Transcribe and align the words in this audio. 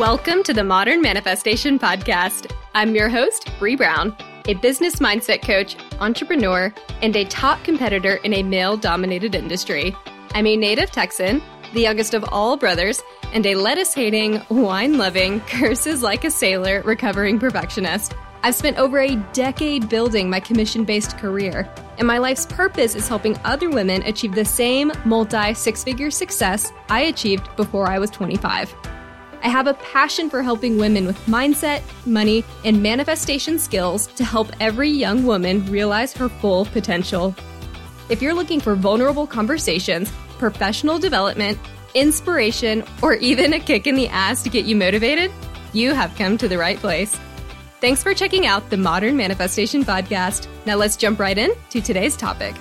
Welcome 0.00 0.42
to 0.44 0.54
the 0.54 0.64
Modern 0.64 1.02
Manifestation 1.02 1.78
Podcast. 1.78 2.50
I'm 2.74 2.94
your 2.94 3.10
host, 3.10 3.50
Bree 3.58 3.76
Brown, 3.76 4.16
a 4.46 4.54
business 4.54 4.96
mindset 4.96 5.42
coach, 5.42 5.76
entrepreneur, 6.00 6.72
and 7.02 7.14
a 7.14 7.26
top 7.26 7.62
competitor 7.64 8.14
in 8.24 8.32
a 8.32 8.42
male 8.42 8.78
dominated 8.78 9.34
industry. 9.34 9.94
I'm 10.34 10.46
a 10.46 10.56
native 10.56 10.90
Texan, 10.90 11.42
the 11.74 11.82
youngest 11.82 12.14
of 12.14 12.24
all 12.32 12.56
brothers, 12.56 13.02
and 13.34 13.44
a 13.44 13.56
lettuce 13.56 13.92
hating, 13.92 14.40
wine 14.48 14.96
loving, 14.96 15.40
curses 15.46 16.02
like 16.02 16.24
a 16.24 16.30
sailor 16.30 16.80
recovering 16.80 17.38
perfectionist. 17.38 18.14
I've 18.42 18.54
spent 18.54 18.78
over 18.78 19.00
a 19.00 19.16
decade 19.34 19.90
building 19.90 20.30
my 20.30 20.40
commission 20.40 20.86
based 20.86 21.18
career, 21.18 21.70
and 21.98 22.06
my 22.06 22.16
life's 22.16 22.46
purpose 22.46 22.94
is 22.94 23.06
helping 23.06 23.38
other 23.44 23.68
women 23.68 24.02
achieve 24.04 24.34
the 24.34 24.46
same 24.46 24.92
multi 25.04 25.52
six 25.52 25.84
figure 25.84 26.10
success 26.10 26.72
I 26.88 27.02
achieved 27.02 27.54
before 27.56 27.86
I 27.86 27.98
was 27.98 28.08
25. 28.08 28.74
I 29.42 29.48
have 29.48 29.66
a 29.66 29.74
passion 29.74 30.28
for 30.28 30.42
helping 30.42 30.76
women 30.76 31.06
with 31.06 31.18
mindset, 31.26 31.82
money, 32.06 32.44
and 32.64 32.82
manifestation 32.82 33.58
skills 33.58 34.06
to 34.08 34.24
help 34.24 34.48
every 34.60 34.90
young 34.90 35.24
woman 35.24 35.64
realize 35.66 36.12
her 36.14 36.28
full 36.28 36.66
potential. 36.66 37.34
If 38.10 38.20
you're 38.20 38.34
looking 38.34 38.60
for 38.60 38.74
vulnerable 38.74 39.26
conversations, 39.26 40.12
professional 40.38 40.98
development, 40.98 41.58
inspiration, 41.94 42.84
or 43.02 43.14
even 43.14 43.54
a 43.54 43.60
kick 43.60 43.86
in 43.86 43.94
the 43.94 44.08
ass 44.08 44.42
to 44.42 44.50
get 44.50 44.66
you 44.66 44.76
motivated, 44.76 45.32
you 45.72 45.94
have 45.94 46.14
come 46.16 46.36
to 46.38 46.48
the 46.48 46.58
right 46.58 46.78
place. 46.78 47.18
Thanks 47.80 48.02
for 48.02 48.12
checking 48.12 48.46
out 48.46 48.68
the 48.68 48.76
Modern 48.76 49.16
Manifestation 49.16 49.84
Podcast. 49.84 50.48
Now 50.66 50.76
let's 50.76 50.96
jump 50.96 51.18
right 51.18 51.38
in 51.38 51.52
to 51.70 51.80
today's 51.80 52.14
topic. 52.14 52.54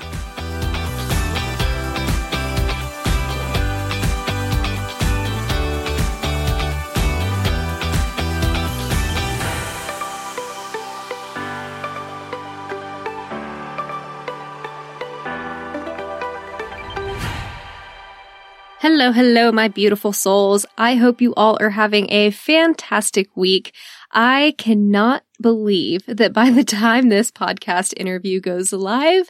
Hello, 18.81 19.11
hello, 19.11 19.51
my 19.51 19.67
beautiful 19.67 20.13
souls. 20.13 20.65
I 20.77 20.95
hope 20.95 21.19
you 21.19 21.33
all 21.35 21.57
are 21.59 21.71
having 21.71 22.09
a 22.13 22.31
fantastic 22.31 23.27
week. 23.35 23.73
I 24.09 24.55
cannot 24.57 25.23
believe 25.41 26.05
that 26.07 26.31
by 26.31 26.49
the 26.49 26.63
time 26.63 27.09
this 27.09 27.29
podcast 27.29 27.93
interview 27.97 28.39
goes 28.39 28.71
live, 28.71 29.27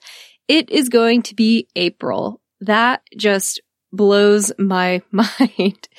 it 0.47 0.69
is 0.69 0.87
going 0.87 1.23
to 1.23 1.33
be 1.33 1.67
April. 1.75 2.41
That 2.61 3.01
just 3.17 3.59
blows 3.91 4.51
my 4.59 5.01
mind. 5.11 5.89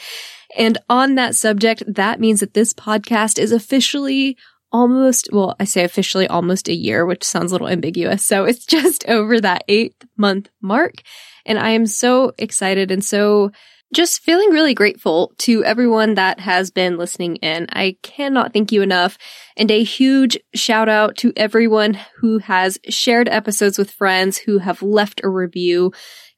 And 0.56 0.78
on 0.88 1.16
that 1.16 1.34
subject, 1.34 1.82
that 1.88 2.20
means 2.20 2.38
that 2.38 2.54
this 2.54 2.72
podcast 2.72 3.36
is 3.36 3.50
officially 3.50 4.36
almost, 4.72 5.28
well, 5.32 5.56
I 5.58 5.64
say 5.64 5.84
officially 5.84 6.26
almost 6.26 6.68
a 6.68 6.74
year, 6.74 7.04
which 7.04 7.24
sounds 7.24 7.52
a 7.52 7.54
little 7.54 7.68
ambiguous. 7.68 8.24
So 8.24 8.44
it's 8.44 8.66
just 8.66 9.06
over 9.08 9.40
that 9.40 9.64
eighth 9.68 10.04
month 10.16 10.48
mark. 10.60 11.02
And 11.46 11.58
I 11.58 11.70
am 11.70 11.86
so 11.86 12.32
excited 12.38 12.90
and 12.90 13.04
so 13.04 13.50
just 13.92 14.22
feeling 14.22 14.50
really 14.50 14.74
grateful 14.74 15.32
to 15.38 15.64
everyone 15.64 16.14
that 16.14 16.38
has 16.38 16.70
been 16.70 16.96
listening 16.96 17.36
in. 17.36 17.66
I 17.70 17.96
cannot 18.02 18.52
thank 18.52 18.70
you 18.70 18.82
enough. 18.82 19.18
And 19.56 19.70
a 19.70 19.82
huge 19.82 20.38
shout 20.54 20.88
out 20.88 21.16
to 21.18 21.32
everyone 21.36 21.98
who 22.18 22.38
has 22.38 22.78
shared 22.88 23.28
episodes 23.28 23.78
with 23.78 23.90
friends 23.90 24.38
who 24.38 24.58
have 24.58 24.82
left 24.82 25.22
a 25.24 25.28
review. 25.28 25.92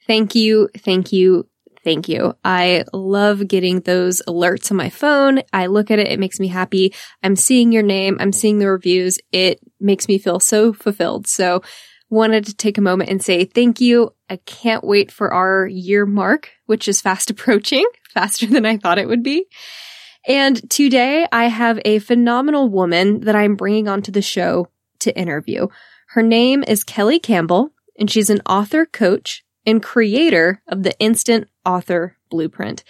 Thank 0.07 0.35
you. 0.35 0.71
Thank 0.79 1.13
you. 1.13 1.47
Thank 1.85 2.09
you. 2.09 2.35
I 2.45 2.85
love 2.93 3.49
getting 3.49 3.81
those 3.81 4.23
alerts 4.29 4.71
on 4.71 4.77
my 4.77 4.89
phone. 4.89 5.43
I 5.53 5.67
look 5.67 5.91
at 5.91 5.99
it. 5.99 6.09
It 6.09 6.21
makes 6.21 6.39
me 6.39 6.47
happy. 6.47 6.95
I'm 7.23 7.35
seeing 7.35 7.73
your 7.73 7.83
name. 7.83 8.19
I'm 8.21 8.33
seeing 8.33 8.59
the 8.59 8.71
reviews. 8.71 9.19
It 9.33 9.61
makes 9.81 10.07
me 10.07 10.19
feel 10.19 10.39
so 10.39 10.73
fulfilled. 10.73 11.27
So 11.27 11.63
wanted 12.09 12.45
to 12.45 12.55
take 12.55 12.79
a 12.79 12.83
moment 12.83 13.11
and 13.11 13.23
say 13.23 13.45
thank 13.45 13.81
you. 13.81 14.15
I 14.31 14.37
can't 14.37 14.85
wait 14.85 15.11
for 15.11 15.33
our 15.33 15.67
year 15.67 16.07
mark, 16.07 16.51
which 16.67 16.87
is 16.87 17.01
fast 17.01 17.31
approaching, 17.31 17.87
faster 18.11 18.47
than 18.47 18.65
I 18.65 18.77
thought 18.77 18.99
it 18.99 19.09
would 19.09 19.23
be. 19.23 19.47
And 20.29 20.71
today 20.71 21.27
I 21.33 21.47
have 21.47 21.81
a 21.85 21.99
phenomenal 21.99 22.69
woman 22.69 23.21
that 23.21 23.35
I'm 23.35 23.57
bringing 23.57 23.89
onto 23.89 24.13
the 24.13 24.23
show 24.23 24.69
to 25.01 25.19
interview. 25.19 25.67
Her 26.11 26.23
name 26.23 26.63
is 26.63 26.85
Kelly 26.85 27.19
Campbell, 27.19 27.73
and 27.99 28.09
she's 28.09 28.31
an 28.31 28.43
author 28.47 28.87
coach 28.87 29.43
and 29.67 29.83
creator 29.83 30.63
of 30.69 30.83
the 30.83 30.99
Instant 30.99 31.49
Author 31.65 32.17
Blueprint. 32.31 32.85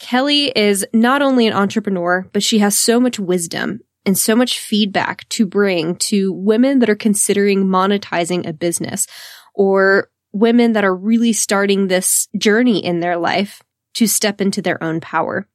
Kelly 0.00 0.52
is 0.56 0.86
not 0.92 1.22
only 1.22 1.46
an 1.46 1.52
entrepreneur, 1.52 2.28
but 2.32 2.42
she 2.42 2.58
has 2.58 2.78
so 2.78 2.98
much 2.98 3.18
wisdom 3.18 3.80
and 4.04 4.18
so 4.18 4.36
much 4.36 4.58
feedback 4.58 5.28
to 5.30 5.46
bring 5.46 5.96
to 5.96 6.32
women 6.32 6.80
that 6.80 6.90
are 6.90 6.96
considering 6.96 7.66
monetizing 7.66 8.46
a 8.46 8.52
business 8.52 9.06
or 9.54 10.10
women 10.32 10.72
that 10.72 10.84
are 10.84 10.94
really 10.94 11.32
starting 11.32 11.86
this 11.86 12.28
journey 12.36 12.84
in 12.84 13.00
their 13.00 13.16
life 13.16 13.62
to 13.94 14.06
step 14.06 14.40
into 14.40 14.60
their 14.60 14.82
own 14.82 15.00
power. 15.00 15.48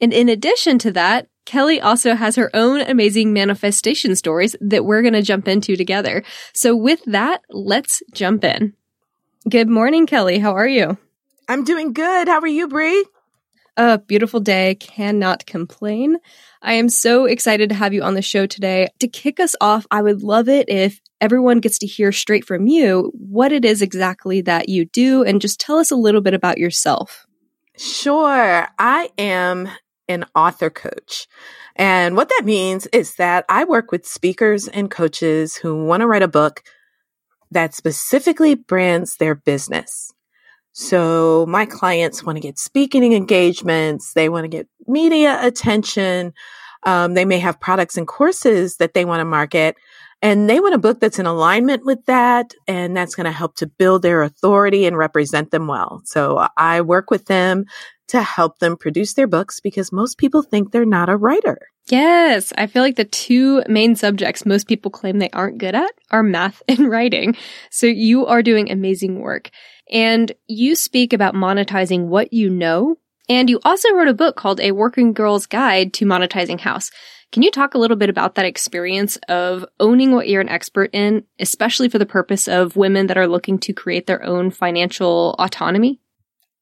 And 0.00 0.12
in 0.12 0.28
addition 0.28 0.78
to 0.80 0.92
that, 0.92 1.28
Kelly 1.46 1.80
also 1.80 2.14
has 2.14 2.36
her 2.36 2.50
own 2.54 2.80
amazing 2.80 3.32
manifestation 3.32 4.16
stories 4.16 4.56
that 4.60 4.84
we're 4.84 5.02
going 5.02 5.14
to 5.14 5.22
jump 5.22 5.46
into 5.46 5.76
together. 5.76 6.24
So 6.54 6.74
with 6.74 7.04
that, 7.04 7.42
let's 7.50 8.02
jump 8.12 8.44
in. 8.44 8.72
Good 9.46 9.68
morning, 9.68 10.06
Kelly. 10.06 10.38
How 10.38 10.54
are 10.54 10.66
you? 10.66 10.96
I'm 11.50 11.64
doing 11.64 11.92
good. 11.92 12.28
How 12.28 12.40
are 12.40 12.46
you, 12.46 12.66
Bree? 12.66 13.04
A 13.76 13.98
beautiful 13.98 14.40
day. 14.40 14.76
Cannot 14.76 15.44
complain. 15.44 16.16
I 16.62 16.72
am 16.74 16.88
so 16.88 17.26
excited 17.26 17.68
to 17.68 17.74
have 17.74 17.92
you 17.92 18.02
on 18.02 18.14
the 18.14 18.22
show 18.22 18.46
today. 18.46 18.88
To 19.00 19.06
kick 19.06 19.38
us 19.40 19.54
off, 19.60 19.86
I 19.90 20.00
would 20.00 20.22
love 20.22 20.48
it 20.48 20.70
if 20.70 20.98
everyone 21.20 21.60
gets 21.60 21.78
to 21.80 21.86
hear 21.86 22.10
straight 22.10 22.46
from 22.46 22.66
you 22.66 23.12
what 23.12 23.52
it 23.52 23.66
is 23.66 23.82
exactly 23.82 24.40
that 24.40 24.70
you 24.70 24.86
do 24.86 25.22
and 25.24 25.42
just 25.42 25.60
tell 25.60 25.76
us 25.76 25.90
a 25.90 25.96
little 25.96 26.22
bit 26.22 26.32
about 26.32 26.56
yourself. 26.56 27.26
Sure. 27.76 28.66
I 28.78 29.10
am 29.18 29.68
an 30.08 30.24
author 30.34 30.70
coach. 30.70 31.28
And 31.76 32.16
what 32.16 32.30
that 32.30 32.46
means 32.46 32.86
is 32.94 33.16
that 33.16 33.44
I 33.50 33.64
work 33.64 33.92
with 33.92 34.06
speakers 34.06 34.68
and 34.68 34.90
coaches 34.90 35.54
who 35.54 35.84
want 35.84 36.00
to 36.00 36.06
write 36.06 36.22
a 36.22 36.28
book 36.28 36.62
that 37.54 37.74
specifically 37.74 38.54
brands 38.54 39.16
their 39.16 39.34
business. 39.34 40.12
So 40.72 41.46
my 41.48 41.66
clients 41.66 42.22
want 42.22 42.36
to 42.36 42.40
get 42.40 42.58
speaking 42.58 43.12
engagements. 43.12 44.12
They 44.12 44.28
want 44.28 44.44
to 44.44 44.48
get 44.48 44.68
media 44.86 45.38
attention. 45.40 46.32
Um, 46.82 47.14
they 47.14 47.24
may 47.24 47.38
have 47.38 47.60
products 47.60 47.96
and 47.96 48.06
courses 48.06 48.76
that 48.76 48.92
they 48.92 49.04
want 49.04 49.20
to 49.20 49.24
market 49.24 49.76
and 50.24 50.48
they 50.48 50.58
want 50.58 50.74
a 50.74 50.78
book 50.78 51.00
that's 51.00 51.18
in 51.18 51.26
alignment 51.26 51.84
with 51.84 52.04
that. 52.06 52.54
And 52.66 52.96
that's 52.96 53.14
going 53.14 53.26
to 53.26 53.30
help 53.30 53.56
to 53.56 53.66
build 53.66 54.00
their 54.00 54.22
authority 54.22 54.86
and 54.86 54.96
represent 54.96 55.50
them 55.50 55.66
well. 55.66 56.00
So 56.06 56.48
I 56.56 56.80
work 56.80 57.10
with 57.10 57.26
them 57.26 57.66
to 58.08 58.22
help 58.22 58.58
them 58.58 58.76
produce 58.76 59.14
their 59.14 59.26
books 59.26 59.60
because 59.60 59.92
most 59.92 60.16
people 60.16 60.42
think 60.42 60.72
they're 60.72 60.86
not 60.86 61.10
a 61.10 61.16
writer. 61.16 61.58
Yes, 61.86 62.52
I 62.56 62.66
feel 62.66 62.82
like 62.82 62.96
the 62.96 63.04
two 63.04 63.62
main 63.68 63.94
subjects 63.94 64.46
most 64.46 64.66
people 64.66 64.90
claim 64.90 65.18
they 65.18 65.30
aren't 65.30 65.58
good 65.58 65.74
at 65.74 65.90
are 66.10 66.22
math 66.22 66.62
and 66.68 66.90
writing. 66.90 67.36
So 67.70 67.86
you 67.86 68.26
are 68.26 68.42
doing 68.42 68.70
amazing 68.70 69.20
work. 69.20 69.50
And 69.90 70.32
you 70.46 70.76
speak 70.76 71.12
about 71.12 71.34
monetizing 71.34 72.06
what 72.06 72.32
you 72.32 72.48
know. 72.48 72.96
And 73.28 73.50
you 73.50 73.60
also 73.64 73.92
wrote 73.92 74.08
a 74.08 74.14
book 74.14 74.36
called 74.36 74.60
A 74.60 74.72
Working 74.72 75.12
Girl's 75.12 75.46
Guide 75.46 75.92
to 75.94 76.06
Monetizing 76.06 76.60
House. 76.60 76.90
Can 77.32 77.42
you 77.42 77.50
talk 77.50 77.74
a 77.74 77.78
little 77.78 77.96
bit 77.96 78.10
about 78.10 78.36
that 78.36 78.46
experience 78.46 79.16
of 79.28 79.64
owning 79.80 80.12
what 80.12 80.28
you're 80.28 80.40
an 80.40 80.48
expert 80.48 80.90
in, 80.94 81.24
especially 81.38 81.88
for 81.88 81.98
the 81.98 82.06
purpose 82.06 82.48
of 82.48 82.76
women 82.76 83.08
that 83.08 83.18
are 83.18 83.26
looking 83.26 83.58
to 83.60 83.72
create 83.72 84.06
their 84.06 84.22
own 84.22 84.50
financial 84.50 85.34
autonomy? 85.38 86.00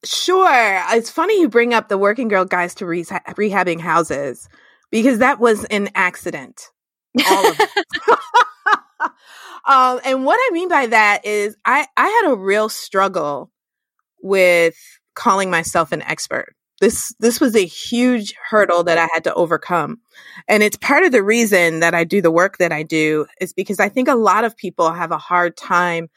Sure. 0.05 0.83
It's 0.91 1.11
funny 1.11 1.41
you 1.41 1.49
bring 1.49 1.75
up 1.75 1.89
the 1.89 1.99
Working 1.99 2.29
Girl 2.29 2.45
Guides 2.45 2.75
to 2.77 2.87
re- 2.87 3.05
Rehabbing 3.05 3.81
Houses 3.81 4.49
because 4.93 5.19
that 5.19 5.41
was 5.41 5.65
an 5.65 5.89
accident. 5.97 6.71
All 7.27 7.50
of 7.50 7.56
it. 7.59 7.71
um, 9.65 10.00
and 10.05 10.25
what 10.25 10.39
I 10.39 10.50
mean 10.53 10.69
by 10.69 10.87
that 10.87 11.27
is 11.27 11.56
I, 11.65 11.87
I 11.97 12.06
had 12.06 12.31
a 12.31 12.37
real 12.37 12.69
struggle 12.69 13.50
with 14.23 14.77
calling 15.15 15.50
myself 15.50 15.91
an 15.91 16.03
expert. 16.03 16.55
This, 16.81 17.15
this 17.21 17.41
was 17.41 17.55
a 17.55 17.65
huge 17.65 18.35
hurdle 18.50 18.85
that 18.85 18.99
I 18.99 19.09
had 19.15 19.25
to 19.25 19.35
overcome. 19.35 20.00
And 20.49 20.62
it's 20.62 20.77
part 20.77 21.05
of 21.05 21.12
the 21.12 21.23
reason 21.23 21.81
that 21.81 21.94
I 21.94 22.05
do 22.05 22.21
the 22.21 22.31
work 22.31 22.59
that 22.59 22.73
I 22.73 22.83
do 22.83 23.27
is 23.41 23.53
because 23.53 23.79
I 23.79 23.89
think 23.89 24.09
a 24.09 24.17
lot 24.17 24.44
of 24.44 24.56
people 24.56 24.93
have 24.93 25.12
a 25.12 25.19
hard 25.19 25.56
time 25.56 26.09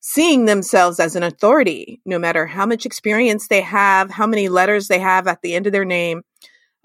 seeing 0.00 0.46
themselves 0.46 1.00
as 1.00 1.16
an 1.16 1.22
authority, 1.22 2.00
no 2.06 2.18
matter 2.18 2.46
how 2.46 2.64
much 2.64 2.86
experience 2.86 3.48
they 3.48 3.60
have, 3.60 4.10
how 4.10 4.26
many 4.26 4.48
letters 4.48 4.88
they 4.88 5.00
have 5.00 5.26
at 5.26 5.42
the 5.42 5.54
end 5.54 5.66
of 5.66 5.72
their 5.72 5.84
name. 5.84 6.22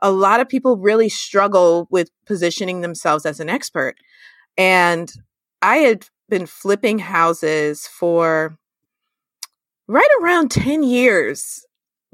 A 0.01 0.11
lot 0.11 0.39
of 0.39 0.49
people 0.49 0.77
really 0.77 1.09
struggle 1.09 1.87
with 1.91 2.09
positioning 2.25 2.81
themselves 2.81 3.25
as 3.25 3.39
an 3.39 3.49
expert. 3.49 3.95
And 4.57 5.11
I 5.61 5.77
had 5.77 6.07
been 6.29 6.45
flipping 6.45 6.99
houses 6.99 7.87
for 7.87 8.57
right 9.87 10.09
around 10.21 10.49
10 10.49 10.83
years 10.83 11.65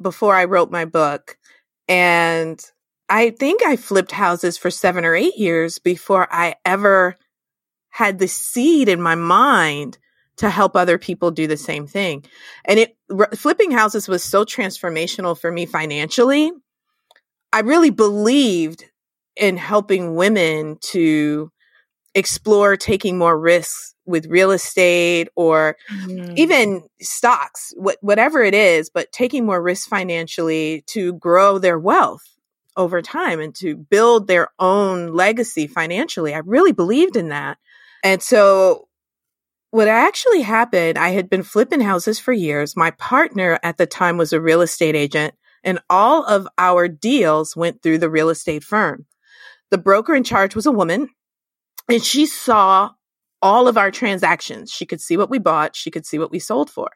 before 0.01 0.35
I 0.35 0.45
wrote 0.45 0.71
my 0.71 0.85
book. 0.85 1.37
And 1.87 2.59
I 3.09 3.29
think 3.29 3.63
I 3.63 3.77
flipped 3.77 4.11
houses 4.11 4.57
for 4.57 4.69
seven 4.69 5.05
or 5.05 5.15
eight 5.15 5.37
years 5.37 5.79
before 5.79 6.27
I 6.31 6.55
ever 6.65 7.15
had 7.89 8.19
the 8.19 8.27
seed 8.27 8.89
in 8.89 9.01
my 9.01 9.15
mind 9.15 9.97
to 10.37 10.49
help 10.49 10.75
other 10.75 10.97
people 10.97 11.31
do 11.31 11.47
the 11.47 11.57
same 11.57 11.87
thing. 11.87 12.23
And 12.65 12.79
it 12.79 12.95
flipping 13.35 13.71
houses 13.71 14.07
was 14.07 14.23
so 14.23 14.45
transformational 14.45 15.39
for 15.39 15.51
me 15.51 15.65
financially. 15.65 16.51
I 17.57 17.61
really 17.61 17.89
believed 17.89 18.85
in 19.35 19.57
helping 19.57 20.13
women 20.13 20.77
to 20.91 21.51
explore 22.13 22.77
taking 22.77 23.17
more 23.17 23.35
risks 23.35 23.95
with 24.05 24.27
real 24.27 24.51
estate 24.51 25.29
or 25.35 25.75
mm. 25.91 26.37
even 26.37 26.83
stocks, 27.01 27.73
wh- 27.83 28.03
whatever 28.03 28.43
it 28.43 28.53
is, 28.53 28.91
but 28.91 29.11
taking 29.11 29.43
more 29.43 29.59
risk 29.59 29.89
financially 29.89 30.83
to 30.89 31.13
grow 31.13 31.57
their 31.57 31.79
wealth 31.79 32.21
over 32.75 33.01
time 33.01 33.39
and 33.39 33.55
to 33.55 33.75
build 33.75 34.27
their 34.27 34.49
own 34.59 35.13
legacy 35.13 35.65
financially. 35.65 36.35
I 36.35 36.43
really 36.45 36.73
believed 36.73 37.15
in 37.15 37.29
that. 37.29 37.57
And 38.03 38.21
so 38.21 38.87
what 39.71 39.87
actually 39.87 40.43
happened, 40.43 40.99
I 40.99 41.09
had 41.09 41.27
been 41.27 41.41
flipping 41.41 41.81
houses 41.81 42.19
for 42.19 42.33
years. 42.33 42.77
My 42.77 42.91
partner 42.91 43.59
at 43.63 43.77
the 43.77 43.87
time 43.87 44.17
was 44.17 44.31
a 44.31 44.39
real 44.39 44.61
estate 44.61 44.93
agent 44.93 45.33
and 45.67 45.79
all 45.89 46.23
of 46.23 46.47
our 46.57 46.87
deals 46.87 47.53
went 47.53 47.83
through 47.83 47.97
the 47.97 48.09
real 48.09 48.29
estate 48.29 48.63
firm. 48.63 49.05
The 49.69 49.77
broker 49.77 50.15
in 50.15 50.23
charge 50.23 50.55
was 50.55 50.65
a 50.65 50.71
woman 50.71 51.09
and 51.89 52.01
she 52.01 52.25
saw 52.25 52.91
all 53.41 53.67
of 53.67 53.77
our 53.77 53.91
transactions. 53.91 54.71
She 54.71 54.85
could 54.85 55.01
see 55.01 55.17
what 55.17 55.29
we 55.29 55.39
bought. 55.39 55.75
She 55.75 55.91
could 55.91 56.05
see 56.05 56.17
what 56.17 56.31
we 56.31 56.39
sold 56.39 56.69
for. 56.69 56.89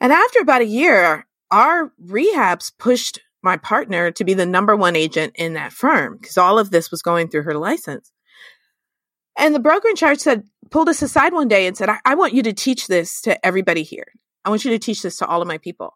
And 0.00 0.12
after 0.12 0.40
about 0.40 0.62
a 0.62 0.66
year, 0.66 1.24
our 1.52 1.92
rehabs 2.04 2.72
pushed 2.76 3.20
my 3.44 3.56
partner 3.56 4.10
to 4.10 4.24
be 4.24 4.34
the 4.34 4.44
number 4.44 4.74
one 4.74 4.96
agent 4.96 5.34
in 5.36 5.54
that 5.54 5.72
firm 5.72 6.18
because 6.20 6.36
all 6.36 6.58
of 6.58 6.72
this 6.72 6.90
was 6.90 7.00
going 7.00 7.28
through 7.28 7.44
her 7.44 7.56
license. 7.56 8.10
And 9.38 9.54
the 9.54 9.60
broker 9.60 9.88
in 9.88 9.94
charge 9.94 10.18
said, 10.18 10.42
pulled 10.70 10.88
us 10.88 11.00
aside 11.00 11.32
one 11.32 11.46
day 11.46 11.68
and 11.68 11.76
said, 11.76 11.88
I, 11.88 11.98
I 12.04 12.16
want 12.16 12.34
you 12.34 12.42
to 12.42 12.52
teach 12.52 12.88
this 12.88 13.20
to 13.22 13.46
everybody 13.46 13.84
here. 13.84 14.06
I 14.44 14.50
want 14.50 14.64
you 14.64 14.72
to 14.72 14.80
teach 14.80 15.02
this 15.02 15.18
to 15.18 15.26
all 15.26 15.40
of 15.40 15.46
my 15.46 15.58
people. 15.58 15.94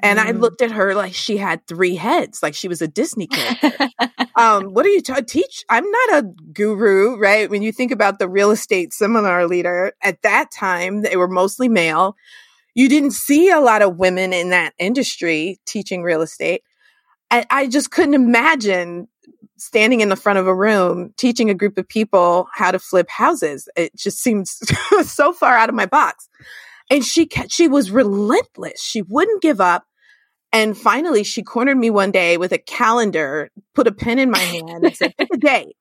And 0.00 0.18
mm. 0.18 0.26
I 0.26 0.30
looked 0.32 0.62
at 0.62 0.72
her 0.72 0.94
like 0.94 1.14
she 1.14 1.36
had 1.36 1.66
three 1.66 1.96
heads, 1.96 2.42
like 2.42 2.54
she 2.54 2.68
was 2.68 2.82
a 2.82 2.88
Disney 2.88 3.26
character. 3.26 3.88
um, 4.36 4.74
what 4.74 4.86
are 4.86 4.90
you 4.90 5.00
to 5.02 5.22
teach? 5.22 5.64
I'm 5.68 5.90
not 5.90 6.18
a 6.18 6.22
guru, 6.52 7.16
right? 7.16 7.48
When 7.50 7.62
you 7.62 7.72
think 7.72 7.92
about 7.92 8.18
the 8.18 8.28
real 8.28 8.50
estate 8.50 8.92
seminar 8.92 9.46
leader 9.46 9.92
at 10.02 10.22
that 10.22 10.50
time, 10.50 11.02
they 11.02 11.16
were 11.16 11.28
mostly 11.28 11.68
male. 11.68 12.16
You 12.74 12.88
didn't 12.88 13.12
see 13.12 13.50
a 13.50 13.60
lot 13.60 13.82
of 13.82 13.98
women 13.98 14.32
in 14.32 14.50
that 14.50 14.74
industry 14.78 15.58
teaching 15.66 16.02
real 16.02 16.22
estate. 16.22 16.62
I, 17.30 17.44
I 17.50 17.66
just 17.66 17.90
couldn't 17.90 18.14
imagine 18.14 19.08
standing 19.58 20.00
in 20.00 20.08
the 20.08 20.16
front 20.16 20.38
of 20.38 20.46
a 20.46 20.54
room 20.54 21.12
teaching 21.16 21.50
a 21.50 21.54
group 21.54 21.76
of 21.78 21.88
people 21.88 22.48
how 22.54 22.70
to 22.70 22.78
flip 22.78 23.10
houses. 23.10 23.68
It 23.76 23.94
just 23.96 24.18
seems 24.18 24.58
so 25.02 25.32
far 25.32 25.56
out 25.56 25.68
of 25.68 25.74
my 25.74 25.86
box. 25.86 26.28
And 26.90 27.04
she 27.04 27.26
kept, 27.26 27.52
she 27.52 27.68
was 27.68 27.90
relentless. 27.90 28.82
She 28.82 29.02
wouldn't 29.02 29.42
give 29.42 29.60
up. 29.60 29.84
And 30.52 30.76
finally, 30.76 31.24
she 31.24 31.42
cornered 31.42 31.76
me 31.76 31.90
one 31.90 32.10
day 32.10 32.36
with 32.36 32.52
a 32.52 32.58
calendar, 32.58 33.50
put 33.74 33.86
a 33.86 33.92
pen 33.92 34.18
in 34.18 34.30
my 34.30 34.38
hand, 34.38 34.84
and 34.84 34.96
said, 34.96 35.14
"Pick 35.16 35.28
a 35.32 35.36
day. 35.36 35.74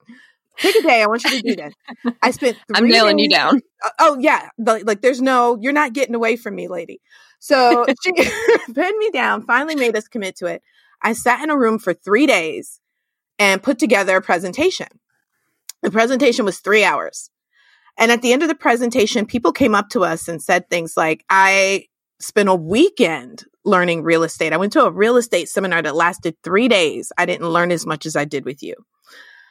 Pick 0.58 0.76
a 0.76 0.82
day. 0.82 1.02
I 1.02 1.08
want 1.08 1.24
you 1.24 1.30
to 1.30 1.42
do 1.42 1.56
this." 1.56 1.74
I 2.22 2.32
spent. 2.32 2.58
I'm 2.74 2.88
nailing 2.88 3.18
days, 3.18 3.26
you 3.26 3.30
down. 3.30 3.62
Uh, 3.84 3.90
oh 4.00 4.18
yeah, 4.20 4.50
like, 4.58 4.86
like 4.86 5.02
there's 5.02 5.22
no, 5.22 5.58
you're 5.62 5.74
not 5.74 5.94
getting 5.94 6.16
away 6.16 6.36
from 6.36 6.56
me, 6.56 6.68
lady. 6.68 7.02
So 7.40 7.86
she 8.04 8.12
pinned 8.12 8.98
me 8.98 9.10
down. 9.12 9.46
Finally, 9.46 9.76
made 9.76 9.96
us 9.96 10.08
commit 10.08 10.36
to 10.38 10.48
it. 10.48 10.62
I 11.02 11.14
sat 11.14 11.44
in 11.44 11.50
a 11.50 11.58
room 11.58 11.80
for 11.80 11.94
three 11.94 12.26
days 12.26 12.82
and 13.40 13.62
put 13.62 13.80
together 13.80 14.18
a 14.18 14.22
presentation. 14.22 14.88
The 15.84 15.92
presentation 15.92 16.44
was 16.44 16.60
three 16.60 16.84
hours. 16.84 17.30
And 18.00 18.12
at 18.12 18.22
the 18.22 18.34
end 18.34 18.42
of 18.44 18.50
the 18.50 18.56
presentation, 18.56 19.26
people 19.26 19.52
came 19.52 19.76
up 19.76 19.90
to 19.90 20.04
us 20.04 20.28
and 20.28 20.42
said 20.42 20.70
things 20.70 20.96
like, 20.98 21.24
I 21.30 21.86
spent 22.20 22.50
a 22.50 22.56
weekend 22.56 23.46
learning 23.64 24.04
real 24.04 24.24
estate. 24.24 24.54
I 24.54 24.58
went 24.58 24.74
to 24.74 24.86
a 24.86 24.92
real 24.92 25.18
estate 25.18 25.50
seminar 25.50 25.82
that 25.82 25.96
lasted 25.96 26.36
three 26.44 26.68
days. 26.68 27.12
I 27.18 27.26
didn't 27.26 27.50
learn 27.50 27.72
as 27.72 27.86
much 27.86 28.06
as 28.06 28.16
I 28.16 28.26
did 28.26 28.46
with 28.46 28.64
you. 28.64 28.76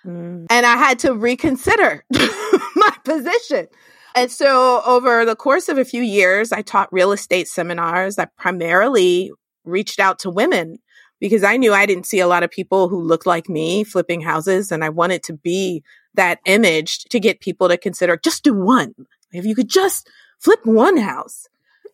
Mm. 0.04 0.46
And 0.48 0.66
I 0.66 0.76
had 0.76 0.98
to 1.00 1.14
reconsider 1.14 2.04
my 2.12 2.96
position. 3.04 3.68
And 4.14 4.30
so 4.30 4.80
over 4.86 5.24
the 5.24 5.36
course 5.36 5.68
of 5.68 5.76
a 5.76 5.84
few 5.84 6.02
years, 6.02 6.50
I 6.50 6.62
taught 6.62 6.92
real 6.92 7.12
estate 7.12 7.48
seminars. 7.48 8.18
I 8.18 8.26
primarily 8.38 9.30
reached 9.64 10.00
out 10.00 10.18
to 10.20 10.30
women 10.30 10.78
because 11.20 11.44
I 11.44 11.56
knew 11.56 11.74
I 11.74 11.86
didn't 11.86 12.06
see 12.06 12.20
a 12.20 12.26
lot 12.26 12.42
of 12.42 12.50
people 12.50 12.88
who 12.88 13.00
looked 13.00 13.26
like 13.26 13.48
me 13.48 13.84
flipping 13.84 14.22
houses. 14.22 14.72
And 14.72 14.82
I 14.82 14.88
wanted 14.88 15.22
to 15.24 15.34
be 15.34 15.82
that 16.14 16.38
image 16.46 17.04
to 17.10 17.20
get 17.20 17.40
people 17.40 17.68
to 17.68 17.76
consider 17.76 18.16
just 18.16 18.42
do 18.42 18.54
one. 18.54 18.94
If 19.32 19.44
you 19.44 19.54
could 19.54 19.68
just 19.68 20.08
flip 20.38 20.60
one 20.64 20.96
house, 20.96 21.46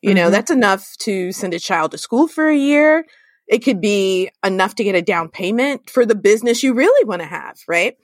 you 0.03 0.11
mm-hmm. 0.11 0.17
know, 0.17 0.31
that's 0.31 0.51
enough 0.51 0.97
to 0.99 1.33
send 1.33 1.55
a 1.55 1.61
child 1.61 1.93
to 1.93 1.99
school 1.99 2.29
for 2.29 2.49
a 2.49 2.57
year. 2.57 3.07
It 3.47 3.61
could 3.61 3.81
be 3.81 4.31
enough 4.45 4.75
to 4.77 4.85
get 4.85 4.95
a 4.95 5.03
down 5.03 5.29
payment 5.29 5.89
for 5.89 6.05
the 6.05 6.15
business 6.15 6.63
you 6.63 6.75
really 6.75 7.05
want 7.07 7.23
to 7.23 7.29
have, 7.29 7.59
right? 7.69 7.97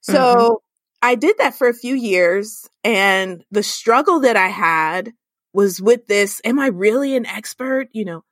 So 0.00 0.14
mm-hmm. 0.14 0.54
I 1.02 1.14
did 1.16 1.38
that 1.38 1.54
for 1.54 1.68
a 1.68 1.74
few 1.74 1.94
years. 1.94 2.68
And 2.84 3.44
the 3.50 3.62
struggle 3.62 4.20
that 4.20 4.36
I 4.36 4.48
had 4.48 5.12
was 5.52 5.80
with 5.80 6.06
this 6.06 6.40
Am 6.44 6.58
I 6.58 6.68
really 6.68 7.16
an 7.16 7.26
expert? 7.26 7.88
You 7.92 8.04
know, 8.04 8.24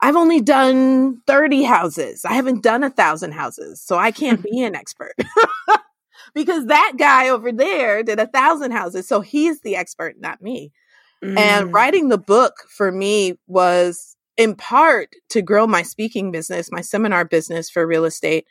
I've 0.00 0.16
only 0.16 0.40
done 0.40 1.20
30 1.26 1.62
houses. 1.64 2.24
I 2.24 2.34
haven't 2.34 2.62
done 2.62 2.82
a 2.84 2.90
thousand 2.90 3.32
houses. 3.32 3.80
So 3.80 3.98
I 3.98 4.10
can't 4.10 4.42
be 4.42 4.62
an 4.62 4.74
expert 4.74 5.14
because 6.34 6.66
that 6.66 6.94
guy 6.96 7.28
over 7.28 7.52
there 7.52 8.02
did 8.02 8.18
a 8.18 8.26
thousand 8.26 8.72
houses. 8.72 9.06
So 9.06 9.20
he's 9.20 9.60
the 9.60 9.76
expert, 9.76 10.16
not 10.18 10.40
me. 10.40 10.72
Mm. 11.22 11.38
And 11.38 11.72
writing 11.72 12.08
the 12.08 12.18
book 12.18 12.54
for 12.68 12.90
me 12.90 13.38
was 13.46 14.16
in 14.36 14.54
part 14.54 15.14
to 15.30 15.42
grow 15.42 15.66
my 15.66 15.82
speaking 15.82 16.32
business, 16.32 16.72
my 16.72 16.80
seminar 16.80 17.24
business 17.24 17.70
for 17.70 17.86
real 17.86 18.04
estate. 18.04 18.46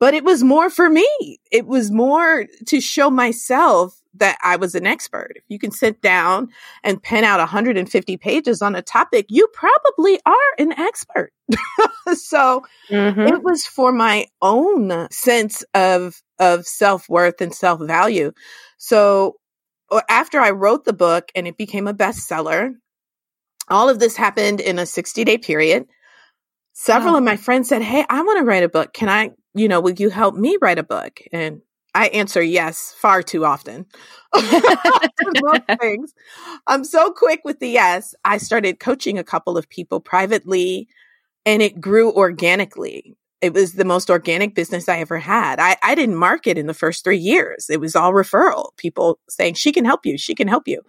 But 0.00 0.14
it 0.14 0.24
was 0.24 0.42
more 0.42 0.70
for 0.70 0.90
me. 0.90 1.38
It 1.50 1.66
was 1.66 1.90
more 1.90 2.46
to 2.66 2.80
show 2.80 3.10
myself 3.10 4.00
that 4.14 4.38
I 4.42 4.56
was 4.56 4.74
an 4.74 4.86
expert. 4.86 5.32
If 5.36 5.44
you 5.48 5.58
can 5.58 5.70
sit 5.70 6.00
down 6.02 6.48
and 6.82 7.02
pen 7.02 7.24
out 7.24 7.40
150 7.40 8.16
pages 8.16 8.62
on 8.62 8.74
a 8.74 8.82
topic, 8.82 9.26
you 9.28 9.48
probably 9.52 10.20
are 10.26 10.34
an 10.58 10.72
expert. 10.72 11.32
so 12.14 12.62
mm-hmm. 12.90 13.20
it 13.20 13.42
was 13.42 13.64
for 13.66 13.92
my 13.92 14.26
own 14.42 15.08
sense 15.10 15.64
of, 15.74 16.22
of 16.38 16.66
self 16.66 17.08
worth 17.08 17.40
and 17.40 17.54
self 17.54 17.80
value. 17.80 18.32
So 18.78 19.36
after 20.08 20.40
I 20.40 20.50
wrote 20.50 20.84
the 20.84 20.92
book 20.92 21.30
and 21.34 21.46
it 21.46 21.56
became 21.56 21.86
a 21.86 21.94
bestseller, 21.94 22.74
all 23.68 23.88
of 23.88 23.98
this 23.98 24.16
happened 24.16 24.60
in 24.60 24.78
a 24.78 24.86
60 24.86 25.24
day 25.24 25.38
period. 25.38 25.86
Several 26.72 27.12
wow. 27.12 27.18
of 27.18 27.24
my 27.24 27.36
friends 27.36 27.68
said, 27.68 27.82
Hey, 27.82 28.04
I 28.08 28.22
want 28.22 28.38
to 28.38 28.44
write 28.44 28.62
a 28.62 28.68
book. 28.68 28.92
Can 28.92 29.08
I, 29.08 29.30
you 29.54 29.68
know, 29.68 29.80
will 29.80 29.94
you 29.94 30.10
help 30.10 30.34
me 30.34 30.58
write 30.60 30.78
a 30.78 30.82
book? 30.82 31.20
And 31.32 31.60
I 31.94 32.08
answer 32.08 32.42
yes 32.42 32.94
far 32.98 33.22
too 33.22 33.44
often. 33.44 33.86
Things. 35.80 36.12
I'm 36.66 36.84
so 36.84 37.12
quick 37.12 37.42
with 37.44 37.60
the 37.60 37.68
yes. 37.68 38.14
I 38.24 38.38
started 38.38 38.80
coaching 38.80 39.18
a 39.18 39.24
couple 39.24 39.56
of 39.56 39.68
people 39.68 40.00
privately 40.00 40.88
and 41.46 41.62
it 41.62 41.80
grew 41.80 42.12
organically. 42.12 43.16
It 43.44 43.52
was 43.52 43.74
the 43.74 43.84
most 43.84 44.08
organic 44.08 44.54
business 44.54 44.88
I 44.88 45.00
ever 45.00 45.18
had. 45.18 45.60
I, 45.60 45.76
I 45.82 45.94
didn't 45.94 46.16
market 46.16 46.56
in 46.56 46.66
the 46.66 46.72
first 46.72 47.04
three 47.04 47.18
years. 47.18 47.68
It 47.68 47.78
was 47.78 47.94
all 47.94 48.12
referral. 48.12 48.74
People 48.78 49.18
saying, 49.28 49.54
she 49.54 49.70
can 49.70 49.84
help 49.84 50.06
you. 50.06 50.16
She 50.16 50.34
can 50.34 50.48
help 50.48 50.66
you. 50.66 50.80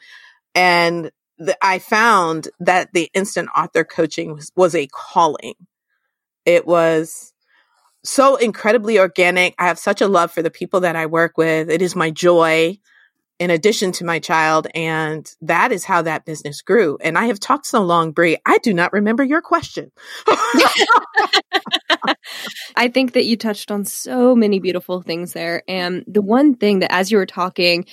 And 0.56 1.12
the, 1.38 1.58
I 1.62 1.80
found 1.80 2.48
that 2.62 2.94
the 2.94 3.10
instant 3.14 3.50
author 3.54 3.84
coaching 3.84 4.36
was, 4.36 4.54
was 4.56 4.74
a 4.74 4.88
calling. 4.88 5.56
It 6.46 6.66
was 6.66 7.34
so 8.06 8.38
incredibly 8.38 9.00
organic. 9.00 9.54
I 9.60 9.68
have 9.68 9.78
such 9.78 10.00
a 10.00 10.08
love 10.08 10.32
for 10.32 10.42
the 10.42 10.50
people 10.50 10.80
that 10.80 10.96
I 10.96 11.08
work 11.08 11.38
with. 11.38 11.70
It 11.70 11.82
is 11.82 11.94
my 11.94 12.10
joy 12.10 12.80
in 13.40 13.50
addition 13.50 13.92
to 13.94 14.06
my 14.06 14.20
child. 14.20 14.68
And 14.74 15.30
that 15.42 15.72
is 15.72 15.84
how 15.84 16.02
that 16.04 16.26
business 16.26 16.62
grew. 16.62 16.98
And 17.02 17.18
I 17.18 17.26
have 17.26 17.40
talked 17.40 17.66
so 17.66 17.82
long, 17.84 18.12
Bree, 18.12 18.38
I 18.46 18.58
do 18.60 18.74
not 18.74 18.94
remember 18.94 19.24
your 19.24 19.42
question. 19.42 19.92
I 22.78 22.88
think 22.88 23.14
that 23.14 23.26
you 23.26 23.36
touched 23.38 23.72
on 23.72 23.86
so 23.86 24.36
many 24.36 24.60
beautiful 24.60 25.02
things 25.02 25.34
there. 25.34 25.64
And 25.68 26.04
the 26.08 26.22
one 26.22 26.56
thing 26.56 26.80
that 26.80 26.92
as 26.92 27.12
you 27.12 27.18
were 27.18 27.26
talking, 27.26 27.86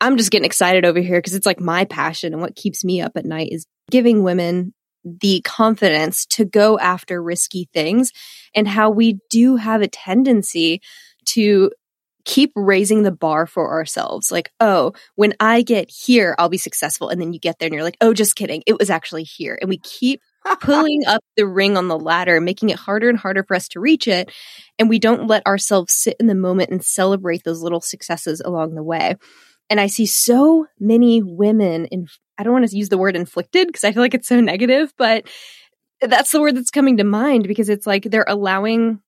I'm 0.00 0.16
just 0.16 0.30
getting 0.30 0.46
excited 0.46 0.84
over 0.84 1.00
here 1.00 1.18
because 1.18 1.34
it's 1.34 1.46
like 1.46 1.60
my 1.60 1.84
passion 1.84 2.32
and 2.32 2.42
what 2.42 2.56
keeps 2.56 2.84
me 2.84 3.00
up 3.00 3.12
at 3.16 3.24
night 3.24 3.50
is 3.52 3.66
giving 3.90 4.22
women 4.22 4.74
the 5.04 5.40
confidence 5.42 6.26
to 6.26 6.44
go 6.44 6.78
after 6.78 7.22
risky 7.22 7.68
things 7.72 8.12
and 8.54 8.68
how 8.68 8.90
we 8.90 9.18
do 9.30 9.56
have 9.56 9.80
a 9.80 9.88
tendency 9.88 10.80
to 11.24 11.70
keep 12.24 12.52
raising 12.54 13.02
the 13.02 13.12
bar 13.12 13.46
for 13.46 13.70
ourselves. 13.70 14.30
Like, 14.30 14.52
oh, 14.60 14.92
when 15.14 15.34
I 15.40 15.62
get 15.62 15.90
here, 15.90 16.34
I'll 16.38 16.48
be 16.48 16.58
successful. 16.58 17.08
And 17.08 17.20
then 17.20 17.32
you 17.32 17.40
get 17.40 17.58
there 17.58 17.66
and 17.66 17.74
you're 17.74 17.84
like, 17.84 17.96
oh, 18.00 18.12
just 18.12 18.36
kidding. 18.36 18.62
It 18.66 18.78
was 18.78 18.90
actually 18.90 19.24
here. 19.24 19.58
And 19.60 19.68
we 19.68 19.78
keep 19.78 20.20
pulling 20.60 21.02
up 21.06 21.22
the 21.36 21.46
ring 21.46 21.76
on 21.76 21.88
the 21.88 21.98
ladder, 21.98 22.40
making 22.40 22.70
it 22.70 22.78
harder 22.78 23.08
and 23.08 23.18
harder 23.18 23.44
for 23.44 23.54
us 23.54 23.68
to 23.68 23.80
reach 23.80 24.08
it. 24.08 24.32
And 24.78 24.88
we 24.88 24.98
don't 24.98 25.26
let 25.26 25.46
ourselves 25.46 25.92
sit 25.92 26.16
in 26.18 26.26
the 26.26 26.34
moment 26.34 26.70
and 26.70 26.84
celebrate 26.84 27.44
those 27.44 27.62
little 27.62 27.80
successes 27.80 28.40
along 28.40 28.74
the 28.74 28.82
way. 28.82 29.16
And 29.68 29.80
I 29.80 29.86
see 29.86 30.06
so 30.06 30.66
many 30.80 31.22
women 31.22 31.86
in, 31.86 32.08
I 32.36 32.42
don't 32.42 32.52
want 32.52 32.68
to 32.68 32.76
use 32.76 32.88
the 32.88 32.98
word 32.98 33.16
inflicted 33.16 33.68
because 33.68 33.84
I 33.84 33.92
feel 33.92 34.02
like 34.02 34.14
it's 34.14 34.28
so 34.28 34.40
negative, 34.40 34.92
but 34.98 35.26
that's 36.00 36.32
the 36.32 36.40
word 36.40 36.56
that's 36.56 36.70
coming 36.70 36.96
to 36.96 37.04
mind 37.04 37.46
because 37.46 37.68
it's 37.68 37.86
like 37.86 38.04
they're 38.04 38.24
allowing 38.26 39.00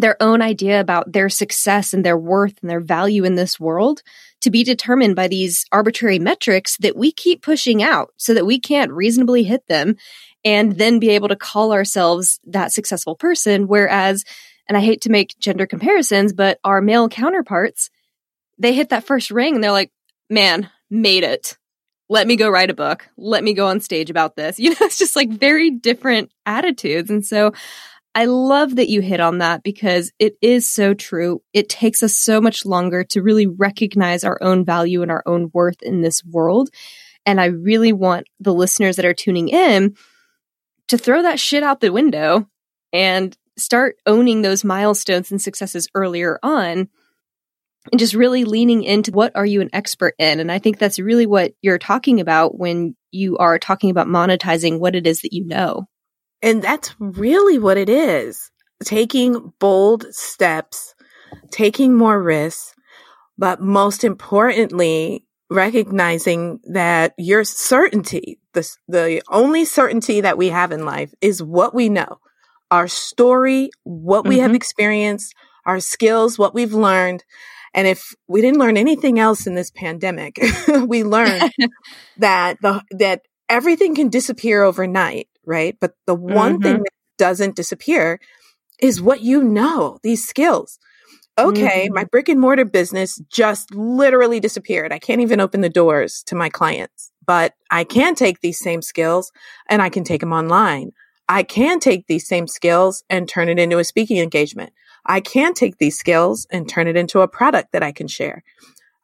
their 0.00 0.20
own 0.20 0.42
idea 0.42 0.80
about 0.80 1.12
their 1.12 1.28
success 1.28 1.92
and 1.92 2.04
their 2.04 2.18
worth 2.18 2.54
and 2.60 2.70
their 2.70 2.80
value 2.80 3.24
in 3.24 3.34
this 3.34 3.58
world 3.60 4.02
to 4.40 4.50
be 4.50 4.64
determined 4.64 5.14
by 5.14 5.28
these 5.28 5.66
arbitrary 5.70 6.18
metrics 6.18 6.76
that 6.78 6.96
we 6.96 7.12
keep 7.12 7.42
pushing 7.42 7.82
out 7.82 8.12
so 8.16 8.34
that 8.34 8.46
we 8.46 8.58
can't 8.58 8.92
reasonably 8.92 9.42
hit 9.42 9.66
them 9.68 9.96
and 10.44 10.72
then 10.78 10.98
be 10.98 11.10
able 11.10 11.28
to 11.28 11.36
call 11.36 11.72
ourselves 11.72 12.40
that 12.46 12.72
successful 12.72 13.14
person. 13.14 13.68
Whereas, 13.68 14.24
and 14.66 14.76
I 14.76 14.80
hate 14.80 15.02
to 15.02 15.10
make 15.10 15.38
gender 15.38 15.66
comparisons, 15.66 16.32
but 16.32 16.58
our 16.64 16.80
male 16.80 17.08
counterparts, 17.08 17.90
they 18.58 18.72
hit 18.72 18.88
that 18.90 19.04
first 19.04 19.30
ring 19.30 19.54
and 19.54 19.62
they're 19.62 19.72
like, 19.72 19.92
man, 20.30 20.70
made 20.88 21.24
it. 21.24 21.58
Let 22.08 22.26
me 22.26 22.36
go 22.36 22.48
write 22.48 22.70
a 22.70 22.74
book. 22.74 23.08
Let 23.16 23.44
me 23.44 23.52
go 23.52 23.68
on 23.68 23.80
stage 23.80 24.10
about 24.10 24.36
this. 24.36 24.58
You 24.58 24.70
know, 24.70 24.76
it's 24.80 24.98
just 24.98 25.16
like 25.16 25.30
very 25.30 25.70
different 25.70 26.32
attitudes. 26.46 27.10
And 27.10 27.24
so 27.24 27.52
I 28.20 28.26
love 28.26 28.76
that 28.76 28.90
you 28.90 29.00
hit 29.00 29.18
on 29.18 29.38
that 29.38 29.62
because 29.62 30.12
it 30.18 30.34
is 30.42 30.68
so 30.68 30.92
true. 30.92 31.40
It 31.54 31.70
takes 31.70 32.02
us 32.02 32.14
so 32.14 32.38
much 32.38 32.66
longer 32.66 33.02
to 33.04 33.22
really 33.22 33.46
recognize 33.46 34.24
our 34.24 34.38
own 34.42 34.62
value 34.62 35.00
and 35.00 35.10
our 35.10 35.22
own 35.24 35.50
worth 35.54 35.80
in 35.80 36.02
this 36.02 36.22
world. 36.22 36.68
And 37.24 37.40
I 37.40 37.46
really 37.46 37.94
want 37.94 38.26
the 38.38 38.52
listeners 38.52 38.96
that 38.96 39.06
are 39.06 39.14
tuning 39.14 39.48
in 39.48 39.96
to 40.88 40.98
throw 40.98 41.22
that 41.22 41.40
shit 41.40 41.62
out 41.62 41.80
the 41.80 41.94
window 41.94 42.46
and 42.92 43.34
start 43.56 43.96
owning 44.04 44.42
those 44.42 44.64
milestones 44.64 45.30
and 45.30 45.40
successes 45.40 45.88
earlier 45.94 46.38
on 46.42 46.90
and 47.90 47.98
just 47.98 48.12
really 48.12 48.44
leaning 48.44 48.82
into 48.82 49.12
what 49.12 49.34
are 49.34 49.46
you 49.46 49.62
an 49.62 49.70
expert 49.72 50.14
in 50.18 50.40
and 50.40 50.52
i 50.52 50.58
think 50.58 50.78
that's 50.78 50.98
really 50.98 51.26
what 51.26 51.52
you're 51.62 51.78
talking 51.78 52.20
about 52.20 52.58
when 52.58 52.94
you 53.10 53.38
are 53.38 53.58
talking 53.58 53.90
about 53.90 54.06
monetizing 54.06 54.78
what 54.78 54.94
it 54.94 55.06
is 55.06 55.22
that 55.22 55.32
you 55.32 55.46
know 55.46 55.86
and 56.42 56.62
that's 56.62 56.94
really 56.98 57.58
what 57.58 57.76
it 57.76 57.88
is 57.88 58.50
taking 58.84 59.52
bold 59.58 60.06
steps, 60.14 60.94
taking 61.50 61.94
more 61.94 62.20
risks, 62.22 62.74
but 63.36 63.60
most 63.60 64.04
importantly, 64.04 65.24
recognizing 65.50 66.60
that 66.72 67.12
your 67.18 67.44
certainty, 67.44 68.38
the, 68.54 68.68
the 68.88 69.22
only 69.28 69.64
certainty 69.64 70.20
that 70.20 70.38
we 70.38 70.48
have 70.48 70.72
in 70.72 70.84
life 70.84 71.12
is 71.20 71.42
what 71.42 71.74
we 71.74 71.88
know, 71.88 72.18
our 72.70 72.88
story, 72.88 73.70
what 73.82 74.26
we 74.26 74.36
mm-hmm. 74.36 74.42
have 74.42 74.54
experienced, 74.54 75.34
our 75.66 75.80
skills, 75.80 76.38
what 76.38 76.54
we've 76.54 76.74
learned. 76.74 77.24
And 77.74 77.86
if 77.86 78.14
we 78.28 78.40
didn't 78.40 78.60
learn 78.60 78.76
anything 78.76 79.18
else 79.18 79.46
in 79.46 79.54
this 79.54 79.70
pandemic, 79.70 80.38
we 80.86 81.04
learned 81.04 81.52
that 82.18 82.56
the, 82.62 82.82
that 82.92 83.22
everything 83.48 83.94
can 83.94 84.08
disappear 84.08 84.62
overnight 84.62 85.28
right? 85.50 85.76
But 85.80 85.94
the 86.06 86.14
one 86.14 86.54
mm-hmm. 86.54 86.62
thing 86.62 86.76
that 86.78 86.92
doesn't 87.18 87.56
disappear 87.56 88.20
is 88.80 89.02
what 89.02 89.20
you 89.20 89.42
know, 89.42 89.98
these 90.02 90.26
skills. 90.26 90.78
Okay, 91.38 91.86
mm-hmm. 91.86 91.94
my 91.94 92.04
brick 92.04 92.28
and 92.28 92.40
mortar 92.40 92.64
business 92.64 93.20
just 93.30 93.74
literally 93.74 94.40
disappeared. 94.40 94.92
I 94.92 94.98
can't 94.98 95.20
even 95.20 95.40
open 95.40 95.60
the 95.60 95.68
doors 95.68 96.22
to 96.26 96.34
my 96.34 96.48
clients, 96.48 97.10
but 97.26 97.54
I 97.70 97.84
can 97.84 98.14
take 98.14 98.40
these 98.40 98.58
same 98.58 98.80
skills 98.80 99.32
and 99.68 99.82
I 99.82 99.88
can 99.88 100.04
take 100.04 100.20
them 100.20 100.32
online. 100.32 100.92
I 101.28 101.42
can 101.42 101.80
take 101.80 102.06
these 102.06 102.26
same 102.26 102.46
skills 102.46 103.04
and 103.10 103.28
turn 103.28 103.48
it 103.48 103.58
into 103.58 103.78
a 103.78 103.84
speaking 103.84 104.18
engagement. 104.18 104.72
I 105.06 105.20
can 105.20 105.54
take 105.54 105.78
these 105.78 105.98
skills 105.98 106.46
and 106.50 106.68
turn 106.68 106.86
it 106.86 106.96
into 106.96 107.20
a 107.20 107.28
product 107.28 107.72
that 107.72 107.82
I 107.82 107.92
can 107.92 108.06
share. 108.06 108.44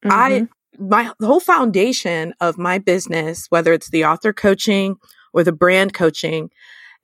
Mm-hmm. 0.04 0.10
I 0.12 0.48
my 0.78 1.10
the 1.18 1.26
whole 1.26 1.40
foundation 1.40 2.34
of 2.40 2.58
my 2.58 2.78
business, 2.78 3.46
whether 3.48 3.72
it's 3.72 3.90
the 3.90 4.04
author 4.04 4.32
coaching 4.32 4.96
or 5.36 5.44
the 5.44 5.52
brand 5.52 5.92
coaching 5.92 6.50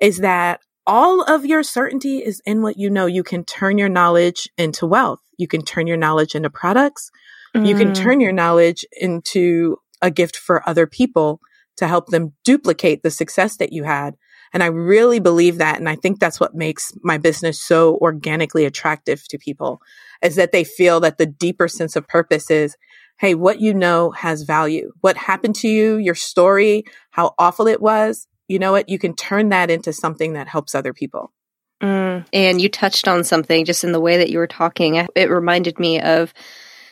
is 0.00 0.18
that 0.18 0.60
all 0.86 1.22
of 1.22 1.44
your 1.46 1.62
certainty 1.62 2.18
is 2.18 2.40
in 2.44 2.62
what 2.62 2.78
you 2.78 2.90
know. 2.90 3.06
You 3.06 3.22
can 3.22 3.44
turn 3.44 3.78
your 3.78 3.90
knowledge 3.90 4.48
into 4.56 4.86
wealth. 4.86 5.20
You 5.38 5.46
can 5.46 5.62
turn 5.62 5.86
your 5.86 5.98
knowledge 5.98 6.34
into 6.34 6.50
products. 6.50 7.10
Mm. 7.54 7.68
You 7.68 7.76
can 7.76 7.90
mm. 7.90 7.94
turn 7.94 8.20
your 8.20 8.32
knowledge 8.32 8.84
into 8.92 9.76
a 10.00 10.10
gift 10.10 10.36
for 10.36 10.66
other 10.68 10.86
people 10.86 11.40
to 11.76 11.86
help 11.86 12.08
them 12.08 12.32
duplicate 12.42 13.02
the 13.02 13.10
success 13.10 13.58
that 13.58 13.72
you 13.72 13.84
had. 13.84 14.16
And 14.52 14.62
I 14.62 14.66
really 14.66 15.20
believe 15.20 15.58
that. 15.58 15.78
And 15.78 15.88
I 15.88 15.94
think 15.94 16.18
that's 16.18 16.40
what 16.40 16.54
makes 16.54 16.92
my 17.02 17.18
business 17.18 17.62
so 17.62 17.96
organically 17.98 18.64
attractive 18.64 19.26
to 19.28 19.38
people 19.38 19.80
is 20.22 20.36
that 20.36 20.52
they 20.52 20.64
feel 20.64 21.00
that 21.00 21.18
the 21.18 21.26
deeper 21.26 21.68
sense 21.68 21.96
of 21.96 22.08
purpose 22.08 22.50
is, 22.50 22.76
Hey, 23.22 23.36
what 23.36 23.60
you 23.60 23.72
know 23.72 24.10
has 24.10 24.42
value. 24.42 24.90
What 25.00 25.16
happened 25.16 25.54
to 25.56 25.68
you, 25.68 25.96
your 25.96 26.16
story, 26.16 26.82
how 27.10 27.36
awful 27.38 27.68
it 27.68 27.80
was. 27.80 28.26
You 28.48 28.58
know 28.58 28.72
what? 28.72 28.88
You 28.88 28.98
can 28.98 29.14
turn 29.14 29.50
that 29.50 29.70
into 29.70 29.92
something 29.92 30.32
that 30.32 30.48
helps 30.48 30.74
other 30.74 30.92
people. 30.92 31.32
Mm. 31.80 32.26
And 32.32 32.60
you 32.60 32.68
touched 32.68 33.06
on 33.06 33.22
something 33.22 33.64
just 33.64 33.84
in 33.84 33.92
the 33.92 34.00
way 34.00 34.16
that 34.16 34.30
you 34.30 34.38
were 34.38 34.48
talking. 34.48 35.06
It 35.14 35.30
reminded 35.30 35.78
me 35.78 36.00
of 36.00 36.34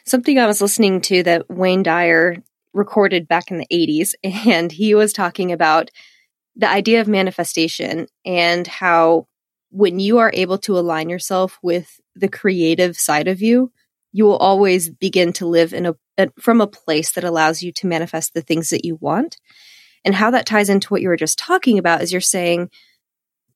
something 0.07 0.39
I 0.39 0.47
was 0.47 0.61
listening 0.61 1.01
to 1.01 1.25
that 1.25 1.51
Wayne 1.51 1.83
Dyer 1.83 2.37
recorded 2.73 3.27
back 3.27 3.51
in 3.51 3.59
the 3.59 3.67
80s. 3.67 4.15
And 4.23 4.71
he 4.71 4.95
was 4.95 5.13
talking 5.13 5.51
about 5.51 5.91
the 6.55 6.71
idea 6.71 7.01
of 7.01 7.09
manifestation 7.09 8.07
and 8.25 8.69
how 8.69 9.27
when 9.73 9.99
you 9.99 10.19
are 10.19 10.31
able 10.33 10.59
to 10.59 10.79
align 10.79 11.09
yourself 11.09 11.59
with 11.61 12.01
the 12.15 12.29
creative 12.29 12.97
side 12.97 13.27
of 13.27 13.43
you, 13.43 13.73
you 14.13 14.25
will 14.25 14.37
always 14.37 14.91
begin 14.91 15.33
to 15.35 15.47
live 15.47 15.73
in 15.73 15.87
a, 15.87 15.93
a, 15.93 16.10
from 16.39 16.61
a 16.61 16.67
place 16.67 17.13
that 17.13 17.25
allows 17.25 17.63
you 17.63 17.73
to 17.73 17.87
manifest 17.87 18.35
the 18.35 18.43
things 18.43 18.71
that 18.71 18.85
you 18.85 18.97
want. 18.97 19.37
And 20.05 20.15
how 20.15 20.31
that 20.31 20.47
ties 20.47 20.69
into 20.69 20.89
what 20.89 21.03
you 21.03 21.09
were 21.09 21.17
just 21.17 21.39
talking 21.39 21.79
about 21.79 22.03
is 22.03 22.13
you're 22.13 22.21
saying 22.21 22.71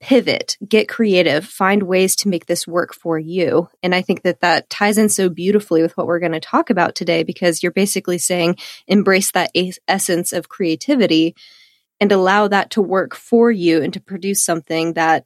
pivot, 0.00 0.58
get 0.68 0.88
creative, 0.88 1.46
find 1.46 1.84
ways 1.84 2.14
to 2.16 2.28
make 2.28 2.44
this 2.44 2.66
work 2.66 2.94
for 2.94 3.18
you. 3.18 3.68
And 3.82 3.94
I 3.94 4.02
think 4.02 4.22
that 4.22 4.40
that 4.40 4.68
ties 4.68 4.98
in 4.98 5.08
so 5.08 5.30
beautifully 5.30 5.80
with 5.80 5.96
what 5.96 6.06
we're 6.06 6.18
going 6.18 6.32
to 6.32 6.40
talk 6.40 6.68
about 6.68 6.94
today 6.94 7.22
because 7.22 7.62
you're 7.62 7.72
basically 7.72 8.18
saying 8.18 8.56
embrace 8.86 9.30
that 9.32 9.52
essence 9.88 10.32
of 10.34 10.50
creativity 10.50 11.34
and 12.00 12.12
allow 12.12 12.48
that 12.48 12.70
to 12.72 12.82
work 12.82 13.14
for 13.14 13.50
you 13.50 13.80
and 13.82 13.94
to 13.94 14.00
produce 14.00 14.44
something 14.44 14.92
that 14.92 15.24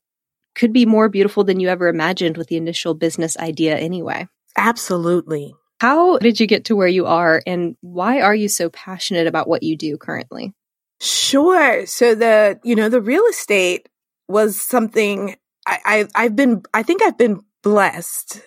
could 0.54 0.72
be 0.72 0.86
more 0.86 1.08
beautiful 1.08 1.42
than 1.44 1.60
you 1.60 1.68
ever 1.68 1.88
imagined 1.88 2.36
with 2.36 2.48
the 2.48 2.56
initial 2.56 2.94
business 2.94 3.36
idea 3.36 3.76
anyway. 3.76 4.28
Absolutely. 4.56 5.54
How 5.80 6.18
did 6.18 6.40
you 6.40 6.46
get 6.46 6.66
to 6.66 6.76
where 6.76 6.88
you 6.88 7.06
are 7.06 7.42
and 7.46 7.76
why 7.80 8.20
are 8.20 8.34
you 8.34 8.48
so 8.48 8.68
passionate 8.68 9.26
about 9.26 9.48
what 9.48 9.62
you 9.62 9.76
do 9.76 9.96
currently? 9.96 10.52
Sure. 11.00 11.86
So 11.86 12.14
the, 12.14 12.58
you 12.64 12.74
know, 12.74 12.88
the 12.88 13.00
real 13.00 13.24
estate 13.30 13.88
was 14.26 14.60
something 14.60 15.36
I, 15.66 15.78
I 15.84 16.24
I've 16.24 16.36
been 16.36 16.62
I 16.72 16.82
think 16.82 17.02
I've 17.02 17.18
been 17.18 17.40
blessed 17.62 18.40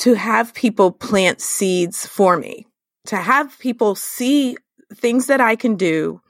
to 0.00 0.14
have 0.14 0.52
people 0.52 0.92
plant 0.92 1.40
seeds 1.40 2.06
for 2.06 2.36
me, 2.36 2.66
to 3.06 3.16
have 3.16 3.58
people 3.58 3.94
see 3.94 4.56
things 4.94 5.26
that 5.26 5.40
I 5.40 5.56
can 5.56 5.76
do 5.76 6.20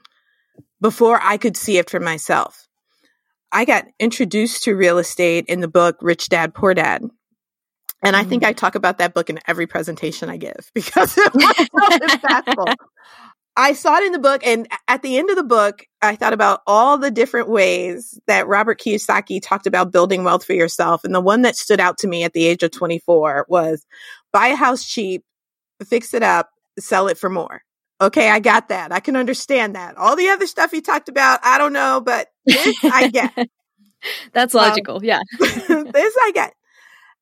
before 0.81 1.19
I 1.23 1.37
could 1.37 1.57
see 1.57 1.79
it 1.79 1.91
for 1.91 2.01
myself. 2.01 2.69
I 3.51 3.65
got 3.65 3.87
introduced 3.99 4.65
to 4.65 4.77
real 4.77 4.99
estate 4.99 5.47
in 5.49 5.61
the 5.61 5.69
book 5.69 5.97
Rich 6.01 6.29
Dad 6.29 6.55
Poor 6.55 6.75
Dad. 6.75 7.03
And 8.03 8.15
I 8.15 8.25
think 8.25 8.43
mm. 8.43 8.47
I 8.47 8.53
talk 8.53 8.75
about 8.75 8.99
that 8.99 9.15
book 9.15 9.31
in 9.31 9.41
every 9.47 9.67
presentation 9.67 10.29
I 10.29 10.37
give 10.37 10.71
because 10.75 11.17
it 11.17 11.35
was 11.35 11.57
so 11.57 11.99
impactful. 11.99 12.75
I 13.59 13.73
saw 13.73 13.97
it 13.97 14.05
in 14.05 14.13
the 14.13 14.19
book, 14.19 14.47
and 14.47 14.69
at 14.87 15.01
the 15.01 15.17
end 15.17 15.31
of 15.31 15.37
the 15.37 15.43
book, 15.43 15.87
I 16.03 16.15
thought 16.15 16.35
about 16.35 16.61
all 16.67 16.99
the 16.99 17.11
different 17.11 17.49
ways 17.49 18.21
that 18.27 18.47
Robert 18.47 18.79
Kiyosaki 18.79 19.41
talked 19.43 19.67
about 19.67 19.93
building 19.93 20.25
wealth 20.25 20.45
for 20.45 20.53
yourself. 20.53 21.05
And 21.05 21.15
the 21.15 21.23
one 21.23 21.41
that 21.41 21.57
stood 21.57 21.81
out 21.81 21.97
to 21.99 22.07
me 22.07 22.23
at 22.23 22.35
the 22.35 22.45
age 22.45 22.63
of 22.63 22.71
24 22.71 23.47
was 23.49 23.87
buy 24.31 24.49
a 24.49 24.57
house 24.57 24.85
cheap, 24.87 25.25
fix 25.87 26.13
it 26.13 26.23
up, 26.23 26.51
sell 26.79 27.09
it 27.09 27.17
for 27.17 27.31
more. 27.31 27.63
Okay, 27.99 28.29
I 28.29 28.41
got 28.41 28.69
that. 28.69 28.93
I 28.93 29.01
can 29.01 29.17
understand 29.17 29.75
that. 29.75 29.97
All 29.97 30.17
the 30.17 30.29
other 30.29 30.47
stuff 30.47 30.71
he 30.71 30.83
talked 30.83 31.09
about, 31.09 31.41
I 31.43 31.57
don't 31.57 31.73
know, 31.73 32.03
but 32.05 32.29
this 32.45 32.77
I 32.85 33.09
get. 33.09 33.33
That's 34.35 34.53
logical. 34.53 34.97
Um, 34.97 35.05
yeah. 35.05 35.21
this 35.39 36.15
I 36.21 36.31
get. 36.35 36.53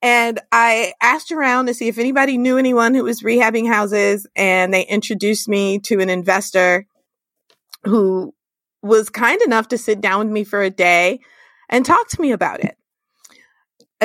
And 0.04 0.38
I 0.52 0.92
asked 1.00 1.32
around 1.32 1.64
to 1.64 1.72
see 1.72 1.88
if 1.88 1.96
anybody 1.96 2.36
knew 2.36 2.58
anyone 2.58 2.94
who 2.94 3.04
was 3.04 3.22
rehabbing 3.22 3.66
houses, 3.66 4.26
and 4.36 4.72
they 4.72 4.84
introduced 4.84 5.48
me 5.48 5.78
to 5.78 5.98
an 6.00 6.10
investor 6.10 6.86
who 7.84 8.34
was 8.82 9.08
kind 9.08 9.40
enough 9.40 9.68
to 9.68 9.78
sit 9.78 10.02
down 10.02 10.18
with 10.18 10.28
me 10.28 10.44
for 10.44 10.60
a 10.60 10.68
day 10.68 11.20
and 11.70 11.86
talk 11.86 12.06
to 12.10 12.20
me 12.20 12.32
about 12.32 12.60
it. 12.62 12.76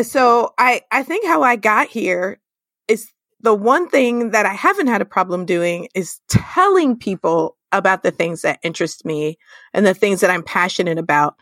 So 0.06 0.53
I, 0.58 0.84
I 0.89 1.03
think 1.03 1.25
how 1.25 1.44
I 1.44 1.58
got 1.58 1.89
here 1.89 2.39
is 2.88 3.12
the 3.41 3.53
one 3.53 3.89
thing 3.89 4.32
that 4.32 4.46
I 4.46 4.53
haven't 4.53 4.88
had 4.88 5.01
a 5.01 5.06
problem 5.06 5.46
doing 5.46 5.89
is 5.94 6.22
telling 6.29 6.96
people 6.96 7.58
about 7.74 8.03
the 8.03 8.12
things 8.12 8.44
that 8.44 8.60
interest 8.63 9.03
me 9.03 9.38
and 9.74 9.86
the 9.86 9.94
things 9.94 10.22
that 10.22 10.29
I'm 10.29 10.44
passionate 10.44 10.98
about 10.98 11.36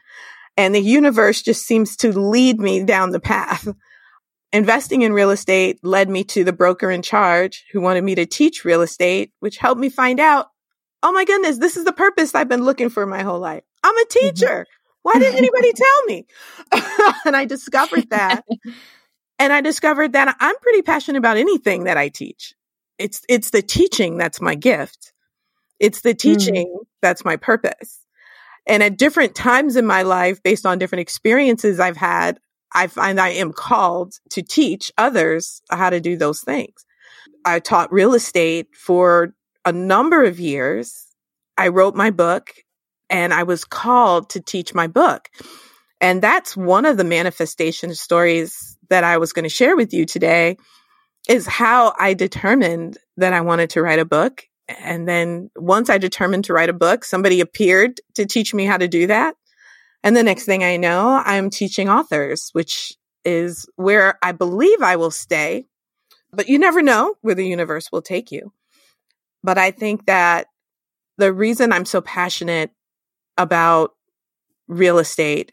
and 0.57 0.73
the 0.73 0.81
universe 0.81 1.43
just 1.43 1.65
seems 1.65 1.95
to 1.97 2.19
lead 2.19 2.59
me 2.59 2.83
down 2.83 3.11
the 3.11 3.19
path. 3.19 3.67
Investing 4.53 5.01
in 5.01 5.11
real 5.11 5.29
estate 5.29 5.79
led 5.83 6.09
me 6.09 6.23
to 6.25 6.43
the 6.43 6.53
broker 6.53 6.89
in 6.89 7.01
charge 7.01 7.65
who 7.71 7.81
wanted 7.81 8.03
me 8.03 8.15
to 8.15 8.25
teach 8.25 8.63
real 8.63 8.81
estate, 8.81 9.31
which 9.39 9.57
helped 9.57 9.81
me 9.81 9.89
find 9.89 10.19
out, 10.19 10.47
oh 11.03 11.11
my 11.11 11.25
goodness, 11.25 11.57
this 11.57 11.75
is 11.75 11.83
the 11.83 11.91
purpose 11.91 12.33
I've 12.33 12.47
been 12.47 12.63
looking 12.63 12.89
for 12.89 13.05
my 13.05 13.23
whole 13.23 13.39
life. 13.39 13.63
I'm 13.83 13.95
a 13.95 14.01
mm-hmm. 14.01 14.29
teacher. 14.29 14.65
Why 15.03 15.13
didn't 15.19 15.37
anybody 15.37 15.73
tell 15.73 16.03
me? 16.05 16.25
and 17.25 17.35
I 17.35 17.45
discovered 17.45 18.09
that. 18.09 18.43
And 19.39 19.53
I 19.53 19.61
discovered 19.61 20.13
that 20.13 20.35
I'm 20.39 20.57
pretty 20.59 20.81
passionate 20.81 21.19
about 21.19 21.37
anything 21.37 21.85
that 21.85 21.97
I 21.97 22.09
teach. 22.09 22.53
It's, 22.97 23.21
it's 23.29 23.51
the 23.51 23.61
teaching 23.61 24.17
that's 24.17 24.41
my 24.41 24.55
gift. 24.55 25.13
It's 25.79 26.01
the 26.01 26.09
mm-hmm. 26.09 26.17
teaching 26.17 26.67
mm. 26.67 26.85
that's 27.01 27.23
my 27.23 27.35
purpose. 27.35 27.99
And 28.67 28.83
at 28.83 28.97
different 28.97 29.35
times 29.35 29.75
in 29.75 29.85
my 29.85 30.01
life, 30.01 30.43
based 30.43 30.65
on 30.65 30.79
different 30.79 31.01
experiences 31.01 31.79
I've 31.79 31.95
had, 31.95 32.39
I 32.73 32.87
find 32.87 33.19
I 33.19 33.29
am 33.29 33.53
called 33.53 34.13
to 34.31 34.41
teach 34.41 34.91
others 34.97 35.61
how 35.69 35.89
to 35.89 35.99
do 35.99 36.17
those 36.17 36.41
things. 36.41 36.85
I 37.45 37.59
taught 37.59 37.91
real 37.91 38.13
estate 38.13 38.67
for 38.75 39.33
a 39.65 39.71
number 39.71 40.23
of 40.23 40.39
years. 40.39 41.07
I 41.57 41.69
wrote 41.69 41.95
my 41.95 42.11
book 42.11 42.51
and 43.09 43.33
I 43.33 43.43
was 43.43 43.65
called 43.65 44.29
to 44.31 44.41
teach 44.41 44.73
my 44.73 44.87
book. 44.87 45.29
And 45.99 46.21
that's 46.21 46.55
one 46.55 46.85
of 46.85 46.97
the 46.97 47.03
manifestation 47.03 47.95
stories 47.95 48.77
that 48.89 49.03
I 49.03 49.17
was 49.17 49.33
going 49.33 49.43
to 49.43 49.49
share 49.49 49.75
with 49.75 49.93
you 49.93 50.05
today 50.05 50.57
is 51.27 51.47
how 51.47 51.93
I 51.99 52.13
determined 52.13 52.97
that 53.17 53.33
I 53.33 53.41
wanted 53.41 53.69
to 53.71 53.81
write 53.81 53.99
a 53.99 54.05
book. 54.05 54.43
And 54.67 55.07
then 55.07 55.49
once 55.55 55.89
I 55.89 55.97
determined 55.97 56.45
to 56.45 56.53
write 56.53 56.69
a 56.69 56.73
book, 56.73 57.03
somebody 57.03 57.41
appeared 57.41 57.99
to 58.15 58.25
teach 58.25 58.53
me 58.53 58.65
how 58.65 58.77
to 58.77 58.87
do 58.87 59.07
that. 59.07 59.35
And 60.07 60.15
the 60.15 60.23
next 60.23 60.45
thing 60.45 60.63
I 60.63 60.77
know, 60.77 61.21
I'm 61.25 61.49
teaching 61.49 61.89
authors, 61.89 62.47
which 62.53 62.93
is 63.25 63.69
where 63.75 64.17
I 64.23 64.31
believe 64.31 64.81
I 64.81 64.95
will 64.95 65.11
stay. 65.11 65.65
But 66.31 66.47
you 66.47 66.57
never 66.57 66.81
know 66.81 67.15
where 67.19 67.35
the 67.35 67.45
universe 67.45 67.91
will 67.91 68.01
take 68.01 68.31
you. 68.31 68.53
But 69.43 69.57
I 69.57 69.71
think 69.71 70.05
that 70.05 70.47
the 71.17 71.33
reason 71.33 71.73
I'm 71.73 71.83
so 71.83 71.99
passionate 71.99 72.71
about 73.37 73.95
real 74.69 74.97
estate 74.97 75.51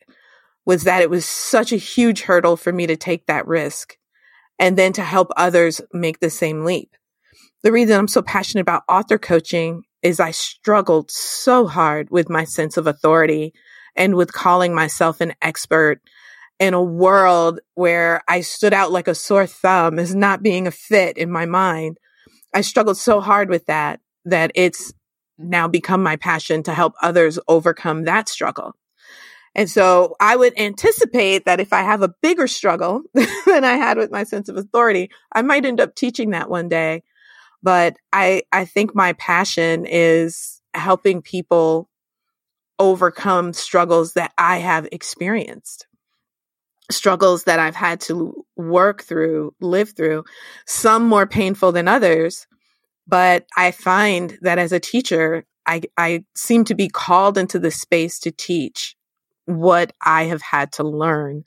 was 0.65 0.85
that 0.85 1.03
it 1.03 1.11
was 1.11 1.27
such 1.27 1.73
a 1.73 1.77
huge 1.77 2.23
hurdle 2.23 2.57
for 2.57 2.73
me 2.73 2.87
to 2.87 2.97
take 2.97 3.27
that 3.27 3.49
risk 3.49 3.99
and 4.61 4.79
then 4.79 4.93
to 4.93 5.03
help 5.03 5.33
others 5.37 5.81
make 5.93 6.21
the 6.21 6.31
same 6.31 6.65
leap. 6.65 6.95
The 7.65 7.73
reason 7.73 7.99
I'm 7.99 8.07
so 8.07 8.23
passionate 8.23 8.63
about 8.63 8.85
author 8.89 9.19
coaching 9.19 9.83
is 10.01 10.21
I 10.21 10.31
struggled 10.31 11.11
so 11.11 11.67
hard 11.67 12.11
with 12.13 12.31
my 12.31 12.45
sense 12.45 12.77
of 12.77 12.87
authority 12.87 13.53
and 13.97 14.15
with 14.15 14.33
calling 14.33 14.75
myself 14.75 15.21
an 15.21 15.35
expert 15.43 16.01
in 16.59 16.75
a 16.75 16.83
world 16.83 17.61
where 17.75 18.23
I 18.29 18.41
stood 18.41 18.73
out 18.73 18.93
like 18.93 19.09
a 19.09 19.15
sore 19.15 19.47
thumb 19.47 19.99
as 19.99 20.15
not 20.15 20.43
being 20.43 20.67
a 20.67 20.71
fit 20.71 21.19
in 21.19 21.31
my 21.31 21.47
mind. 21.47 21.99
I 22.55 22.61
struggled 22.61 22.97
so 22.97 23.21
hard 23.21 23.51
with 23.51 23.67
that 23.67 24.01
that 24.25 24.53
it's 24.55 24.93
now 25.37 25.67
become 25.69 26.03
my 26.03 26.17
passion 26.17 26.63
to 26.63 26.75
help 26.75 26.95
others 27.03 27.39
overcome 27.49 28.05
that 28.05 28.29
struggle. 28.29 28.75
And 29.57 29.71
so 29.71 30.17
I 30.21 30.37
would 30.37 30.59
anticipate 30.59 31.45
that 31.45 31.61
if 31.61 31.73
I 31.73 31.83
have 31.83 32.03
a 32.03 32.15
bigger 32.23 32.47
struggle 32.47 33.03
than 33.15 33.65
I 33.65 33.75
had 33.75 33.97
with 33.97 34.11
my 34.11 34.25
sense 34.25 34.49
of 34.49 34.57
authority, 34.57 35.11
I 35.33 35.43
might 35.43 35.65
end 35.65 35.81
up 35.81 35.95
teaching 35.95 36.31
that 36.31 36.51
one 36.51 36.69
day. 36.69 37.03
But 37.63 37.97
I, 38.13 38.43
I 38.53 38.65
think 38.65 38.95
my 38.95 39.13
passion 39.15 39.87
is 39.87 40.61
helping 40.75 41.23
people 41.23 41.89
overcome 42.79 43.53
struggles 43.53 44.15
that 44.15 44.33
I 44.39 44.59
have 44.59 44.89
experienced, 44.93 45.87
struggles 46.91 47.45
that 47.45 47.59
I've 47.59 47.77
had 47.77 48.01
to 48.03 48.45
work 48.57 49.03
through, 49.03 49.55
live 49.61 49.95
through, 49.97 50.25
some 50.67 51.07
more 51.07 51.27
painful 51.27 51.73
than 51.73 51.89
others. 51.89 52.47
But 53.07 53.47
I 53.57 53.71
find 53.71 54.39
that 54.43 54.59
as 54.59 54.73
a 54.73 54.81
teacher, 54.81 55.45
I, 55.67 55.83
I 55.97 56.25
seem 56.35 56.65
to 56.65 56.75
be 56.75 56.89
called 56.89 57.39
into 57.39 57.59
the 57.59 57.71
space 57.71 58.19
to 58.21 58.31
teach 58.31 58.97
what 59.47 59.93
I 60.05 60.25
have 60.25 60.43
had 60.43 60.73
to 60.73 60.85
learn 60.85 61.45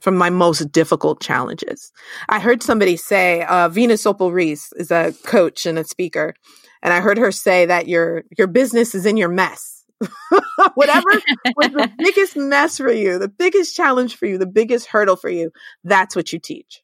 from 0.00 0.16
my 0.16 0.30
most 0.30 0.70
difficult 0.70 1.20
challenges. 1.20 1.90
I 2.28 2.38
heard 2.38 2.62
somebody 2.62 2.96
say, 2.96 3.42
uh, 3.42 3.68
Venus 3.68 4.06
Opal 4.06 4.32
Reese 4.32 4.72
is 4.74 4.90
a 4.90 5.12
coach 5.24 5.66
and 5.66 5.78
a 5.78 5.84
speaker. 5.84 6.34
And 6.82 6.92
I 6.92 7.00
heard 7.00 7.18
her 7.18 7.32
say 7.32 7.66
that 7.66 7.88
your, 7.88 8.24
your 8.36 8.46
business 8.46 8.94
is 8.94 9.06
in 9.06 9.16
your 9.16 9.28
mess. 9.28 9.75
Whatever 10.74 11.10
was 11.56 11.72
the 11.72 11.90
biggest 11.98 12.36
mess 12.36 12.78
for 12.78 12.92
you, 12.92 13.18
the 13.18 13.28
biggest 13.28 13.74
challenge 13.74 14.16
for 14.16 14.26
you, 14.26 14.38
the 14.38 14.46
biggest 14.46 14.86
hurdle 14.86 15.16
for 15.16 15.30
you, 15.30 15.50
that's 15.84 16.14
what 16.14 16.32
you 16.32 16.38
teach. 16.38 16.82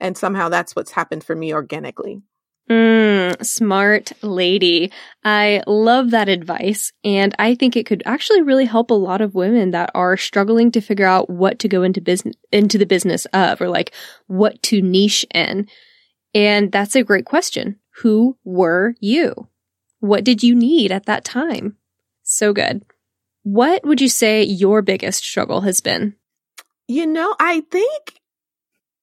And 0.00 0.16
somehow 0.16 0.48
that's 0.48 0.74
what's 0.74 0.90
happened 0.90 1.24
for 1.24 1.34
me 1.34 1.54
organically. 1.54 2.22
Mm, 2.70 3.44
smart 3.44 4.12
lady. 4.22 4.90
I 5.22 5.62
love 5.66 6.10
that 6.12 6.30
advice. 6.30 6.92
And 7.04 7.34
I 7.38 7.54
think 7.54 7.76
it 7.76 7.84
could 7.84 8.02
actually 8.06 8.42
really 8.42 8.64
help 8.64 8.90
a 8.90 8.94
lot 8.94 9.20
of 9.20 9.34
women 9.34 9.72
that 9.72 9.90
are 9.94 10.16
struggling 10.16 10.72
to 10.72 10.80
figure 10.80 11.06
out 11.06 11.28
what 11.28 11.58
to 11.58 11.68
go 11.68 11.82
into 11.82 12.00
business, 12.00 12.34
into 12.52 12.78
the 12.78 12.86
business 12.86 13.26
of, 13.26 13.60
or 13.60 13.68
like 13.68 13.92
what 14.28 14.62
to 14.64 14.80
niche 14.80 15.26
in. 15.34 15.68
And 16.34 16.72
that's 16.72 16.96
a 16.96 17.04
great 17.04 17.26
question. 17.26 17.78
Who 18.02 18.38
were 18.44 18.94
you? 18.98 19.48
What 20.00 20.24
did 20.24 20.42
you 20.42 20.54
need 20.54 20.90
at 20.90 21.06
that 21.06 21.24
time? 21.24 21.76
So 22.34 22.52
good. 22.52 22.82
What 23.44 23.84
would 23.84 24.00
you 24.00 24.08
say 24.08 24.42
your 24.42 24.82
biggest 24.82 25.22
struggle 25.22 25.60
has 25.60 25.80
been? 25.80 26.16
You 26.88 27.06
know, 27.06 27.34
I 27.38 27.60
think 27.70 28.14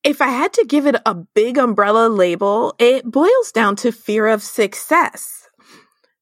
if 0.04 0.22
I 0.22 0.28
had 0.28 0.54
to 0.54 0.65
give 0.65 0.86
it 0.86 0.96
a 1.06 1.15
big 1.15 1.58
umbrella 1.58 2.10
label, 2.10 2.76
it 2.78 3.06
boils 3.06 3.52
down 3.54 3.76
to 3.78 3.91
fear 3.91 4.28
of 4.28 4.44
success. 4.44 5.48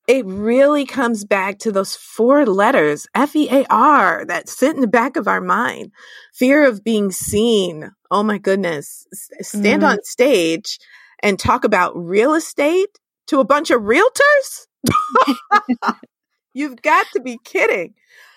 It 0.07 0.25
really 0.25 0.85
comes 0.85 1.23
back 1.23 1.59
to 1.59 1.71
those 1.71 1.95
four 1.95 2.45
letters, 2.45 3.07
F 3.15 3.35
E 3.35 3.47
A 3.49 3.65
R, 3.69 4.25
that 4.25 4.49
sit 4.49 4.75
in 4.75 4.81
the 4.81 4.87
back 4.87 5.15
of 5.15 5.27
our 5.27 5.41
mind. 5.41 5.91
Fear 6.33 6.67
of 6.67 6.83
being 6.83 7.11
seen. 7.11 7.91
Oh 8.11 8.23
my 8.23 8.37
goodness. 8.37 9.07
Stand 9.41 9.83
mm. 9.83 9.87
on 9.89 10.03
stage 10.03 10.79
and 11.21 11.39
talk 11.39 11.63
about 11.63 11.95
real 11.95 12.33
estate 12.33 12.97
to 13.27 13.39
a 13.39 13.45
bunch 13.45 13.71
of 13.71 13.81
realtors? 13.81 14.67
You've 16.53 16.81
got 16.81 17.07
to 17.13 17.21
be 17.21 17.39
kidding. 17.43 17.93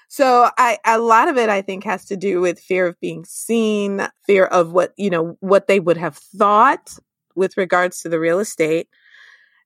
So 0.08 0.50
I, 0.58 0.78
a 0.84 0.98
lot 0.98 1.28
of 1.28 1.38
it, 1.38 1.48
I 1.48 1.62
think, 1.62 1.84
has 1.84 2.04
to 2.06 2.16
do 2.16 2.40
with 2.40 2.60
fear 2.60 2.86
of 2.86 3.00
being 3.00 3.24
seen, 3.24 4.06
fear 4.26 4.44
of 4.44 4.72
what, 4.72 4.92
you 4.98 5.08
know, 5.08 5.38
what 5.40 5.68
they 5.68 5.80
would 5.80 5.96
have 5.96 6.16
thought 6.16 6.98
with 7.34 7.56
regards 7.56 8.02
to 8.02 8.10
the 8.10 8.20
real 8.20 8.38
estate. 8.38 8.88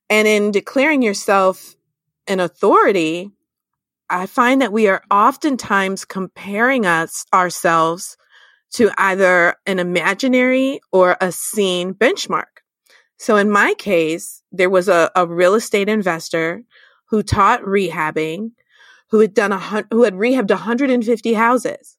And 0.09 0.25
in 0.25 0.51
declaring 0.51 1.01
yourself 1.01 1.75
an 2.27 2.39
authority, 2.39 3.29
I 4.09 4.25
find 4.25 4.61
that 4.61 4.71
we 4.71 4.87
are 4.87 5.03
oftentimes 5.11 6.05
comparing 6.05 6.85
us 6.85 7.25
ourselves 7.33 8.15
to 8.75 8.89
either 8.97 9.55
an 9.65 9.79
imaginary 9.79 10.79
or 10.93 11.17
a 11.19 11.31
seen 11.31 11.93
benchmark. 11.93 12.61
So 13.17 13.35
in 13.35 13.49
my 13.49 13.73
case, 13.73 14.43
there 14.51 14.69
was 14.69 14.87
a, 14.87 15.11
a 15.15 15.27
real 15.27 15.55
estate 15.55 15.89
investor 15.89 16.63
who 17.09 17.23
taught 17.23 17.61
rehabbing 17.61 18.51
who 19.09 19.19
had 19.19 19.33
done 19.33 19.51
a 19.51 19.59
who 19.59 20.03
had 20.03 20.13
rehabbed 20.13 20.49
150 20.49 21.33
houses. 21.33 21.97